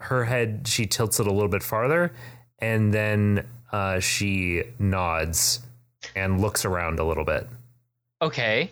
her 0.04 0.24
head 0.24 0.66
she 0.66 0.86
tilts 0.86 1.20
it 1.20 1.26
a 1.26 1.32
little 1.32 1.48
bit 1.48 1.62
farther, 1.62 2.12
and 2.58 2.92
then 2.92 3.46
uh, 3.72 4.00
she 4.00 4.64
nods 4.78 5.60
and 6.14 6.40
looks 6.40 6.64
around 6.64 6.98
a 6.98 7.04
little 7.04 7.24
bit. 7.24 7.46
Okay. 8.20 8.70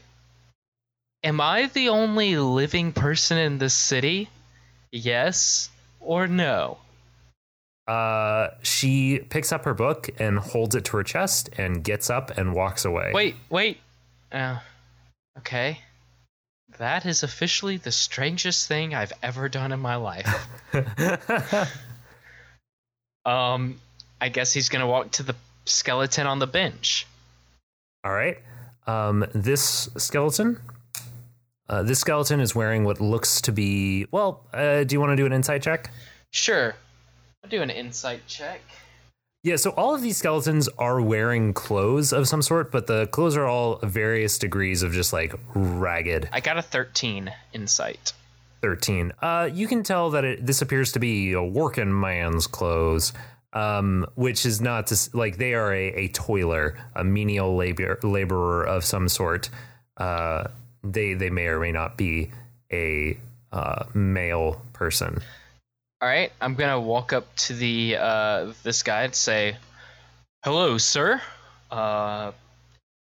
Am 1.23 1.41
I 1.41 1.67
the 1.67 1.91
only 1.91 2.37
living 2.37 2.93
person 2.93 3.37
in 3.39 3.59
this 3.59 3.75
city? 3.75 4.29
Yes 4.91 5.71
or 6.01 6.27
no? 6.27 6.79
Uh, 7.87 8.51
she 8.63 9.19
picks 9.19 9.53
up 9.53 9.65
her 9.65 9.75
book 9.75 10.09
and 10.19 10.39
holds 10.39 10.75
it 10.75 10.85
to 10.87 10.97
her 10.97 11.03
chest 11.03 11.51
and 11.59 11.83
gets 11.83 12.09
up 12.09 12.31
and 12.39 12.55
walks 12.55 12.85
away. 12.85 13.11
Wait, 13.13 13.35
wait. 13.51 13.79
Uh, 14.31 14.59
okay. 15.39 15.81
That 16.79 17.07
is 17.07 17.23
officially 17.23 17.77
the 17.77 17.93
strangest 17.93 18.69
thing 18.69 18.95
I've 18.95 19.13
ever 19.23 19.49
done 19.49 19.73
in 19.73 19.81
my 19.81 19.97
life. 19.97 20.49
um, 23.27 23.79
I 24.21 24.29
guess 24.29 24.53
he's 24.53 24.69
gonna 24.69 24.87
walk 24.87 25.11
to 25.13 25.23
the 25.23 25.35
skeleton 25.67 26.27
on 26.27 26.39
the 26.39 26.47
bench. 26.47 27.07
All 28.05 28.13
right. 28.13 28.39
Um, 28.87 29.27
this 29.35 29.89
skeleton. 29.97 30.59
Uh, 31.69 31.83
this 31.83 32.01
skeleton 32.01 32.41
is 32.41 32.55
wearing 32.55 32.85
what 32.85 33.01
looks 33.01 33.41
to 33.43 33.53
be. 33.53 34.07
Well, 34.11 34.45
uh, 34.53 34.85
do 34.85 34.95
you 34.95 35.01
want 35.01 35.13
to 35.13 35.17
do 35.17 35.27
an 35.27 35.33
insight 35.33 35.63
check? 35.63 35.91
Sure. 36.31 36.75
I'll 37.45 37.51
do 37.51 37.63
an 37.63 37.71
insight 37.71 38.27
check. 38.27 38.61
Yeah, 39.43 39.57
so 39.57 39.71
all 39.71 39.95
of 39.95 40.03
these 40.03 40.19
skeletons 40.19 40.69
are 40.77 41.01
wearing 41.01 41.55
clothes 41.55 42.13
of 42.13 42.29
some 42.29 42.43
sort, 42.43 42.71
but 42.71 42.87
the 42.87 43.07
clothes 43.07 43.39
are 43.39 43.47
all 43.47 43.79
various 43.83 44.37
degrees 44.37 44.83
of 44.83 44.93
just 44.93 45.15
like 45.15 45.35
ragged. 45.55 46.29
I 46.31 46.41
got 46.41 46.59
a 46.59 46.63
13 46.63 47.33
insight. 47.55 48.13
13. 48.61 49.13
Uh, 49.23 49.49
you 49.51 49.67
can 49.67 49.83
tell 49.83 50.11
that 50.11 50.25
it, 50.25 50.45
this 50.45 50.61
appears 50.61 50.93
to 50.93 50.99
be 50.99 51.33
a 51.33 51.43
working 51.43 51.99
man's 51.99 52.47
clothes, 52.47 53.15
um, 53.55 54.07
which 54.15 54.45
is 54.45 54.61
not 54.61 54.89
to, 54.89 55.11
like 55.15 55.39
they 55.39 55.55
are 55.55 55.73
a, 55.73 55.87
a 55.95 56.09
toiler, 56.09 56.77
a 56.95 57.03
menial 57.03 57.57
labor, 57.57 57.99
laborer 58.03 58.65
of 58.65 58.85
some 58.85 59.09
sort. 59.09 59.49
Uh, 59.97 60.49
they 60.85 61.15
they 61.15 61.31
may 61.31 61.47
or 61.47 61.61
may 61.61 61.73
not 61.73 61.97
be 61.97 62.31
a 62.71 63.19
uh, 63.53 63.85
male 63.95 64.61
person. 64.75 65.23
All 66.03 66.09
right, 66.09 66.33
I'm 66.41 66.55
gonna 66.55 66.81
walk 66.81 67.13
up 67.13 67.35
to 67.37 67.55
the 67.55 67.97
uh, 67.97 68.53
this 68.63 68.83
guy 68.83 69.03
and 69.03 69.15
say, 69.15 69.57
"Hello, 70.43 70.79
sir. 70.79 71.21
Uh, 71.71 72.33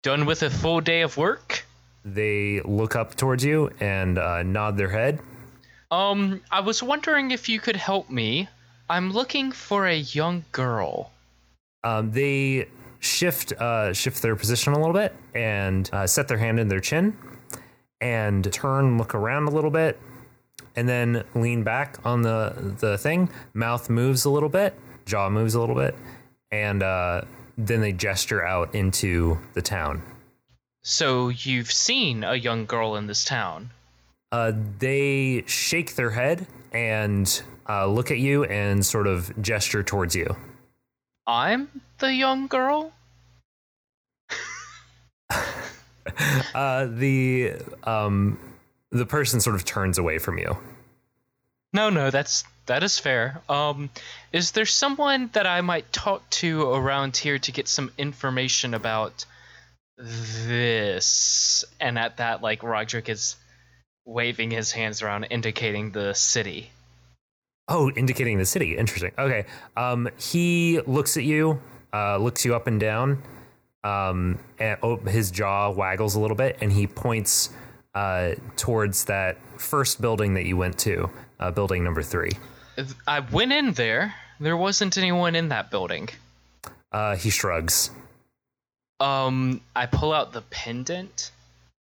done 0.01 0.25
with 0.25 0.41
a 0.41 0.49
full 0.49 0.81
day 0.81 1.01
of 1.01 1.15
work? 1.15 1.65
They 2.03 2.61
look 2.61 2.95
up 2.95 3.15
towards 3.15 3.43
you 3.43 3.69
and 3.79 4.17
uh, 4.17 4.41
nod 4.41 4.77
their 4.77 4.89
head. 4.89 5.19
Um, 5.91 6.41
I 6.49 6.61
was 6.61 6.81
wondering 6.81 7.29
if 7.29 7.47
you 7.47 7.59
could 7.59 7.75
help 7.75 8.09
me. 8.09 8.47
I'm 8.89 9.11
looking 9.11 9.51
for 9.51 9.85
a 9.85 9.97
young 9.97 10.45
girl. 10.51 11.11
Um, 11.83 12.11
they 12.11 12.69
shift 12.99 13.53
uh, 13.53 13.93
shift 13.93 14.23
their 14.23 14.35
position 14.35 14.73
a 14.73 14.79
little 14.79 14.93
bit 14.93 15.15
and 15.35 15.87
uh, 15.93 16.07
set 16.07 16.27
their 16.27 16.39
hand 16.39 16.59
in 16.59 16.67
their 16.67 16.79
chin 16.79 17.15
and 18.01 18.51
turn, 18.51 18.97
look 18.97 19.13
around 19.13 19.47
a 19.47 19.51
little 19.51 19.69
bit, 19.69 19.99
and 20.75 20.87
then 20.87 21.23
lean 21.35 21.63
back 21.63 21.97
on 22.05 22.21
the 22.21 22.75
the 22.79 22.97
thing. 22.97 23.29
Mouth 23.53 23.89
moves 23.89 24.25
a 24.25 24.29
little 24.29 24.49
bit, 24.49 24.73
jaw 25.05 25.29
moves 25.29 25.55
a 25.55 25.59
little 25.59 25.75
bit, 25.75 25.95
and 26.51 26.83
uh, 26.83 27.21
then 27.57 27.81
they 27.81 27.91
gesture 27.91 28.45
out 28.45 28.73
into 28.73 29.37
the 29.53 29.61
town. 29.61 30.01
So 30.81 31.29
you've 31.29 31.71
seen 31.71 32.23
a 32.23 32.35
young 32.35 32.65
girl 32.65 32.95
in 32.95 33.07
this 33.07 33.25
town? 33.25 33.71
Uh, 34.31 34.53
they 34.79 35.43
shake 35.47 35.95
their 35.95 36.11
head 36.11 36.47
and 36.71 37.41
uh, 37.67 37.87
look 37.87 38.11
at 38.11 38.19
you 38.19 38.43
and 38.45 38.85
sort 38.85 39.07
of 39.07 39.39
gesture 39.41 39.83
towards 39.83 40.15
you. 40.15 40.35
I'm 41.27 41.69
the 41.99 42.13
young 42.13 42.47
girl. 42.47 42.93
Uh, 46.55 46.87
the 46.87 47.53
um, 47.83 48.37
the 48.91 49.05
person 49.05 49.39
sort 49.39 49.55
of 49.55 49.65
turns 49.65 49.97
away 49.97 50.17
from 50.17 50.37
you. 50.37 50.57
No, 51.71 51.89
no, 51.89 52.09
that's 52.09 52.43
that 52.65 52.83
is 52.83 52.97
fair. 52.97 53.41
Um, 53.47 53.89
is 54.33 54.51
there 54.51 54.65
someone 54.65 55.29
that 55.33 55.45
I 55.45 55.61
might 55.61 55.91
talk 55.91 56.27
to 56.31 56.71
around 56.71 57.17
here 57.17 57.37
to 57.39 57.51
get 57.51 57.67
some 57.67 57.91
information 57.97 58.73
about 58.73 59.25
this? 59.97 61.63
And 61.79 61.99
at 61.99 62.17
that, 62.17 62.41
like 62.41 62.63
Roderick 62.63 63.09
is 63.09 63.35
waving 64.05 64.51
his 64.51 64.71
hands 64.71 65.01
around, 65.01 65.25
indicating 65.25 65.91
the 65.91 66.13
city. 66.13 66.71
Oh, 67.67 67.91
indicating 67.91 68.39
the 68.39 68.45
city. 68.45 68.75
Interesting. 68.75 69.11
Okay. 69.17 69.45
Um, 69.77 70.09
he 70.17 70.81
looks 70.87 71.17
at 71.17 71.23
you, 71.23 71.61
uh, 71.93 72.17
looks 72.17 72.43
you 72.43 72.55
up 72.55 72.65
and 72.65 72.79
down, 72.79 73.21
um, 73.83 74.39
and 74.57 74.79
oh, 74.81 74.97
his 74.97 75.29
jaw 75.29 75.69
waggles 75.69 76.15
a 76.15 76.19
little 76.19 76.37
bit, 76.37 76.57
and 76.61 76.71
he 76.71 76.87
points 76.87 77.51
uh, 77.99 78.35
towards 78.55 79.03
that 79.05 79.37
first 79.57 79.99
building 79.99 80.33
that 80.35 80.45
you 80.45 80.55
went 80.55 80.79
to, 80.79 81.09
uh, 81.41 81.51
building 81.51 81.83
number 81.83 82.01
three. 82.01 82.31
I 83.05 83.19
went 83.19 83.51
in 83.51 83.73
there. 83.73 84.15
There 84.39 84.55
wasn't 84.55 84.97
anyone 84.97 85.35
in 85.35 85.49
that 85.49 85.69
building. 85.69 86.07
Uh, 86.93 87.17
he 87.17 87.29
shrugs. 87.29 87.91
Um, 89.01 89.59
I 89.75 89.85
pull 89.85 90.13
out 90.13 90.31
the 90.31 90.43
pendant. 90.43 91.31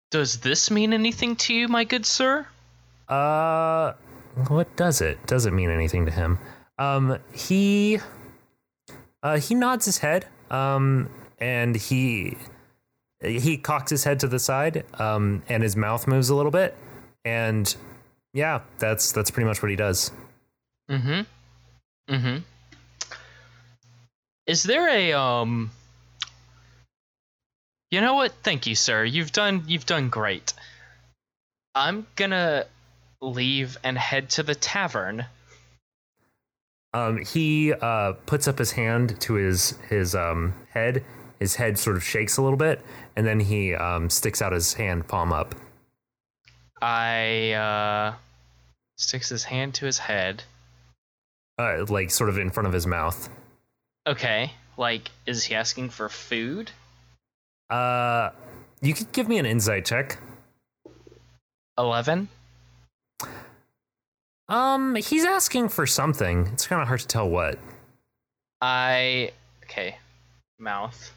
Does 0.10 0.40
this 0.40 0.72
mean 0.72 0.94
anything 0.94 1.36
to 1.36 1.54
you, 1.54 1.68
my 1.68 1.84
good 1.84 2.06
sir? 2.06 2.48
Uh, 3.10 3.92
what 4.48 4.74
does 4.78 5.02
it? 5.02 5.28
Does 5.28 5.46
it 5.46 5.52
mean 5.52 5.70
anything 5.70 6.06
to 6.06 6.12
him? 6.14 6.40
Um, 6.80 7.20
he, 7.34 8.00
uh, 9.22 9.38
he 9.38 9.54
nods 9.54 9.86
his 9.86 9.98
head. 9.98 10.28
Um, 10.50 11.10
and 11.40 11.76
he, 11.76 12.38
he 13.26 13.58
cocks 13.58 13.90
his 13.90 14.04
head 14.04 14.20
to 14.22 14.28
the 14.28 14.40
side. 14.40 14.86
Um, 15.00 15.44
and 15.50 15.64
his 15.64 15.76
mouth 15.76 16.08
moves 16.08 16.30
a 16.30 16.36
little 16.36 16.52
bit. 16.52 16.76
And 17.24 17.76
yeah, 18.34 18.62
that's 18.80 19.12
that's 19.12 19.32
pretty 19.32 19.48
much 19.48 19.62
what 19.62 19.70
he 19.70 19.76
does. 19.76 20.12
Mm-hmm. 20.90 22.14
Mm-hmm. 22.14 22.38
Is 24.46 24.64
there 24.64 24.88
a 24.88 25.14
um 25.14 25.72
You 27.92 28.02
know 28.02 28.16
what? 28.16 28.34
Thank 28.44 28.68
you, 28.68 28.76
sir. 28.76 29.04
You've 29.04 29.32
done 29.32 29.64
you've 29.68 29.86
done 29.86 30.10
great. 30.10 30.54
I'm 31.74 32.06
gonna 32.16 32.66
leave 33.22 33.78
and 33.84 33.98
head 33.98 34.30
to 34.32 34.44
the 34.44 34.56
tavern. 34.56 35.26
Um, 36.94 37.26
he 37.26 37.74
uh, 37.74 38.14
puts 38.26 38.48
up 38.48 38.58
his 38.58 38.72
hand 38.72 39.20
to 39.22 39.34
his 39.34 39.72
his 39.90 40.16
um, 40.16 40.54
head. 40.70 41.04
His 41.40 41.56
head 41.56 41.78
sort 41.78 41.96
of 41.98 42.04
shakes 42.04 42.38
a 42.38 42.42
little 42.42 42.58
bit, 42.58 42.82
and 43.16 43.26
then 43.26 43.40
he 43.40 43.76
um, 43.76 44.10
sticks 44.10 44.42
out 44.42 44.54
his 44.54 44.74
hand, 44.74 45.08
palm 45.08 45.34
up. 45.34 45.56
I 46.82 47.52
uh 47.54 48.14
sticks 48.98 49.30
his 49.30 49.44
hand 49.44 49.74
to 49.76 49.86
his 49.86 49.98
head. 49.98 50.44
uh, 51.58 51.86
like 51.90 52.12
sort 52.12 52.30
of 52.30 52.38
in 52.38 52.50
front 52.50 52.68
of 52.68 52.74
his 52.74 52.86
mouth. 52.86 53.30
Okay. 54.08 54.52
Like, 54.78 55.10
is 55.26 55.44
he 55.46 55.56
asking 55.56 55.90
for 55.90 56.10
food? 56.10 56.72
Uh, 57.70 58.32
you 58.82 58.94
could 58.94 59.12
give 59.14 59.28
me 59.30 59.38
an 59.40 59.46
insight 59.46 59.86
check. 59.86 60.20
Eleven? 61.78 62.28
Um, 64.48 64.96
he's 64.96 65.26
asking 65.26 65.70
for 65.70 65.88
something. 65.88 66.48
It's 66.54 66.68
kind 66.68 66.82
of 66.82 66.88
hard 66.88 67.00
to 67.00 67.08
tell 67.08 67.28
what. 67.30 67.58
I 68.62 69.32
okay, 69.64 69.98
mouth. 70.60 71.12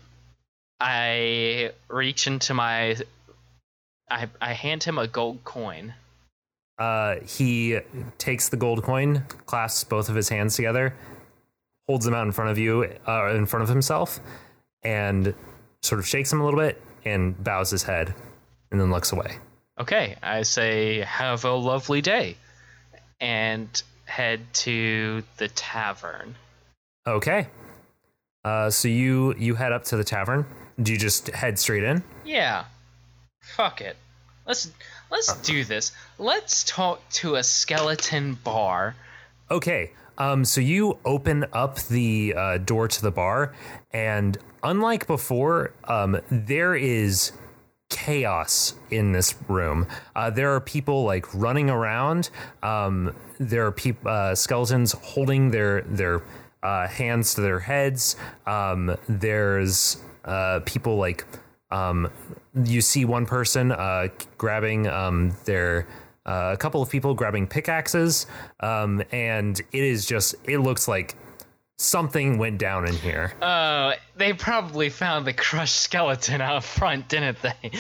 I 0.81 1.73
reach 1.89 2.27
into 2.27 2.55
my 2.55 2.97
I 4.11 4.29
I 4.41 4.53
hand 4.53 4.85
him 4.85 4.99
a 4.99 5.07
gold 5.07 5.45
coin. 5.45 5.95
Uh, 6.79 7.17
he 7.27 7.79
takes 8.19 8.49
the 8.49 8.57
gold 8.57 8.85
coin, 8.85 9.25
clasps 9.47 9.83
both 9.83 10.09
of 10.09 10.15
his 10.15 10.29
hands 10.29 10.55
together, 10.55 10.95
holds 11.89 12.05
them 12.05 12.15
out 12.15 12.25
in 12.25 12.33
front 12.33 12.51
of 12.51 12.59
you, 12.59 12.89
uh, 13.07 13.35
in 13.35 13.47
front 13.47 13.65
of 13.65 13.69
himself, 13.69 14.21
and 14.85 15.35
sort 15.83 15.99
of 15.99 16.07
shakes 16.07 16.33
him 16.33 16.41
a 16.41 16.45
little 16.45 16.61
bit 16.61 16.81
and 17.05 17.43
bows 17.43 17.71
his 17.71 17.83
head, 17.83 18.15
and 18.71 18.81
then 18.81 18.93
looks 18.93 19.11
away. 19.11 19.39
Okay, 19.81 20.17
I 20.23 20.43
say 20.43 21.01
have 21.01 21.45
a 21.45 21.53
lovely 21.53 22.01
day 22.01 22.37
and 23.21 23.83
head 24.05 24.41
to 24.53 25.23
the 25.37 25.49
tavern. 25.49 26.37
Okay. 27.07 27.49
Uh, 28.45 28.71
so 28.71 28.89
you 28.89 29.35
you 29.37 29.55
head 29.55 29.73
up 29.73 29.85
to 29.85 29.97
the 29.97 30.05
tavern. 30.05 30.47
Do 30.83 30.93
you 30.93 30.99
just 30.99 31.29
head 31.29 31.59
straight 31.59 31.83
in? 31.83 32.03
Yeah. 32.25 32.65
Fuck 33.41 33.81
it. 33.81 33.97
Let's 34.47 34.71
let's 35.11 35.37
do 35.43 35.65
this. 35.65 35.93
Let's 36.19 36.65
talk 36.65 37.07
to 37.11 37.37
a 37.37 37.43
skeleton 37.43 38.35
bar. 38.35 38.95
Okay. 39.51 39.93
Um, 40.17 40.45
so 40.45 40.61
you 40.61 40.99
open 41.05 41.45
up 41.53 41.79
the 41.83 42.35
uh, 42.37 42.59
door 42.59 42.89
to 42.89 43.03
the 43.03 43.13
bar, 43.13 43.55
and 43.93 44.37
unlike 44.65 45.07
before, 45.07 45.75
um, 45.85 46.21
there 46.29 46.75
is 46.75 47.33
chaos 47.89 48.75
in 48.91 49.13
this 49.13 49.35
room. 49.49 49.87
Uh, 50.17 50.31
there 50.31 50.55
are 50.55 50.61
people 50.61 51.05
like 51.05 51.33
running 51.35 51.71
around. 51.71 52.31
Um, 52.63 53.15
there 53.39 53.67
are 53.67 53.73
peop- 53.73 54.05
uh, 54.05 54.35
skeletons 54.35 54.93
holding 54.93 55.51
their 55.53 55.83
their 55.83 56.23
uh, 56.63 56.89
hands 56.89 57.35
to 57.35 57.41
their 57.41 57.61
heads. 57.61 58.17
Um, 58.47 58.97
there's 59.09 59.99
uh, 60.29 60.61
people 60.65 60.97
like 60.97 61.25
Um, 61.71 62.09
you 62.65 62.81
see 62.81 63.05
one 63.05 63.27
person 63.27 63.73
uh, 63.73 64.09
grabbing 64.39 64.87
um, 64.87 65.37
their 65.45 65.87
uh, 66.25 66.53
a 66.55 66.57
couple 66.57 66.81
of 66.81 66.89
people 66.91 67.13
grabbing 67.15 67.47
pickaxes, 67.47 68.27
um, 68.61 69.03
and 69.13 69.61
it 69.73 69.85
is 69.85 70.07
just 70.07 70.35
it 70.45 70.59
looks 70.59 70.89
like 70.89 71.17
something 71.77 72.39
went 72.39 72.59
down 72.59 72.87
in 72.87 72.95
here. 72.95 73.33
Oh, 73.43 73.93
they 74.17 74.33
probably 74.33 74.89
found 74.89 75.27
the 75.27 75.35
crushed 75.35 75.81
skeleton 75.83 76.41
out 76.41 76.65
front, 76.65 77.09
didn't 77.09 77.39
they? 77.43 77.71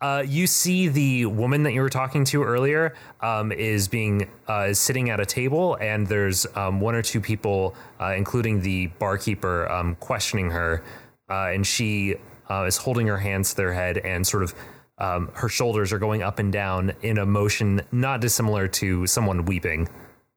Uh, 0.00 0.22
you 0.26 0.46
see 0.46 0.88
the 0.88 1.24
woman 1.26 1.62
that 1.62 1.72
you 1.72 1.80
were 1.80 1.88
talking 1.88 2.24
to 2.26 2.42
earlier 2.42 2.94
um, 3.20 3.52
is 3.52 3.88
being 3.88 4.28
uh, 4.48 4.66
is 4.70 4.78
sitting 4.78 5.08
at 5.08 5.20
a 5.20 5.26
table, 5.26 5.76
and 5.80 6.06
there's 6.06 6.46
um, 6.56 6.80
one 6.80 6.94
or 6.96 7.02
two 7.02 7.20
people, 7.20 7.74
uh, 8.00 8.12
including 8.16 8.60
the 8.60 8.88
barkeeper, 8.98 9.70
um, 9.70 9.94
questioning 10.00 10.50
her, 10.50 10.82
uh, 11.28 11.50
and 11.52 11.66
she 11.66 12.16
uh, 12.50 12.64
is 12.64 12.76
holding 12.76 13.06
her 13.06 13.18
hands 13.18 13.50
to 13.50 13.56
their 13.56 13.72
head 13.72 13.98
and 13.98 14.26
sort 14.26 14.42
of. 14.42 14.54
Um, 14.96 15.32
her 15.34 15.48
shoulders 15.48 15.92
are 15.92 15.98
going 15.98 16.22
up 16.22 16.38
and 16.38 16.52
down 16.52 16.92
in 17.02 17.18
a 17.18 17.26
motion 17.26 17.80
not 17.90 18.20
dissimilar 18.20 18.68
to 18.68 19.08
someone 19.08 19.44
weeping. 19.44 19.88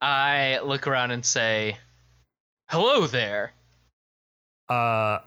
I 0.02 0.60
look 0.64 0.88
around 0.88 1.12
and 1.12 1.24
say, 1.24 1.78
"Hello 2.68 3.06
there." 3.06 3.54
Uh, 4.68 5.20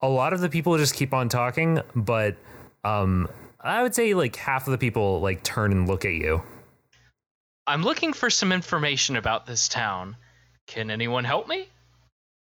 a 0.00 0.08
lot 0.08 0.32
of 0.32 0.40
the 0.40 0.48
people 0.48 0.76
just 0.78 0.94
keep 0.94 1.12
on 1.12 1.28
talking, 1.28 1.80
but 1.96 2.36
um, 2.84 3.28
I 3.60 3.82
would 3.82 3.94
say 3.94 4.14
like 4.14 4.36
half 4.36 4.68
of 4.68 4.70
the 4.70 4.78
people 4.78 5.20
like 5.20 5.42
turn 5.42 5.72
and 5.72 5.88
look 5.88 6.04
at 6.04 6.12
you. 6.12 6.42
I'm 7.66 7.82
looking 7.82 8.12
for 8.12 8.30
some 8.30 8.52
information 8.52 9.16
about 9.16 9.46
this 9.46 9.68
town. 9.68 10.16
Can 10.68 10.90
anyone 10.90 11.24
help 11.24 11.48
me? 11.48 11.68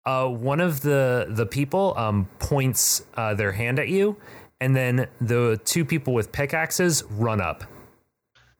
Uh, 0.09 0.27
one 0.27 0.59
of 0.59 0.81
the 0.81 1.27
the 1.29 1.45
people 1.45 1.93
um, 1.95 2.27
points 2.39 3.03
uh, 3.15 3.35
their 3.35 3.51
hand 3.51 3.77
at 3.77 3.89
you, 3.89 4.17
and 4.59 4.75
then 4.75 5.07
the 5.21 5.59
two 5.65 5.85
people 5.85 6.13
with 6.15 6.31
pickaxes 6.31 7.03
run 7.11 7.39
up. 7.39 7.63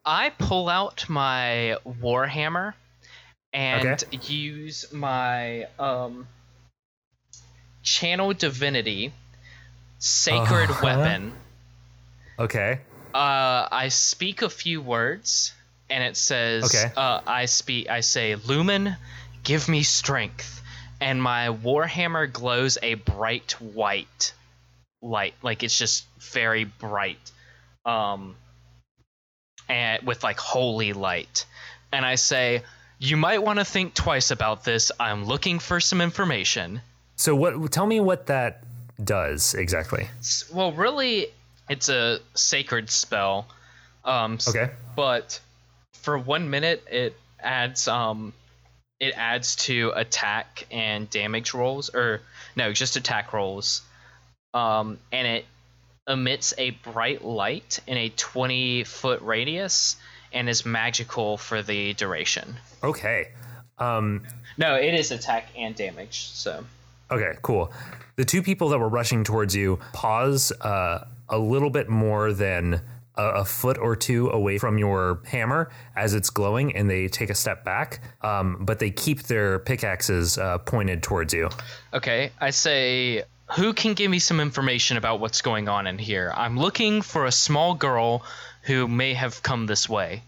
I 0.06 0.30
pull 0.30 0.70
out 0.70 1.10
my 1.10 1.78
warhammer 1.86 2.74
and 3.52 4.04
Okay. 4.14 4.18
use 4.28 4.93
my 4.93 5.66
um 5.80 6.28
channel 7.82 8.34
divinity 8.34 9.12
sacred 9.97 10.70
Uh-huh. 10.70 10.84
weapon. 10.84 11.34
Okay. 12.38 12.80
Uh 13.14 13.68
I 13.72 13.88
speak 13.89 14.43
a 14.43 14.50
few 14.50 14.82
words 14.82 15.54
and 15.89 16.04
it 16.04 16.16
says 16.16 16.64
Okay. 16.66 16.91
uh 16.95 17.22
I 17.26 17.45
speak 17.45 17.89
I 17.89 18.02
say 18.02 18.36
lumen 18.36 18.95
give 19.43 19.68
me 19.68 19.82
strength 19.82 20.59
and 21.02 21.22
my 21.22 21.47
warhammer 21.47 22.32
glows 22.32 22.78
a 22.84 22.93
bright 22.95 23.54
white 23.62 24.34
light 25.02 25.34
like 25.41 25.64
it's 25.64 25.78
just 25.78 26.06
very 26.20 26.66
bright 26.66 27.32
um 27.86 28.36
and 29.68 30.06
with 30.06 30.24
like 30.24 30.39
holy 30.39 30.93
light 30.93 31.45
and 31.91 32.06
i 32.06 32.16
say 32.16 32.62
you 33.00 33.16
might 33.16 33.41
want 33.41 33.60
to 33.60 33.66
think 33.66 33.93
twice 33.93 34.30
about 34.32 34.64
this 34.66 34.91
i'm 35.00 35.24
looking 35.26 35.60
for 35.60 35.80
some 35.80 36.02
information 36.02 36.82
So 37.16 37.36
what? 37.36 37.72
Tell 37.72 37.86
me 37.86 38.00
what 38.02 38.28
that 38.28 38.64
does 39.02 39.54
exactly. 39.54 40.08
Well 40.54 40.74
really 40.74 41.28
it's 41.70 41.88
a 41.89 42.20
sacred 42.34 42.89
spell 42.89 43.47
um 44.04 44.38
Okay. 44.47 44.70
but 44.95 45.39
for 45.93 46.18
one 46.18 46.50
minute 46.50 46.84
it 46.91 47.16
adds 47.39 47.88
um 47.88 48.34
it 49.00 49.14
adds 49.16 49.56
to 49.56 49.91
attack 49.95 50.68
and 50.72 51.10
damage 51.10 51.54
rolls 51.54 51.89
or 51.93 52.22
no 52.56 52.74
just 52.74 52.95
attack 52.95 53.34
rolls 53.34 53.82
um 54.54 54.97
and 55.12 55.28
it 55.28 55.45
emits 56.08 56.54
a 56.58 56.72
bright 56.72 57.24
light 57.24 57.80
in 57.88 57.97
a 57.97 58.10
20 58.10 58.84
foot 58.84 59.22
radius 59.22 59.95
and 60.34 60.50
is 60.50 60.66
magical 60.66 61.38
for 61.38 61.62
the 61.62 61.93
duration 61.93 62.56
Okay. 62.84 63.30
Um, 63.78 64.24
no 64.58 64.76
it 64.76 64.93
is 64.93 65.12
attack 65.12 65.47
and 65.56 65.76
damage 65.76 66.30
so 66.34 66.64
Okay, 67.12 67.34
cool. 67.41 67.72
The 68.18 68.26
two 68.26 68.43
people 68.43 68.70
that 68.70 68.78
were 68.78 68.89
rushing 68.89 69.24
towards 69.24 69.56
you 69.56 69.80
pause 69.93 70.52
uh, 70.62 71.06
a 71.28 71.39
little 71.39 71.70
bit 71.72 71.89
more 71.89 72.34
than 72.34 72.82
a, 73.20 73.46
foot 73.46 73.78
or 73.78 73.96
two 73.96 74.30
away 74.30 74.58
from 74.58 74.78
your 74.78 75.22
hammer 75.26 75.72
as 75.96 76.14
it's 76.14 76.30
glowing, 76.30 76.76
and 76.76 76.90
they 76.90 77.08
take 77.08 77.30
a 77.30 77.36
step 77.36 77.64
back. 77.64 78.02
Um, 78.22 78.58
but 78.62 78.80
they 78.80 78.92
keep 78.92 79.24
their 79.24 79.60
pickaxes 79.60 80.38
uh, 80.38 80.60
pointed 80.60 81.04
towards 81.04 81.34
you. 81.34 81.50
Okay, 81.94 82.32
I 82.40 82.50
say, 82.52 83.24
who 83.56 83.74
can 83.74 83.94
give 83.94 84.12
me 84.12 84.20
some 84.20 84.40
information 84.40 84.98
about 84.98 85.20
what's 85.20 85.42
going 85.42 85.68
on 85.68 85.88
in 85.88 85.98
here? 85.98 86.32
I'm 86.36 86.58
looking 86.58 87.02
for 87.02 87.26
a 87.26 87.32
small 87.32 87.74
girl 87.74 88.24
who 88.64 88.88
may 88.88 89.14
have 89.14 89.42
come 89.42 89.66
this 89.66 89.90
way. 89.90 90.24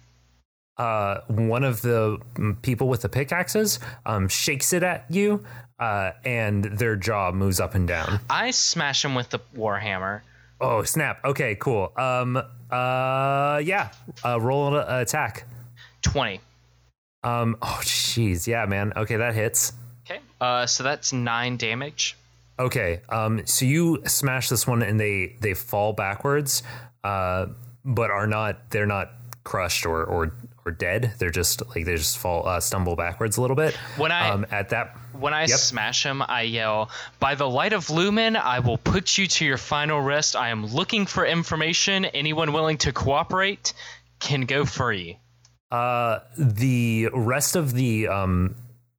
Uh, 0.77 1.21
one 1.27 1.63
of 1.63 1.81
the 1.81 2.17
mm, 2.35 2.59
people 2.61 2.87
with 2.87 3.01
the 3.01 3.09
pickaxes 3.09 3.79
um, 4.05 4.27
shakes 4.27 4.73
it 4.73 4.81
at 4.81 5.05
you, 5.09 5.43
uh, 5.79 6.11
and 6.25 6.63
their 6.63 6.95
jaw 6.95 7.31
moves 7.31 7.59
up 7.59 7.75
and 7.75 7.87
down. 7.87 8.19
I 8.29 8.51
smash 8.51 9.05
him 9.05 9.13
with 9.13 9.29
the 9.29 9.39
warhammer. 9.55 10.21
Oh 10.61 10.83
snap! 10.83 11.25
Okay, 11.25 11.55
cool. 11.55 11.91
Um, 11.97 12.37
uh, 12.37 13.61
yeah. 13.63 13.89
Uh, 14.23 14.39
roll 14.39 14.75
an 14.77 15.01
attack. 15.01 15.47
20. 16.03 16.39
Um, 17.23 17.57
oh 17.61 17.79
jeez, 17.81 18.47
yeah, 18.47 18.65
man. 18.65 18.93
Okay, 18.95 19.17
that 19.17 19.35
hits. 19.35 19.73
Okay, 20.05 20.21
uh, 20.39 20.65
so 20.65 20.83
that's 20.83 21.13
9 21.13 21.57
damage. 21.57 22.17
Okay, 22.59 23.01
um, 23.09 23.45
so 23.45 23.65
you 23.65 24.03
smash 24.05 24.49
this 24.49 24.67
one 24.67 24.83
and 24.83 24.99
they 24.99 25.35
they 25.39 25.53
fall 25.53 25.93
backwards, 25.93 26.63
uh, 27.03 27.47
but 27.83 28.11
are 28.11 28.27
not 28.27 28.69
they're 28.69 28.85
not 28.85 29.11
crushed 29.43 29.85
or 29.85 30.03
or 30.03 30.33
or 30.65 30.71
dead. 30.71 31.13
They're 31.17 31.31
just 31.31 31.61
like 31.75 31.85
they 31.85 31.95
just 31.95 32.17
fall 32.17 32.47
uh, 32.47 32.59
stumble 32.59 32.95
backwards 32.95 33.37
a 33.37 33.41
little 33.41 33.55
bit. 33.55 33.73
When 33.97 34.11
I- 34.11 34.29
um, 34.29 34.45
at 34.51 34.69
that 34.69 34.95
When 35.13 35.33
I 35.33 35.41
Yep. 35.41 35.49
smash 35.59 36.03
him, 36.05 36.21
I 36.21 36.43
yell, 36.43 36.89
By 37.19 37.35
the 37.35 37.47
light 37.49 37.73
of 37.73 37.89
Lumen, 37.89 38.35
I 38.35 38.59
will 38.59 38.77
put 38.77 39.17
you 39.17 39.27
to 39.27 39.45
your 39.45 39.57
final 39.57 40.01
rest. 40.01 40.35
I 40.35 40.49
am 40.49 40.65
looking 40.65 41.05
for 41.05 41.25
information. 41.25 42.05
Anyone 42.05 42.53
willing 42.53 42.77
to 42.79 42.91
cooperate 42.93 43.73
can 44.19 44.41
go 44.41 44.65
free. 44.65 45.19
Uh, 45.71 46.19
the 46.37 47.09
rest 47.13 47.55
of 47.55 47.73
the 47.73 48.07
um, 48.07 48.55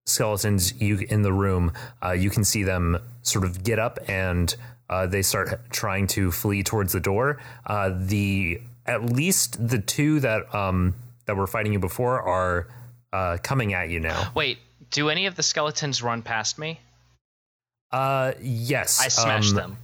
skeletons 0.06 0.80
you 0.80 0.98
in 1.08 1.22
the 1.22 1.32
room, 1.32 1.72
uh, 2.04 2.12
you 2.12 2.30
can 2.30 2.44
see 2.44 2.62
them 2.62 2.98
sort 3.22 3.44
of 3.44 3.62
get 3.62 3.78
up 3.78 3.98
and 4.08 4.54
uh, 4.90 5.06
they 5.06 5.22
start 5.22 5.70
trying 5.70 6.06
to 6.06 6.30
flee 6.30 6.62
towards 6.62 6.92
the 6.92 7.00
door. 7.00 7.40
Uh, 7.66 7.90
the 7.94 8.60
at 8.86 9.02
least 9.04 9.68
the 9.68 9.78
two 9.78 10.20
that 10.20 10.52
um, 10.54 10.94
that 11.26 11.36
were 11.36 11.46
fighting 11.46 11.72
you 11.72 11.78
before 11.78 12.20
are 12.20 12.68
uh, 13.12 13.38
coming 13.42 13.74
at 13.74 13.90
you 13.90 14.00
now. 14.00 14.32
Wait, 14.34 14.58
do 14.90 15.08
any 15.08 15.26
of 15.26 15.34
the 15.34 15.42
skeletons 15.42 16.02
run 16.02 16.22
past 16.22 16.58
me? 16.58 16.80
Uh, 17.90 18.32
yes, 18.40 19.00
I 19.00 19.08
smash 19.08 19.50
um, 19.50 19.56
them 19.56 19.76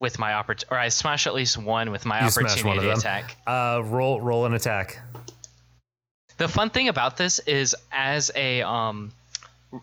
with 0.00 0.18
my 0.18 0.34
opportunity, 0.34 0.74
or 0.74 0.78
I 0.78 0.88
smash 0.88 1.26
at 1.26 1.34
least 1.34 1.58
one 1.58 1.90
with 1.90 2.06
my 2.06 2.24
opportunity 2.24 2.88
attack. 2.88 3.36
Uh, 3.46 3.82
roll 3.84 4.20
roll 4.20 4.46
an 4.46 4.54
attack. 4.54 5.00
The 6.38 6.48
fun 6.48 6.70
thing 6.70 6.88
about 6.88 7.16
this 7.16 7.38
is, 7.40 7.76
as 7.90 8.30
a 8.34 8.62
um, 8.62 9.12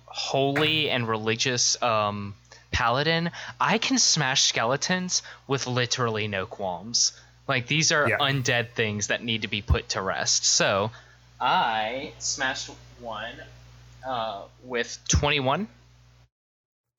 holy 0.06 0.90
and 0.90 1.08
religious 1.08 1.82
um, 1.82 2.36
paladin, 2.72 3.32
I 3.60 3.78
can 3.78 3.98
smash 3.98 4.44
skeletons 4.44 5.22
with 5.48 5.68
literally 5.68 6.28
no 6.28 6.46
qualms. 6.46 7.14
Like 7.50 7.68
these 7.68 7.92
are 7.92 8.08
Yeah. 8.08 8.18
undead 8.20 8.70
things 8.76 9.08
that 9.08 9.24
need 9.24 9.42
to 9.42 9.48
be 9.50 9.62
put 9.62 9.90
to 9.90 10.02
rest. 10.02 10.46
So, 10.46 10.92
I 11.42 12.14
smashed 12.20 12.70
one 13.02 13.34
uh, 14.08 14.44
with 14.64 14.98
twenty-one. 15.10 15.68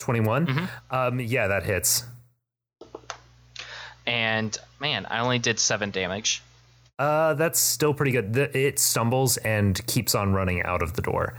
21 0.01 0.46
Mm-hmm. 0.46 0.94
um 0.96 1.20
yeah 1.20 1.46
that 1.48 1.62
hits 1.62 2.05
And 4.07 4.57
man, 4.80 5.05
I 5.07 5.20
only 5.20 5.38
did 5.38 5.59
seven 5.61 5.90
damage. 5.90 6.42
uh 6.98 7.34
that's 7.34 7.59
still 7.61 7.92
pretty 7.94 8.11
good 8.12 8.32
The- 8.32 8.57
it 8.59 8.78
stumbles 8.78 9.36
and 9.38 9.86
keeps 9.86 10.14
on 10.14 10.32
running 10.32 10.62
out 10.62 10.82
of 10.82 10.94
the 10.94 11.03
door 11.03 11.34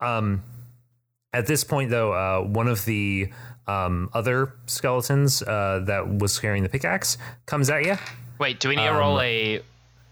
um 0.00 0.42
at 1.34 1.46
this 1.46 1.62
point 1.64 1.90
though 1.90 2.12
uh 2.12 2.40
one 2.42 2.68
of 2.68 2.84
the 2.86 3.28
um 3.66 4.08
other 4.14 4.54
skeletons 4.66 5.42
uh 5.42 5.80
that 5.84 6.08
was 6.18 6.38
carrying 6.38 6.62
the 6.62 6.68
pickaxe 6.70 7.18
comes 7.46 7.68
at 7.70 7.84
you 7.84 7.96
Wait, 8.38 8.60
do 8.60 8.68
we 8.68 8.76
need 8.76 8.82
to 8.82 8.90
Um, 8.90 8.96
roll 8.98 9.20
a 9.20 9.62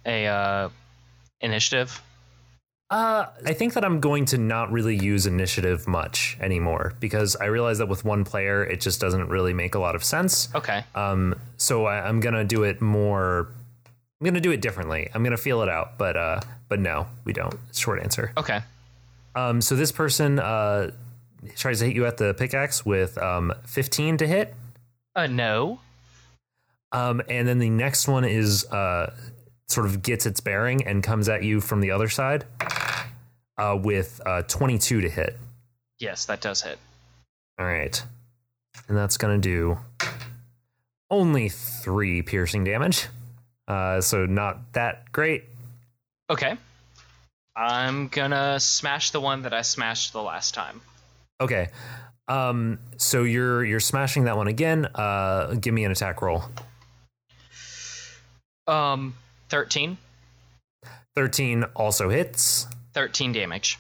a 0.07 0.27
uh, 0.27 0.69
initiative? 1.41 2.01
Uh, 2.91 3.27
I 3.45 3.55
think 3.55 3.73
that 3.75 3.85
I'm 3.85 3.99
going 3.99 4.27
to 4.27 4.39
not 4.39 4.71
really 4.71 4.95
use 4.95 5.27
initiative 5.27 5.89
much 5.89 6.37
anymore 6.41 6.93
because 7.01 7.35
I 7.37 7.47
realize 7.47 7.79
that 7.79 7.89
with 7.89 8.05
one 8.05 8.25
player, 8.25 8.63
it 8.63 8.81
just 8.81 9.01
doesn't 9.01 9.29
really 9.29 9.55
make 9.55 9.75
a 9.75 9.79
lot 9.79 9.95
of 9.97 10.05
sense. 10.05 10.49
Okay. 10.55 10.85
Um, 10.95 11.35
so 11.57 11.87
I, 11.87 12.07
I'm 12.07 12.21
gonna 12.21 12.45
do 12.45 12.63
it 12.63 12.81
more. 12.81 13.49
I'm 14.21 14.25
gonna 14.27 14.41
do 14.41 14.53
it 14.53 14.61
differently. 14.61 15.09
I'm 15.15 15.25
gonna 15.25 15.37
feel 15.39 15.63
it 15.63 15.69
out, 15.69 15.99
but 15.99 16.17
uh, 16.17 16.41
but 16.69 16.79
no, 16.79 17.07
we 17.25 17.33
don't. 17.33 17.59
Short 17.73 18.01
answer. 18.03 18.33
Okay. 18.37 18.61
Um, 19.35 19.61
so 19.61 19.75
this 19.75 19.91
person 19.91 20.39
uh 20.39 20.91
tries 21.57 21.81
to 21.81 21.87
hit 21.87 21.97
you 21.97 22.07
at 22.07 22.19
the 22.19 22.35
pickaxe 22.35 22.87
with 22.87 23.19
um 23.19 23.53
15 23.67 24.19
to 24.19 24.27
hit. 24.27 24.55
Uh, 25.17 25.27
no. 25.27 25.81
Um, 26.95 27.21
and 27.29 27.47
then 27.47 27.59
the 27.59 27.71
next 27.71 28.07
one 28.07 28.25
is 28.25 28.65
uh, 28.67 29.13
sort 29.69 29.87
of 29.87 30.01
gets 30.03 30.27
its 30.27 30.41
bearing 30.41 30.87
and 30.87 31.03
comes 31.03 31.29
at 31.29 31.43
you 31.43 31.61
from 31.61 31.81
the 31.81 31.91
other 31.91 32.09
side 32.09 32.45
uh, 33.59 33.77
with 33.83 34.21
uh, 34.25 34.43
22 34.43 35.01
to 35.01 35.09
hit. 35.11 35.37
Yes, 35.99 36.25
that 36.27 36.41
does 36.41 36.63
hit. 36.63 36.79
All 37.59 37.67
right. 37.67 38.03
And 38.89 38.97
that's 38.97 39.17
going 39.17 39.41
to 39.41 39.49
do 39.49 39.79
only 41.11 41.49
three 41.49 42.23
piercing 42.23 42.65
damage. 42.65 43.09
Uh, 43.67 44.01
so 44.01 44.27
not 44.27 44.73
that 44.75 45.11
great. 45.13 45.45
Okay. 46.31 46.57
I'm 47.57 48.09
gonna 48.09 48.59
smash 48.59 49.13
the 49.13 49.21
one 49.21 49.43
that 49.43 49.55
I 49.55 49.63
smashed 49.63 50.13
the 50.13 50.23
last 50.23 50.55
time. 50.55 50.81
Okay. 51.41 51.69
Um, 52.27 52.81
so 52.97 53.23
you're 53.23 53.65
you're 53.65 53.81
smashing 53.81 54.25
that 54.25 54.37
one 54.37 54.49
again. 54.49 54.87
Uh, 54.87 55.55
give 55.55 55.73
me 55.73 55.85
an 55.85 55.93
attack 55.93 56.21
roll. 56.21 56.43
Um, 58.67 59.15
13. 59.49 59.99
13 61.15 61.65
also 61.75 62.09
hits. 62.09 62.67
13 62.93 63.33
damage. 63.33 63.79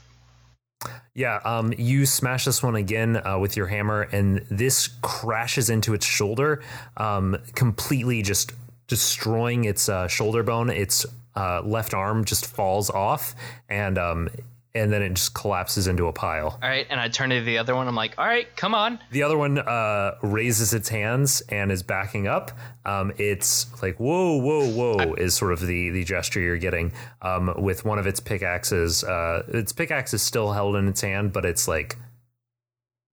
Yeah, 1.14 1.40
um, 1.44 1.72
you 1.78 2.06
smash 2.06 2.44
this 2.44 2.62
one 2.62 2.74
again 2.74 3.16
uh, 3.24 3.38
with 3.38 3.56
your 3.56 3.68
hammer, 3.68 4.02
and 4.02 4.44
this 4.50 4.88
crashes 5.02 5.70
into 5.70 5.94
its 5.94 6.04
shoulder, 6.04 6.62
um, 6.96 7.36
completely 7.54 8.22
just 8.22 8.52
destroying 8.86 9.64
its 9.64 9.88
uh, 9.88 10.08
shoulder 10.08 10.42
bone. 10.42 10.70
Its 10.70 11.06
uh, 11.36 11.62
left 11.62 11.94
arm 11.94 12.24
just 12.24 12.46
falls 12.46 12.90
off, 12.90 13.34
and 13.68 13.96
um, 13.96 14.28
and 14.74 14.92
then 14.92 15.02
it 15.02 15.14
just 15.14 15.34
collapses 15.34 15.86
into 15.86 16.08
a 16.08 16.12
pile. 16.12 16.58
All 16.60 16.68
right, 16.68 16.86
and 16.90 16.98
I 16.98 17.08
turn 17.08 17.30
to 17.30 17.40
the 17.40 17.58
other 17.58 17.76
one. 17.76 17.86
I'm 17.86 17.94
like, 17.94 18.14
all 18.18 18.26
right, 18.26 18.48
come 18.56 18.74
on. 18.74 18.98
The 19.12 19.22
other 19.22 19.38
one 19.38 19.58
uh, 19.58 20.16
raises 20.22 20.74
its 20.74 20.88
hands 20.88 21.42
and 21.48 21.70
is 21.70 21.84
backing 21.84 22.26
up. 22.26 22.50
Um, 22.84 23.12
it's 23.16 23.66
like 23.82 23.98
whoa, 23.98 24.38
whoa, 24.38 24.68
whoa 24.68 25.14
is 25.14 25.34
sort 25.34 25.52
of 25.52 25.60
the 25.60 25.90
the 25.90 26.04
gesture 26.04 26.40
you're 26.40 26.58
getting 26.58 26.92
um, 27.22 27.54
with 27.58 27.84
one 27.84 27.98
of 27.98 28.06
its 28.06 28.18
pickaxes. 28.18 29.04
Uh, 29.04 29.44
its 29.48 29.72
pickaxe 29.72 30.12
is 30.12 30.22
still 30.22 30.52
held 30.52 30.74
in 30.74 30.88
its 30.88 31.00
hand, 31.00 31.32
but 31.32 31.44
it's 31.44 31.68
like 31.68 31.96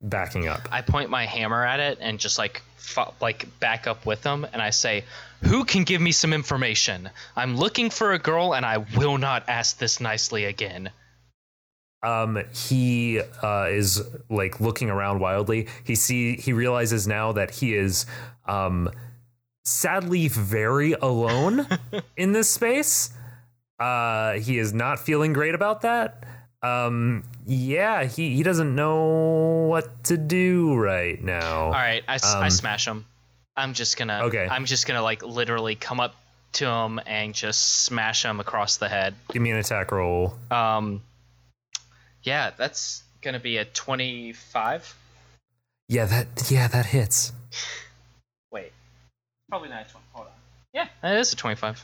backing 0.01 0.47
up. 0.47 0.68
I 0.72 0.82
point 0.82 1.12
my 1.12 1.26
hammer 1.28 1.64
at 1.64 1.80
it 1.80 1.99
and 2.01 2.20
just 2.20 2.39
like 2.39 2.64
fo- 2.78 3.14
like 3.22 3.47
back 3.59 3.86
up 3.86 4.07
with 4.07 4.24
them, 4.24 4.47
and 4.51 4.64
I 4.64 4.72
say, 4.72 5.05
"Who 5.43 5.64
can 5.64 5.84
give 5.84 6.01
me 6.01 6.12
some 6.12 6.34
information? 6.34 7.12
I'm 7.36 7.55
looking 7.55 7.91
for 7.91 8.14
a 8.14 8.20
girl, 8.20 8.55
and 8.55 8.66
I 8.66 8.78
will 8.97 9.20
not 9.20 9.47
ask 9.47 9.78
this 9.78 10.01
nicely 10.01 10.45
again." 10.45 10.89
Um 12.04 12.41
he 12.54 13.22
uh 13.43 13.68
is 13.70 14.02
like 14.30 14.60
looking 14.60 14.89
around 14.89 15.20
wildly 15.20 15.68
he 15.84 15.95
see 15.95 16.36
he 16.36 16.52
realizes 16.54 17.08
now 17.08 17.32
that 17.32 17.52
he 17.52 17.76
is 17.76 18.06
um 18.47 18.89
sadly 19.64 20.28
very 20.28 20.93
alone 20.93 21.68
in 22.18 22.32
this 22.32 22.49
space 22.49 23.12
uh 23.80 24.34
he 24.34 24.58
is 24.58 24.74
not 24.74 24.99
feeling 24.99 25.34
great 25.34 25.54
about 25.54 25.82
that 25.82 26.24
um 26.64 27.24
yeah 27.45 28.04
he 28.04 28.36
he 28.36 28.43
doesn't 28.43 28.76
know 28.76 29.66
what 29.68 30.04
to 30.04 30.18
do 30.18 30.76
right 30.76 31.24
now 31.24 31.66
All 31.66 31.72
right, 31.72 32.04
I, 32.08 32.16
Um, 32.24 32.49
smash 32.52 32.86
him. 32.88 33.06
I'm 33.58 33.74
just 33.74 33.97
gonna. 33.97 34.22
Okay. 34.26 34.47
I'm 34.49 34.66
just 34.66 34.88
gonna 34.88 35.02
like 35.02 35.24
literally 35.24 35.76
come 35.76 35.99
up 35.99 36.16
to 36.54 36.66
him 36.68 36.99
and 37.06 37.34
just 37.34 37.82
smash 37.84 38.24
him 38.24 38.39
across 38.39 38.78
the 38.78 38.88
head. 38.89 39.16
give 39.34 39.41
me 39.41 39.49
an 39.52 39.58
attack 39.58 39.91
roll 39.91 40.38
Um, 40.52 41.02
yeah, 42.24 42.52
that's 42.56 43.04
gonna 43.22 43.40
be 43.40 43.58
a 43.58 43.66
25. 43.66 44.96
yeah 45.90 46.06
that 46.06 46.28
yeah 46.50 46.68
that 46.68 46.86
hits 46.88 47.34
Wait, 48.52 48.72
probably 49.50 49.70
not 49.70 49.86
a 49.88 49.90
20. 49.92 50.06
Hold 50.14 50.28
on. 50.28 50.34
Yeah, 50.74 50.88
that 51.02 51.18
is 51.18 51.34
a 51.34 51.36
25. 51.36 51.84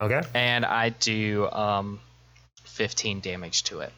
okay 0.00 0.20
And 0.34 0.64
I 0.64 0.88
do 0.90 1.48
um, 1.50 2.00
15 2.64 3.20
damage 3.20 3.64
to 3.64 3.80
it. 3.80 3.92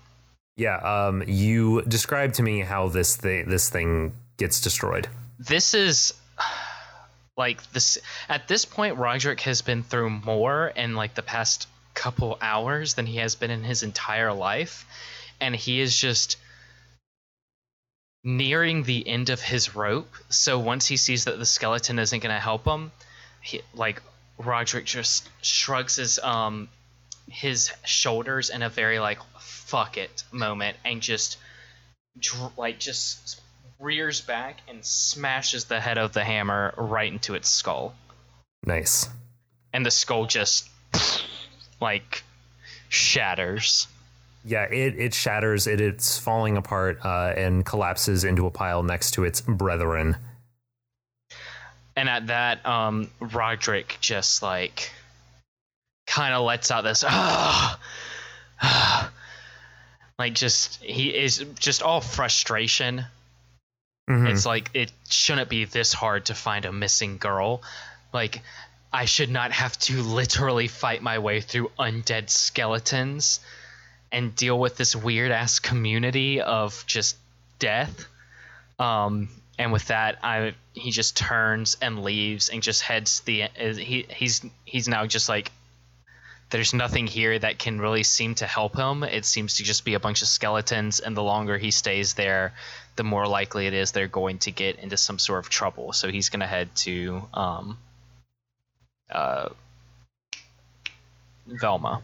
yeah 0.56 0.76
um 0.76 1.22
you 1.26 1.82
describe 1.82 2.32
to 2.34 2.42
me 2.42 2.60
how 2.60 2.88
this 2.88 3.16
thing 3.16 3.48
this 3.48 3.68
thing 3.70 4.12
gets 4.36 4.60
destroyed 4.60 5.08
This 5.38 5.74
is 5.74 6.14
like 7.36 7.58
this 7.72 7.98
at 8.28 8.48
this 8.48 8.64
point 8.64 8.96
Roderick 8.98 9.40
has 9.40 9.62
been 9.62 9.82
through 9.82 10.10
more 10.10 10.68
in 10.68 10.94
like 10.94 11.14
the 11.14 11.22
past 11.22 11.66
couple 11.94 12.38
hours 12.40 12.94
than 12.94 13.06
he 13.06 13.16
has 13.18 13.34
been 13.34 13.50
in 13.50 13.64
his 13.64 13.82
entire 13.82 14.32
life 14.32 14.86
and 15.40 15.54
he 15.54 15.80
is 15.80 15.96
just 15.96 16.36
nearing 18.22 18.82
the 18.82 19.08
end 19.08 19.30
of 19.30 19.40
his 19.40 19.74
rope. 19.74 20.12
So 20.28 20.58
once 20.58 20.86
he 20.86 20.96
sees 20.96 21.24
that 21.24 21.38
the 21.38 21.46
skeleton 21.46 21.98
isn't 21.98 22.20
going 22.22 22.34
to 22.34 22.40
help 22.40 22.66
him 22.66 22.92
he 23.40 23.62
like 23.74 24.02
Roderick 24.38 24.84
just 24.84 25.28
shrugs 25.42 25.96
his 25.96 26.18
um 26.18 26.68
his 27.28 27.70
shoulders 27.84 28.50
in 28.50 28.62
a 28.62 28.68
very 28.68 28.98
like 28.98 29.18
fuck 29.38 29.96
it 29.96 30.24
moment 30.32 30.76
and 30.84 31.00
just 31.00 31.38
like 32.56 32.78
just 32.78 33.40
rears 33.78 34.20
back 34.20 34.58
and 34.68 34.84
smashes 34.84 35.66
the 35.66 35.80
head 35.80 35.96
of 35.96 36.12
the 36.12 36.24
hammer 36.24 36.74
right 36.76 37.10
into 37.10 37.34
its 37.34 37.48
skull. 37.48 37.94
Nice. 38.66 39.08
And 39.72 39.86
the 39.86 39.90
skull 39.90 40.26
just 40.26 40.68
like 41.80 42.24
shatters 42.88 43.86
Yeah, 44.44 44.64
it, 44.64 44.98
it 44.98 45.14
shatters. 45.14 45.66
It 45.66 45.80
it's 45.80 46.18
falling 46.18 46.56
apart 46.56 46.98
uh, 47.04 47.34
and 47.36 47.64
collapses 47.64 48.24
into 48.24 48.46
a 48.46 48.50
pile 48.50 48.82
next 48.82 49.12
to 49.12 49.24
its 49.24 49.40
brethren. 49.40 50.16
and 51.96 52.08
at 52.08 52.28
that 52.28 52.64
um 52.64 53.10
roderick 53.20 53.98
just 54.00 54.42
like 54.42 54.92
kind 56.06 56.32
of 56.32 56.42
lets 56.44 56.70
out 56.70 56.82
this 56.82 57.04
ah, 57.06 57.78
ah," 58.62 59.10
like 60.18 60.32
just 60.34 60.82
he 60.82 61.08
is 61.14 61.44
just 61.58 61.82
all 61.82 62.00
frustration 62.00 63.04
Mhm. 64.08 64.28
It's 64.28 64.44
like 64.44 64.70
it 64.74 64.90
shouldn't 65.08 65.48
be 65.48 65.66
this 65.66 65.92
hard 65.92 66.24
to 66.26 66.34
find 66.34 66.64
a 66.64 66.72
missing 66.72 67.18
girl. 67.18 67.62
Like 68.12 68.42
I 68.92 69.04
should 69.04 69.30
not 69.30 69.52
have 69.52 69.78
to 69.80 70.02
literally 70.02 70.66
fight 70.66 71.00
my 71.00 71.20
way 71.20 71.40
through 71.40 71.70
undead 71.78 72.28
skeletons 72.28 73.38
and 74.12 74.34
deal 74.34 74.58
with 74.58 74.76
this 74.76 74.96
weird 74.96 75.30
ass 75.30 75.58
community 75.58 76.40
of 76.40 76.84
just 76.86 77.16
death. 77.58 78.06
Um 78.78 79.28
and 79.58 79.72
with 79.72 79.86
that 79.86 80.18
I 80.22 80.54
he 80.74 80.90
just 80.90 81.16
turns 81.16 81.76
and 81.82 82.02
leaves 82.02 82.48
and 82.48 82.62
just 82.62 82.82
heads 82.82 83.20
the 83.20 83.44
he 83.56 84.06
he's 84.08 84.44
he's 84.64 84.88
now 84.88 85.06
just 85.06 85.28
like 85.28 85.52
there's 86.50 86.74
nothing 86.74 87.06
here 87.06 87.38
that 87.38 87.58
can 87.58 87.80
really 87.80 88.02
seem 88.02 88.34
to 88.36 88.46
help 88.46 88.76
him. 88.76 89.04
It 89.04 89.24
seems 89.24 89.56
to 89.56 89.62
just 89.62 89.84
be 89.84 89.94
a 89.94 90.00
bunch 90.00 90.22
of 90.22 90.28
skeletons, 90.28 90.98
and 90.98 91.16
the 91.16 91.22
longer 91.22 91.56
he 91.56 91.70
stays 91.70 92.14
there, 92.14 92.54
the 92.96 93.04
more 93.04 93.26
likely 93.26 93.66
it 93.66 93.72
is 93.72 93.92
they're 93.92 94.08
going 94.08 94.38
to 94.40 94.50
get 94.50 94.80
into 94.80 94.96
some 94.96 95.18
sort 95.18 95.38
of 95.38 95.48
trouble. 95.48 95.92
So 95.92 96.10
he's 96.10 96.28
going 96.28 96.40
to 96.40 96.46
head 96.46 96.74
to 96.76 97.22
um, 97.32 97.78
uh, 99.10 99.50
Velma. 101.46 102.02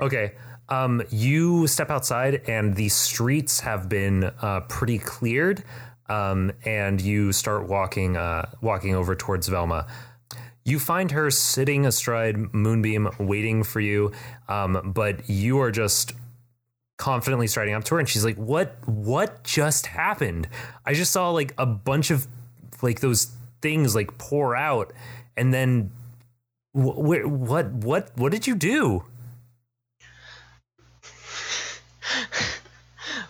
Okay. 0.00 0.32
Um, 0.68 1.02
you 1.10 1.66
step 1.66 1.90
outside, 1.90 2.42
and 2.48 2.74
the 2.74 2.88
streets 2.88 3.60
have 3.60 3.88
been 3.88 4.24
uh, 4.24 4.60
pretty 4.68 4.98
cleared. 4.98 5.64
Um, 6.06 6.52
and 6.64 7.00
you 7.00 7.32
start 7.32 7.66
walking, 7.66 8.16
uh, 8.16 8.50
walking 8.60 8.94
over 8.94 9.14
towards 9.16 9.48
Velma. 9.48 9.86
You 10.64 10.78
find 10.78 11.10
her 11.10 11.30
sitting 11.30 11.86
astride 11.86 12.52
Moonbeam, 12.54 13.08
waiting 13.18 13.62
for 13.62 13.80
you. 13.80 14.12
Um, 14.48 14.92
but 14.94 15.28
you 15.28 15.60
are 15.60 15.70
just 15.70 16.12
confidently 16.96 17.46
striding 17.46 17.74
up 17.74 17.84
to 17.84 17.94
her, 17.94 18.00
and 18.00 18.08
she's 18.08 18.24
like, 18.24 18.36
"What? 18.36 18.76
What 18.86 19.44
just 19.44 19.86
happened? 19.86 20.48
I 20.86 20.94
just 20.94 21.12
saw 21.12 21.30
like 21.30 21.54
a 21.58 21.66
bunch 21.66 22.10
of 22.10 22.26
like 22.82 23.00
those 23.00 23.32
things 23.62 23.94
like 23.94 24.16
pour 24.18 24.54
out, 24.56 24.92
and 25.36 25.52
then 25.52 25.90
wh- 26.74 26.96
wh- 26.96 27.26
what? 27.26 27.72
What? 27.72 28.10
What 28.16 28.32
did 28.32 28.46
you 28.46 28.54
do?" 28.54 29.04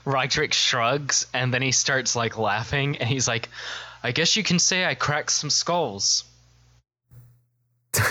Roderick 0.04 0.52
shrugs 0.52 1.26
and 1.32 1.52
then 1.52 1.62
he 1.62 1.72
starts 1.72 2.14
like 2.14 2.38
laughing 2.38 2.98
and 2.98 3.08
he's 3.08 3.26
like, 3.26 3.48
I 4.02 4.12
guess 4.12 4.36
you 4.36 4.42
can 4.42 4.58
say 4.58 4.84
I 4.84 4.94
cracked 4.94 5.32
some 5.32 5.50
skulls. 5.50 6.24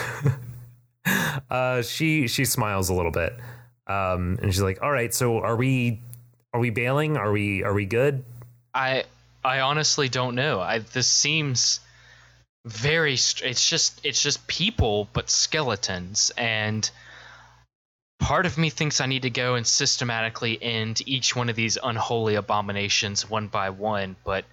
Uh, 1.50 1.82
she 1.82 2.28
she 2.28 2.46
smiles 2.46 2.90
a 2.90 2.94
little 2.94 3.12
bit, 3.12 3.34
um, 3.88 4.40
and 4.42 4.54
she's 4.54 4.62
like, 4.62 4.82
"All 4.82 4.92
right, 4.92 5.14
so 5.14 5.40
are 5.40 5.56
we 5.56 6.00
are 6.54 6.60
we 6.60 6.70
bailing? 6.70 7.18
Are 7.18 7.32
we 7.32 7.64
are 7.64 7.74
we 7.74 7.86
good?" 7.86 8.24
I 8.74 9.04
I 9.44 9.60
honestly 9.60 10.10
don't 10.10 10.36
know. 10.36 10.62
I 10.62 10.80
this 10.80 11.08
seems 11.08 11.80
very 12.66 13.18
str- 13.18 13.46
it's 13.46 13.70
just 13.70 14.04
it's 14.06 14.22
just 14.22 14.48
people 14.48 15.10
but 15.14 15.30
skeletons 15.30 16.32
and 16.38 16.90
part 18.24 18.46
of 18.46 18.58
me 18.58 18.70
thinks 18.70 19.02
I 19.02 19.06
need 19.06 19.24
to 19.24 19.30
go 19.30 19.56
and 19.56 19.68
systematically 19.68 20.58
end 20.62 21.02
each 21.06 21.36
one 21.36 21.50
of 21.50 21.58
these 21.58 21.78
unholy 21.84 22.36
abominations 22.36 23.30
one 23.30 23.48
by 23.48 23.70
one, 23.70 24.16
but 24.24 24.46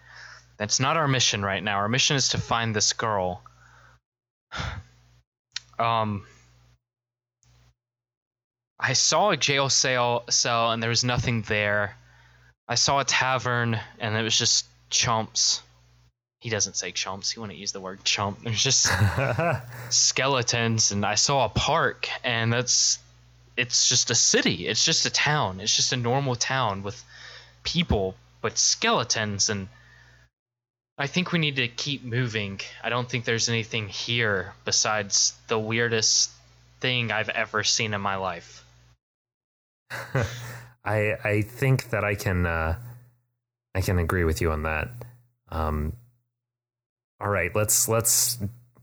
that's 0.57 0.81
not 0.81 0.97
our 0.97 1.07
mission 1.07 1.43
right 1.43 1.63
now. 1.63 1.77
Our 1.77 1.89
mission 1.89 2.17
is 2.17 2.31
to 2.31 2.39
find 2.39 2.75
this 2.75 2.93
girl. 2.93 3.43
Um, 5.79 6.27
I 8.79 8.93
saw 8.93 9.31
a 9.31 9.37
jail 9.39 9.71
cell, 9.71 10.25
cell 10.29 10.73
and 10.73 10.83
there 10.83 10.91
was 10.91 11.05
nothing 11.05 11.41
there. 11.41 11.97
I 12.69 12.75
saw 12.75 13.01
a 13.01 13.05
tavern 13.05 13.81
and 13.99 14.15
it 14.15 14.21
was 14.21 14.37
just 14.37 14.67
chumps. 14.91 15.63
He 16.41 16.51
doesn't 16.51 16.77
say 16.77 16.93
chumps. 16.93 17.31
He 17.31 17.41
wouldn't 17.41 17.59
use 17.59 17.73
the 17.73 17.81
word 17.81 18.05
chump. 18.05 18.43
There's 18.43 18.63
just 18.63 18.91
skeletons 19.89 20.93
and 20.93 21.07
I 21.07 21.15
saw 21.15 21.47
a 21.47 21.49
park 21.49 22.11
and 22.23 22.53
that's 22.53 22.99
it's 23.57 23.89
just 23.89 24.11
a 24.11 24.15
city. 24.15 24.67
It's 24.67 24.85
just 24.85 25.07
a 25.07 25.11
town. 25.11 25.61
It's 25.61 25.75
just 25.75 25.93
a 25.93 25.97
normal 25.97 26.37
town 26.37 26.83
with 26.83 27.03
people 27.63 28.15
but 28.43 28.57
skeletons 28.57 29.51
and 29.51 29.69
I 30.97 31.07
think 31.07 31.33
we 31.33 31.39
need 31.39 31.57
to 31.57 31.69
keep 31.69 32.05
moving. 32.05 32.61
I 32.85 32.91
don't 32.91 33.09
think 33.09 33.25
there's 33.25 33.49
anything 33.49 33.89
here 33.89 34.53
besides 34.67 35.33
the 35.49 35.59
weirdest 35.59 36.31
thing 36.81 37.11
I've 37.11 37.31
ever 37.31 37.65
seen 37.65 37.95
in 37.95 38.01
my 38.03 38.17
life. 38.17 38.65
I 40.85 41.15
I 41.25 41.43
think 41.43 41.89
that 41.91 42.05
I 42.05 42.15
can 42.15 42.45
uh, 42.45 42.77
I 43.75 43.81
can 43.81 43.99
agree 43.99 44.25
with 44.25 44.43
you 44.43 44.53
on 44.53 44.65
that. 44.65 44.91
Um, 45.49 45.95
all 47.19 47.31
right, 47.31 47.55
let's 47.55 47.89
let's 47.89 48.39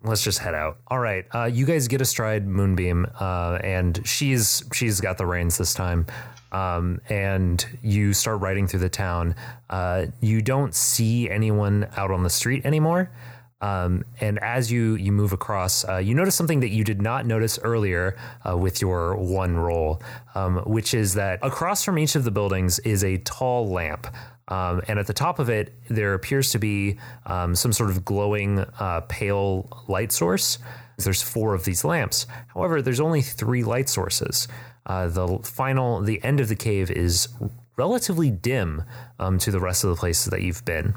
let's 0.08 0.24
just 0.24 0.40
head 0.40 0.56
out. 0.56 0.78
All 0.88 1.00
right, 1.00 1.26
uh, 1.34 1.46
you 1.46 1.66
guys 1.66 1.88
get 1.88 2.02
astride 2.02 2.48
Moonbeam, 2.48 3.08
uh, 3.20 3.60
and 3.64 4.02
she's 4.06 4.64
she's 4.74 5.02
got 5.02 5.18
the 5.18 5.26
reins 5.26 5.58
this 5.58 5.74
time. 5.74 6.06
Um, 6.52 7.02
and 7.10 7.66
you 7.84 8.14
start 8.14 8.40
riding 8.40 8.68
through 8.68 8.80
the 8.80 8.90
town. 8.90 9.36
Uh, 9.70 10.06
you 10.22 10.42
don't 10.42 10.74
see 10.74 11.30
anyone 11.30 11.90
out 11.98 12.10
on 12.10 12.24
the 12.24 12.30
street 12.30 12.66
anymore. 12.66 13.12
Um, 13.60 14.04
and 14.22 14.38
as 14.40 14.72
you 14.72 14.96
you 14.96 15.12
move 15.12 15.34
across, 15.34 15.88
uh, 15.88 15.98
you 15.98 16.14
notice 16.14 16.36
something 16.36 16.60
that 16.60 16.70
you 16.70 16.84
did 16.84 17.02
not 17.02 17.26
notice 17.26 17.58
earlier 17.64 18.16
uh, 18.48 18.56
with 18.56 18.82
your 18.82 19.16
one 19.16 19.58
roll, 19.58 20.02
um, 20.36 20.58
which 20.68 20.94
is 20.94 21.16
that 21.16 21.40
across 21.42 21.84
from 21.84 21.98
each 21.98 22.16
of 22.16 22.24
the 22.24 22.32
buildings 22.32 22.78
is 22.80 23.04
a 23.04 23.18
tall 23.20 23.68
lamp. 23.68 24.08
Um, 24.50 24.82
and 24.88 24.98
at 24.98 25.08
the 25.08 25.14
top 25.14 25.40
of 25.40 25.50
it, 25.50 25.74
there 25.90 26.14
appears 26.14 26.52
to 26.52 26.60
be 26.60 27.00
um, 27.26 27.56
some 27.56 27.74
sort 27.74 27.90
of 27.90 28.06
glowing 28.06 28.60
uh, 28.80 29.02
pale 29.10 29.84
light 29.88 30.12
source. 30.12 30.60
There's 30.98 31.22
four 31.22 31.54
of 31.54 31.66
these 31.66 31.84
lamps. 31.84 32.28
However, 32.54 32.82
there's 32.82 33.02
only 33.02 33.22
three 33.22 33.64
light 33.64 33.90
sources. 33.90 34.48
Uh, 34.86 35.08
the 35.08 35.40
final, 35.44 36.02
the 36.02 36.24
end 36.24 36.40
of 36.40 36.48
the 36.48 36.56
cave 36.56 36.90
is 36.90 37.28
relatively 37.76 38.32
dim 38.32 38.84
um, 39.20 39.38
to 39.40 39.52
the 39.52 39.60
rest 39.60 39.84
of 39.84 39.90
the 39.90 39.98
places 39.98 40.32
that 40.32 40.42
you've 40.42 40.64
been. 40.64 40.96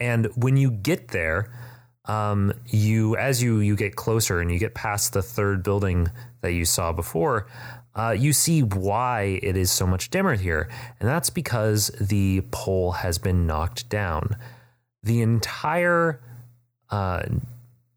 And 0.00 0.26
when 0.34 0.56
you 0.56 0.70
get 0.70 1.08
there, 1.08 1.50
um, 2.06 2.52
you 2.66 3.16
as 3.16 3.42
you 3.42 3.60
you 3.60 3.76
get 3.76 3.96
closer 3.96 4.40
and 4.40 4.50
you 4.50 4.58
get 4.58 4.74
past 4.74 5.12
the 5.12 5.22
third 5.22 5.62
building 5.62 6.08
that 6.42 6.52
you 6.52 6.64
saw 6.64 6.92
before, 6.92 7.46
uh, 7.94 8.14
you 8.16 8.32
see 8.32 8.62
why 8.62 9.38
it 9.42 9.56
is 9.56 9.70
so 9.70 9.86
much 9.86 10.10
dimmer 10.10 10.34
here, 10.34 10.68
and 11.00 11.08
that's 11.08 11.30
because 11.30 11.88
the 12.00 12.42
pole 12.50 12.92
has 12.92 13.18
been 13.18 13.46
knocked 13.46 13.88
down. 13.88 14.36
The 15.02 15.22
entire 15.22 16.20
uh, 16.90 17.22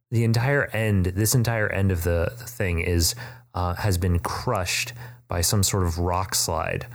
the 0.09 0.23
entire 0.23 0.67
end, 0.67 1.07
this 1.07 1.35
entire 1.35 1.67
end 1.67 1.91
of 1.91 2.03
the, 2.03 2.31
the 2.37 2.45
thing 2.45 2.79
is 2.79 3.13
uh, 3.53 3.73
has 3.73 3.97
been 3.97 4.19
crushed 4.19 4.93
by 5.27 5.41
some 5.41 5.63
sort 5.63 5.83
of 5.83 5.99
rock 5.99 6.33
slide, 6.33 6.87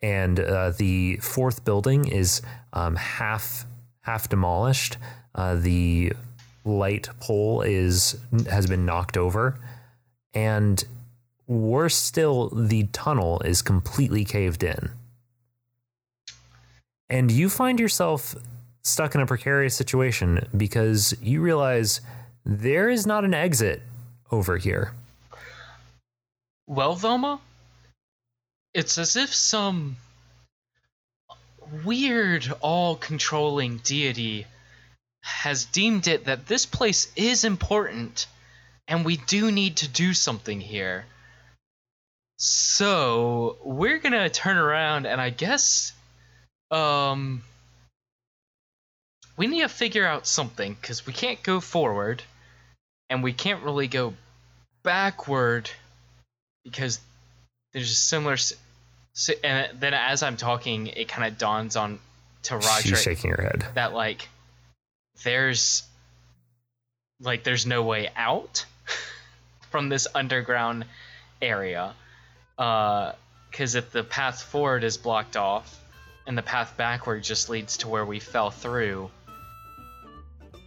and 0.00 0.38
uh, 0.38 0.70
the 0.70 1.16
fourth 1.16 1.64
building 1.64 2.06
is 2.06 2.42
um, 2.72 2.96
half 2.96 3.66
half 4.02 4.28
demolished. 4.28 4.98
Uh, 5.34 5.56
the 5.56 6.12
light 6.66 7.08
pole 7.20 7.62
is 7.62 8.18
has 8.50 8.66
been 8.66 8.84
knocked 8.84 9.16
over, 9.16 9.58
and 10.34 10.84
worse 11.46 11.96
still, 11.96 12.50
the 12.50 12.84
tunnel 12.92 13.40
is 13.40 13.62
completely 13.62 14.24
caved 14.24 14.62
in. 14.62 14.90
And 17.08 17.30
you 17.30 17.48
find 17.48 17.78
yourself 17.78 18.34
stuck 18.82 19.14
in 19.14 19.20
a 19.20 19.26
precarious 19.26 19.74
situation 19.74 20.46
because 20.56 21.16
you 21.22 21.40
realize 21.40 22.00
there 22.44 22.88
is 22.88 23.06
not 23.06 23.24
an 23.24 23.34
exit 23.34 23.82
over 24.30 24.56
here. 24.56 24.92
Well, 26.66 26.94
Velma, 26.96 27.40
it's 28.74 28.98
as 28.98 29.16
if 29.16 29.32
some 29.32 29.96
weird, 31.84 32.52
all 32.60 32.96
controlling 32.96 33.78
deity 33.78 34.46
has 35.26 35.64
deemed 35.64 36.06
it 36.06 36.26
that 36.26 36.46
this 36.46 36.66
place 36.66 37.12
is 37.16 37.42
important 37.44 38.28
and 38.86 39.04
we 39.04 39.16
do 39.16 39.50
need 39.50 39.78
to 39.78 39.88
do 39.88 40.14
something 40.14 40.60
here. 40.60 41.04
So, 42.38 43.56
we're 43.64 43.98
gonna 43.98 44.30
turn 44.30 44.56
around 44.56 45.06
and 45.06 45.20
I 45.20 45.30
guess, 45.30 45.92
um, 46.70 47.42
we 49.36 49.48
need 49.48 49.62
to 49.62 49.68
figure 49.68 50.06
out 50.06 50.26
something 50.28 50.74
because 50.80 51.06
we 51.06 51.12
can't 51.12 51.42
go 51.42 51.60
forward 51.60 52.22
and 53.10 53.22
we 53.22 53.32
can't 53.32 53.64
really 53.64 53.88
go 53.88 54.14
backward 54.84 55.68
because 56.64 57.00
there's 57.72 57.90
a 57.90 57.94
similar. 57.94 58.36
And 59.42 59.80
then 59.80 59.92
as 59.92 60.22
I'm 60.22 60.36
talking, 60.36 60.86
it 60.86 61.08
kind 61.08 61.26
of 61.30 61.38
dawns 61.38 61.74
on 61.74 61.98
to 62.44 62.56
Roderick 62.56 62.84
She's 62.84 63.02
shaking 63.02 63.30
her 63.30 63.42
head. 63.42 63.66
that 63.74 63.92
like 63.92 64.28
there's 65.22 65.82
like 67.20 67.44
there's 67.44 67.66
no 67.66 67.82
way 67.82 68.10
out 68.16 68.64
from 69.70 69.88
this 69.88 70.06
underground 70.14 70.84
area 71.40 71.94
uh, 72.58 73.12
because 73.50 73.74
if 73.74 73.90
the 73.92 74.04
path 74.04 74.42
forward 74.42 74.84
is 74.84 74.96
blocked 74.96 75.36
off 75.36 75.78
and 76.26 76.36
the 76.36 76.42
path 76.42 76.76
backward 76.76 77.22
just 77.22 77.48
leads 77.48 77.78
to 77.78 77.88
where 77.88 78.04
we 78.04 78.20
fell 78.20 78.50
through 78.50 79.10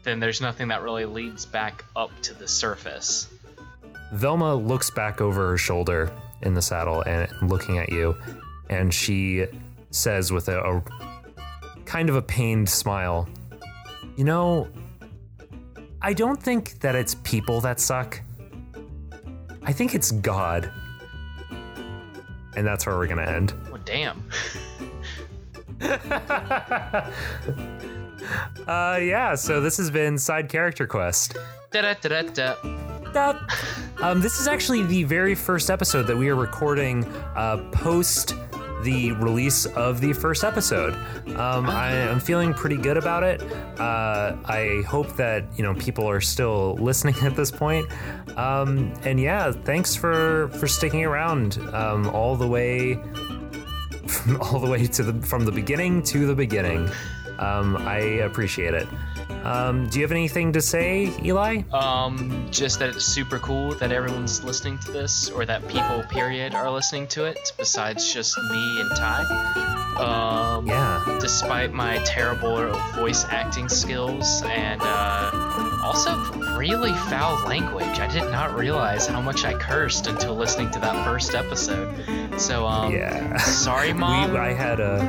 then 0.04 0.20
there's 0.20 0.42
nothing 0.42 0.70
that 0.70 0.82
really 0.82 1.06
leads 1.06 1.46
back 1.46 1.84
up 1.96 2.12
to 2.22 2.34
the 2.34 2.48
surface. 2.48 3.28
Velma 4.14 4.56
looks 4.56 4.90
back 4.90 5.22
over 5.22 5.50
her 5.50 5.58
shoulder 5.58 6.12
in 6.42 6.54
the 6.54 6.62
saddle 6.62 7.02
and 7.02 7.32
looking 7.44 7.78
at 7.78 7.90
you, 7.90 8.16
and 8.70 8.94
she 8.94 9.46
says 9.92 10.32
with 10.32 10.48
a, 10.48 10.60
a 10.60 10.84
kind 11.86 12.10
of 12.10 12.16
a 12.16 12.22
pained 12.22 12.70
smile, 12.70 13.28
You 14.20 14.26
know, 14.26 14.68
I 16.02 16.12
don't 16.12 16.44
think 16.44 16.82
that 16.82 16.94
it's 16.94 17.16
people 17.16 17.62
that 17.62 17.80
suck. 17.80 18.22
I 19.64 19.72
think 19.72 19.96
it's 19.96 20.12
God. 20.12 20.70
And 22.58 22.68
that's 22.68 22.86
where 22.86 22.98
we're 22.98 23.08
going 23.08 23.26
to 23.26 23.32
end. 23.32 23.54
well 23.72 23.80
damn 23.86 24.22
Uh, 28.68 29.00
yeah, 29.02 29.34
so 29.36 29.62
this 29.62 29.78
has 29.78 29.90
been 29.90 30.18
Side 30.18 30.50
Character 30.50 30.86
Quest. 30.86 31.38
Da-da-da-da-da. 31.72 33.40
Um, 34.02 34.20
this 34.20 34.42
is 34.42 34.50
actually 34.50 34.84
the 34.84 35.06
very 35.06 35.34
first 35.34 35.72
episode 35.72 36.04
that 36.04 36.18
we 36.18 36.28
are 36.28 36.36
recording 36.36 37.06
uh, 37.36 37.70
post 37.72 38.36
the 38.84 39.12
release 39.14 39.66
of 39.66 40.02
the 40.02 40.14
first 40.14 40.44
episode. 40.44 40.94
Um, 41.36 41.70
I 41.70 41.92
am 41.92 42.20
feeling 42.20 42.54
pretty 42.54 42.78
good 42.78 42.98
about 42.98 43.24
it. 43.24 43.42
Uh, 43.80 44.36
I 44.46 44.84
hope 44.88 45.16
that 45.16 45.46
you 45.58 45.64
know 45.64 45.74
people 45.76 46.10
are 46.10 46.22
still 46.22 46.76
listening 46.80 47.16
at 47.22 47.36
this 47.36 47.52
point. 47.52 47.88
Um, 48.38 48.94
and 49.04 49.20
yeah, 49.20 49.52
thanks 49.52 49.96
for 49.96 50.50
for 50.60 50.68
sticking 50.68 51.04
around 51.06 51.58
um, 51.74 52.08
all 52.10 52.36
the 52.36 52.48
way 52.48 52.96
from 54.08 54.42
all 54.42 54.60
the 54.60 54.70
way 54.70 54.86
to 54.88 55.04
the 55.04 55.26
from 55.26 55.46
the 55.46 55.52
beginning 55.52 56.04
to 56.04 56.26
the 56.26 56.36
beginning. 56.36 56.90
Um, 57.38 57.78
I 57.78 57.98
appreciate 57.98 58.74
it. 58.74 58.88
Um, 59.44 59.88
do 59.88 60.00
you 60.00 60.04
have 60.06 60.12
anything 60.12 60.52
to 60.54 60.62
say, 60.62 61.12
Eli? 61.24 61.62
Um, 61.72 62.48
just 62.52 62.80
that 62.80 62.90
it's 62.90 63.06
super 63.06 63.40
cool 63.40 63.74
that 63.76 63.92
everyone's 63.92 64.44
listening 64.44 64.78
to 64.80 64.92
this, 64.92 65.30
or 65.30 65.46
that 65.46 65.66
people, 65.68 66.04
period, 66.10 66.54
are 66.54 66.70
listening 66.70 67.08
to 67.08 67.26
it, 67.26 67.54
besides 67.58 68.14
just 68.14 68.38
me 68.38 68.82
and 68.82 68.90
Ty. 68.98 69.76
Um, 69.98 70.68
Yeah. 70.68 71.18
Despite 71.20 71.74
my 71.74 71.98
terrible 72.06 72.72
voice 72.96 73.26
acting 73.30 73.68
skills 73.70 74.42
and 74.46 74.82
uh, 74.82 75.80
also 75.84 76.16
really 76.58 76.94
foul 76.94 77.36
language, 77.48 78.00
I 78.00 78.08
did 78.08 78.24
not 78.32 78.58
realize 78.58 79.08
how 79.08 79.22
much 79.22 79.46
I 79.46 79.54
cursed 79.54 80.08
until 80.08 80.36
listening 80.36 80.70
to 80.72 80.80
that 80.80 81.06
first 81.06 81.34
episode. 81.36 81.90
So, 82.40 82.66
um, 82.66 82.94
Yeah. 82.94 83.38
sorry, 83.38 83.94
mom. 84.04 84.32
We, 84.32 84.38
I 84.38 84.54
had 84.54 84.80
a, 84.80 85.02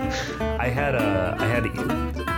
I 0.61 0.69
had 0.69 0.95
a, 0.95 1.37
I 1.39 1.47
had, 1.47 1.65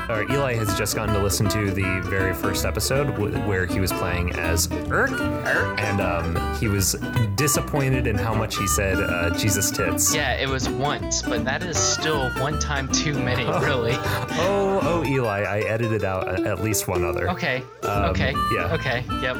or 0.08 0.30
Eli 0.30 0.54
has 0.54 0.76
just 0.76 0.94
gotten 0.96 1.14
to 1.14 1.20
listen 1.22 1.48
to 1.50 1.70
the 1.70 2.00
very 2.04 2.34
first 2.34 2.64
episode 2.64 3.06
w- 3.12 3.36
where 3.48 3.66
he 3.66 3.80
was 3.80 3.92
playing 3.92 4.32
as 4.34 4.70
Urk, 4.90 5.10
Urk? 5.12 5.80
and 5.80 6.00
um, 6.00 6.56
he 6.58 6.68
was 6.68 6.92
disappointed 7.36 8.06
in 8.06 8.16
how 8.16 8.34
much 8.34 8.56
he 8.56 8.66
said 8.66 8.98
uh, 8.98 9.30
Jesus 9.36 9.70
tits. 9.70 10.14
yeah, 10.14 10.34
it 10.34 10.48
was 10.48 10.68
once, 10.68 11.22
but 11.22 11.44
that 11.44 11.62
is 11.62 11.76
still 11.78 12.30
one 12.40 12.58
time 12.58 12.90
too 12.92 13.14
many, 13.14 13.44
really. 13.66 13.92
Oh, 13.94 14.80
oh, 14.82 15.04
Eli, 15.04 15.42
I 15.42 15.60
edited 15.60 16.04
out 16.04 16.28
a- 16.28 16.42
at 16.48 16.62
least 16.62 16.88
one 16.88 17.04
other. 17.04 17.30
Okay. 17.30 17.62
Um, 17.82 18.04
okay. 18.10 18.32
yeah. 18.54 18.74
Okay. 18.74 19.04
Yep. 19.22 19.36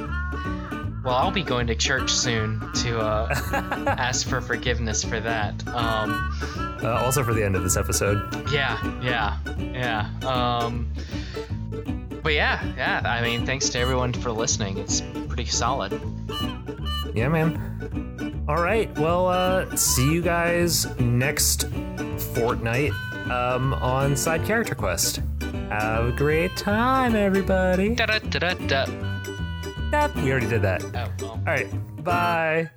Well, 1.05 1.15
I'll 1.17 1.31
be 1.33 1.43
going 1.43 1.67
to 1.67 1.75
church 1.75 2.11
soon 2.13 2.61
to 2.75 2.99
uh, 3.01 3.35
ask 3.99 4.29
for 4.29 4.41
forgiveness 4.41 5.03
for 5.03 5.19
that. 5.21 5.67
Um, 5.69 6.31
Uh, 6.83 7.01
also 7.05 7.23
for 7.23 7.33
the 7.35 7.45
end 7.45 7.55
of 7.57 7.63
this 7.63 7.77
episode. 7.77 8.51
yeah, 8.51 8.79
yeah, 9.03 9.37
yeah. 9.73 10.11
Um, 10.29 10.93
but 12.23 12.35
yeah, 12.35 12.65
yeah. 12.77 13.03
I 13.05 13.21
mean, 13.23 13.45
thanks 13.47 13.69
to 13.71 13.79
everyone 13.79 14.13
for 14.13 14.31
listening. 14.33 14.79
It's 14.79 15.01
pretty 15.29 15.47
solid. 15.47 15.93
Yeah, 17.15 17.29
man. 17.29 18.45
All 18.49 18.63
right. 18.63 18.91
Well, 18.99 19.27
uh, 19.29 19.75
see 19.77 20.13
you 20.13 20.23
guys 20.23 20.87
next 20.99 21.67
fortnight 22.35 22.93
um, 23.31 23.75
on 23.75 24.17
Side 24.17 24.45
Character 24.45 24.75
Quest. 24.75 25.21
Have 25.71 26.07
a 26.07 26.13
great 26.13 26.57
time, 26.57 27.15
everybody. 27.15 27.95
Da 27.95 28.07
We 29.93 30.31
already 30.31 30.49
did 30.49 30.63
that. 30.63 30.83
Oh 30.85 31.13
well. 31.21 31.31
All 31.33 31.43
right. 31.45 31.69
Bye. 32.03 32.71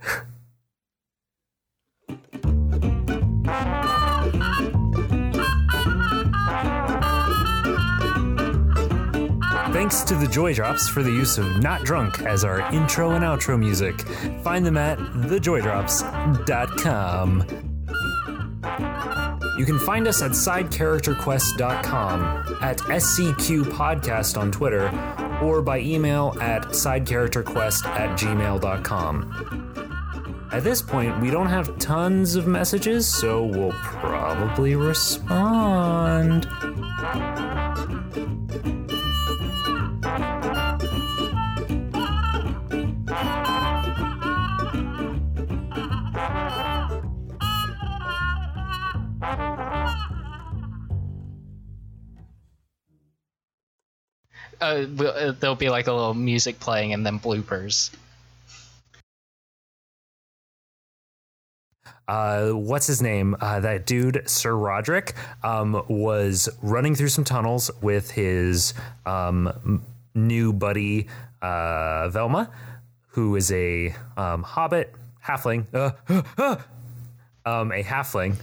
Thanks 9.72 10.03
to 10.03 10.13
the 10.16 10.28
Joy 10.28 10.53
Drops 10.53 10.88
for 10.88 11.01
the 11.03 11.11
use 11.11 11.38
of 11.38 11.61
Not 11.61 11.84
Drunk 11.84 12.22
as 12.22 12.45
our 12.45 12.61
intro 12.74 13.11
and 13.11 13.26
outro 13.26 13.59
music. 13.59 13.99
Find 14.41 14.66
them 14.66 14.78
at 14.78 14.97
thejoydrops.com. 14.97 17.43
You 19.59 19.66
can 19.66 19.78
find 19.80 20.07
us 20.07 20.22
at 20.22 20.32
sidecharacterquest.com, 20.32 22.22
at 22.61 22.78
SCQ 22.78 23.63
Podcast 23.66 24.38
on 24.38 24.49
Twitter, 24.51 24.88
or 25.41 25.61
by 25.61 25.79
email 25.79 26.36
at 26.41 26.63
sidecharacterquest 26.63 27.86
at 27.86 28.17
gmail.com. 28.17 29.55
At 30.51 30.63
this 30.63 30.81
point, 30.81 31.19
we 31.21 31.31
don't 31.31 31.47
have 31.47 31.77
tons 31.79 32.36
of 32.36 32.47
messages, 32.47 33.07
so 33.07 33.43
we'll 33.43 33.73
probably 33.73 34.75
respond. 34.75 36.47
Uh, 54.66 54.86
we'll- 54.95 55.16
uh, 55.16 55.32
there'll 55.39 55.55
be 55.55 55.70
like 55.70 55.88
a 55.88 55.93
little 55.93 56.13
music 56.16 56.59
playing 56.59 56.93
and 56.93 57.05
then 57.05 57.20
bloopers. 57.20 57.91
uh, 62.07 62.49
what's 62.49 62.88
his 62.88 63.01
name? 63.01 63.36
Uh, 63.39 63.59
that 63.59 63.86
dude, 63.86 64.24
Sir 64.30 64.55
Roderick, 64.55 65.13
um, 65.43 65.84
was 65.88 66.49
running 66.61 66.95
through 66.95 67.09
some 67.09 67.24
tunnels 67.24 67.72
with 67.82 68.11
his 68.11 68.74
um, 69.05 69.84
new 70.13 70.53
buddy, 70.53 71.07
uh, 71.41 72.09
Velma, 72.09 72.49
who 73.09 73.36
is 73.36 73.51
a 73.51 73.95
um, 74.18 74.43
hobbit, 74.43 74.93
halfling, 75.26 75.66
uh, 75.74 75.91
um, 77.45 77.72
a 77.72 77.84
halfling. 77.84 78.36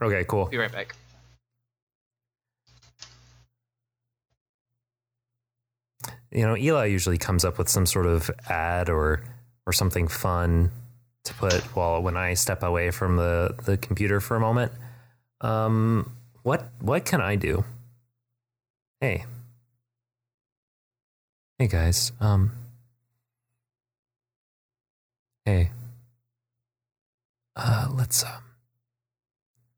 Okay, 0.00 0.24
cool. 0.28 0.46
Be 0.46 0.58
right 0.58 0.72
back. 0.72 0.94
You 6.32 6.46
know, 6.46 6.56
Eli 6.56 6.86
usually 6.86 7.18
comes 7.18 7.44
up 7.44 7.58
with 7.58 7.68
some 7.68 7.84
sort 7.84 8.06
of 8.06 8.30
ad 8.48 8.88
or 8.88 9.22
or 9.66 9.72
something 9.72 10.08
fun 10.08 10.70
to 11.24 11.34
put 11.34 11.62
while 11.76 12.02
when 12.02 12.16
I 12.16 12.34
step 12.34 12.62
away 12.62 12.90
from 12.90 13.16
the 13.16 13.54
the 13.64 13.76
computer 13.76 14.20
for 14.20 14.36
a 14.36 14.40
moment. 14.40 14.72
Um, 15.42 16.16
what 16.42 16.68
what 16.80 17.04
can 17.04 17.20
I 17.20 17.36
do? 17.36 17.64
Hey, 19.00 19.24
hey 21.58 21.68
guys. 21.68 22.12
Um, 22.20 22.52
hey. 25.44 25.70
Uh, 27.54 27.88
let's 27.92 28.24
um. 28.24 28.42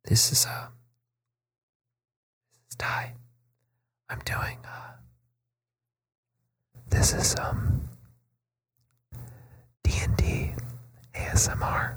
This 0.05 0.30
is 0.30 0.46
uh. 0.46 0.68
This 2.52 2.70
is 2.70 2.76
Ty. 2.76 3.14
I'm 4.09 4.20
doing 4.24 4.59
uh. 4.64 4.92
This 6.91 7.12
is 7.12 7.35
um 7.37 7.89
D 9.82 9.91
and 10.03 10.16
D 10.16 10.53
ASMR. 11.14 11.97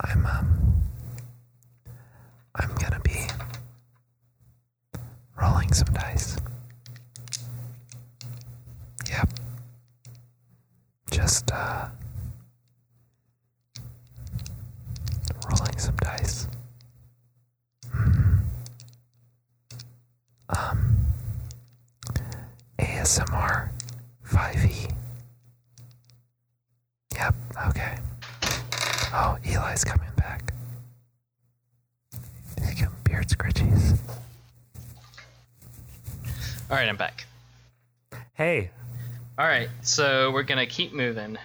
I'm 0.00 0.26
um 0.26 0.82
I'm 2.56 2.74
gonna 2.74 3.00
be 3.00 3.26
rolling 5.40 5.72
some 5.72 5.92
dice. 5.94 6.36
Yep. 9.08 9.28
Just 11.10 11.50
uh 11.52 11.88
rolling 15.50 15.78
some 15.78 15.96
dice. 15.96 16.48
Hmm. 17.92 18.38
Um 20.48 20.93
ASMR 23.04 23.68
5e. 24.26 24.90
Yep, 27.14 27.34
okay. 27.68 27.98
Oh, 29.12 29.36
Eli's 29.44 29.84
coming 29.84 30.08
back. 30.16 30.54
He's 32.58 32.70
getting 32.70 32.88
beard 33.04 33.28
scritchies. 33.28 33.98
All 36.70 36.78
right, 36.78 36.88
I'm 36.88 36.96
back. 36.96 37.26
Hey, 38.32 38.70
All 39.38 39.46
right, 39.46 39.68
so 39.82 40.30
we're 40.30 40.42
gonna 40.42 40.66
keep 40.66 40.94
moving. 40.94 41.36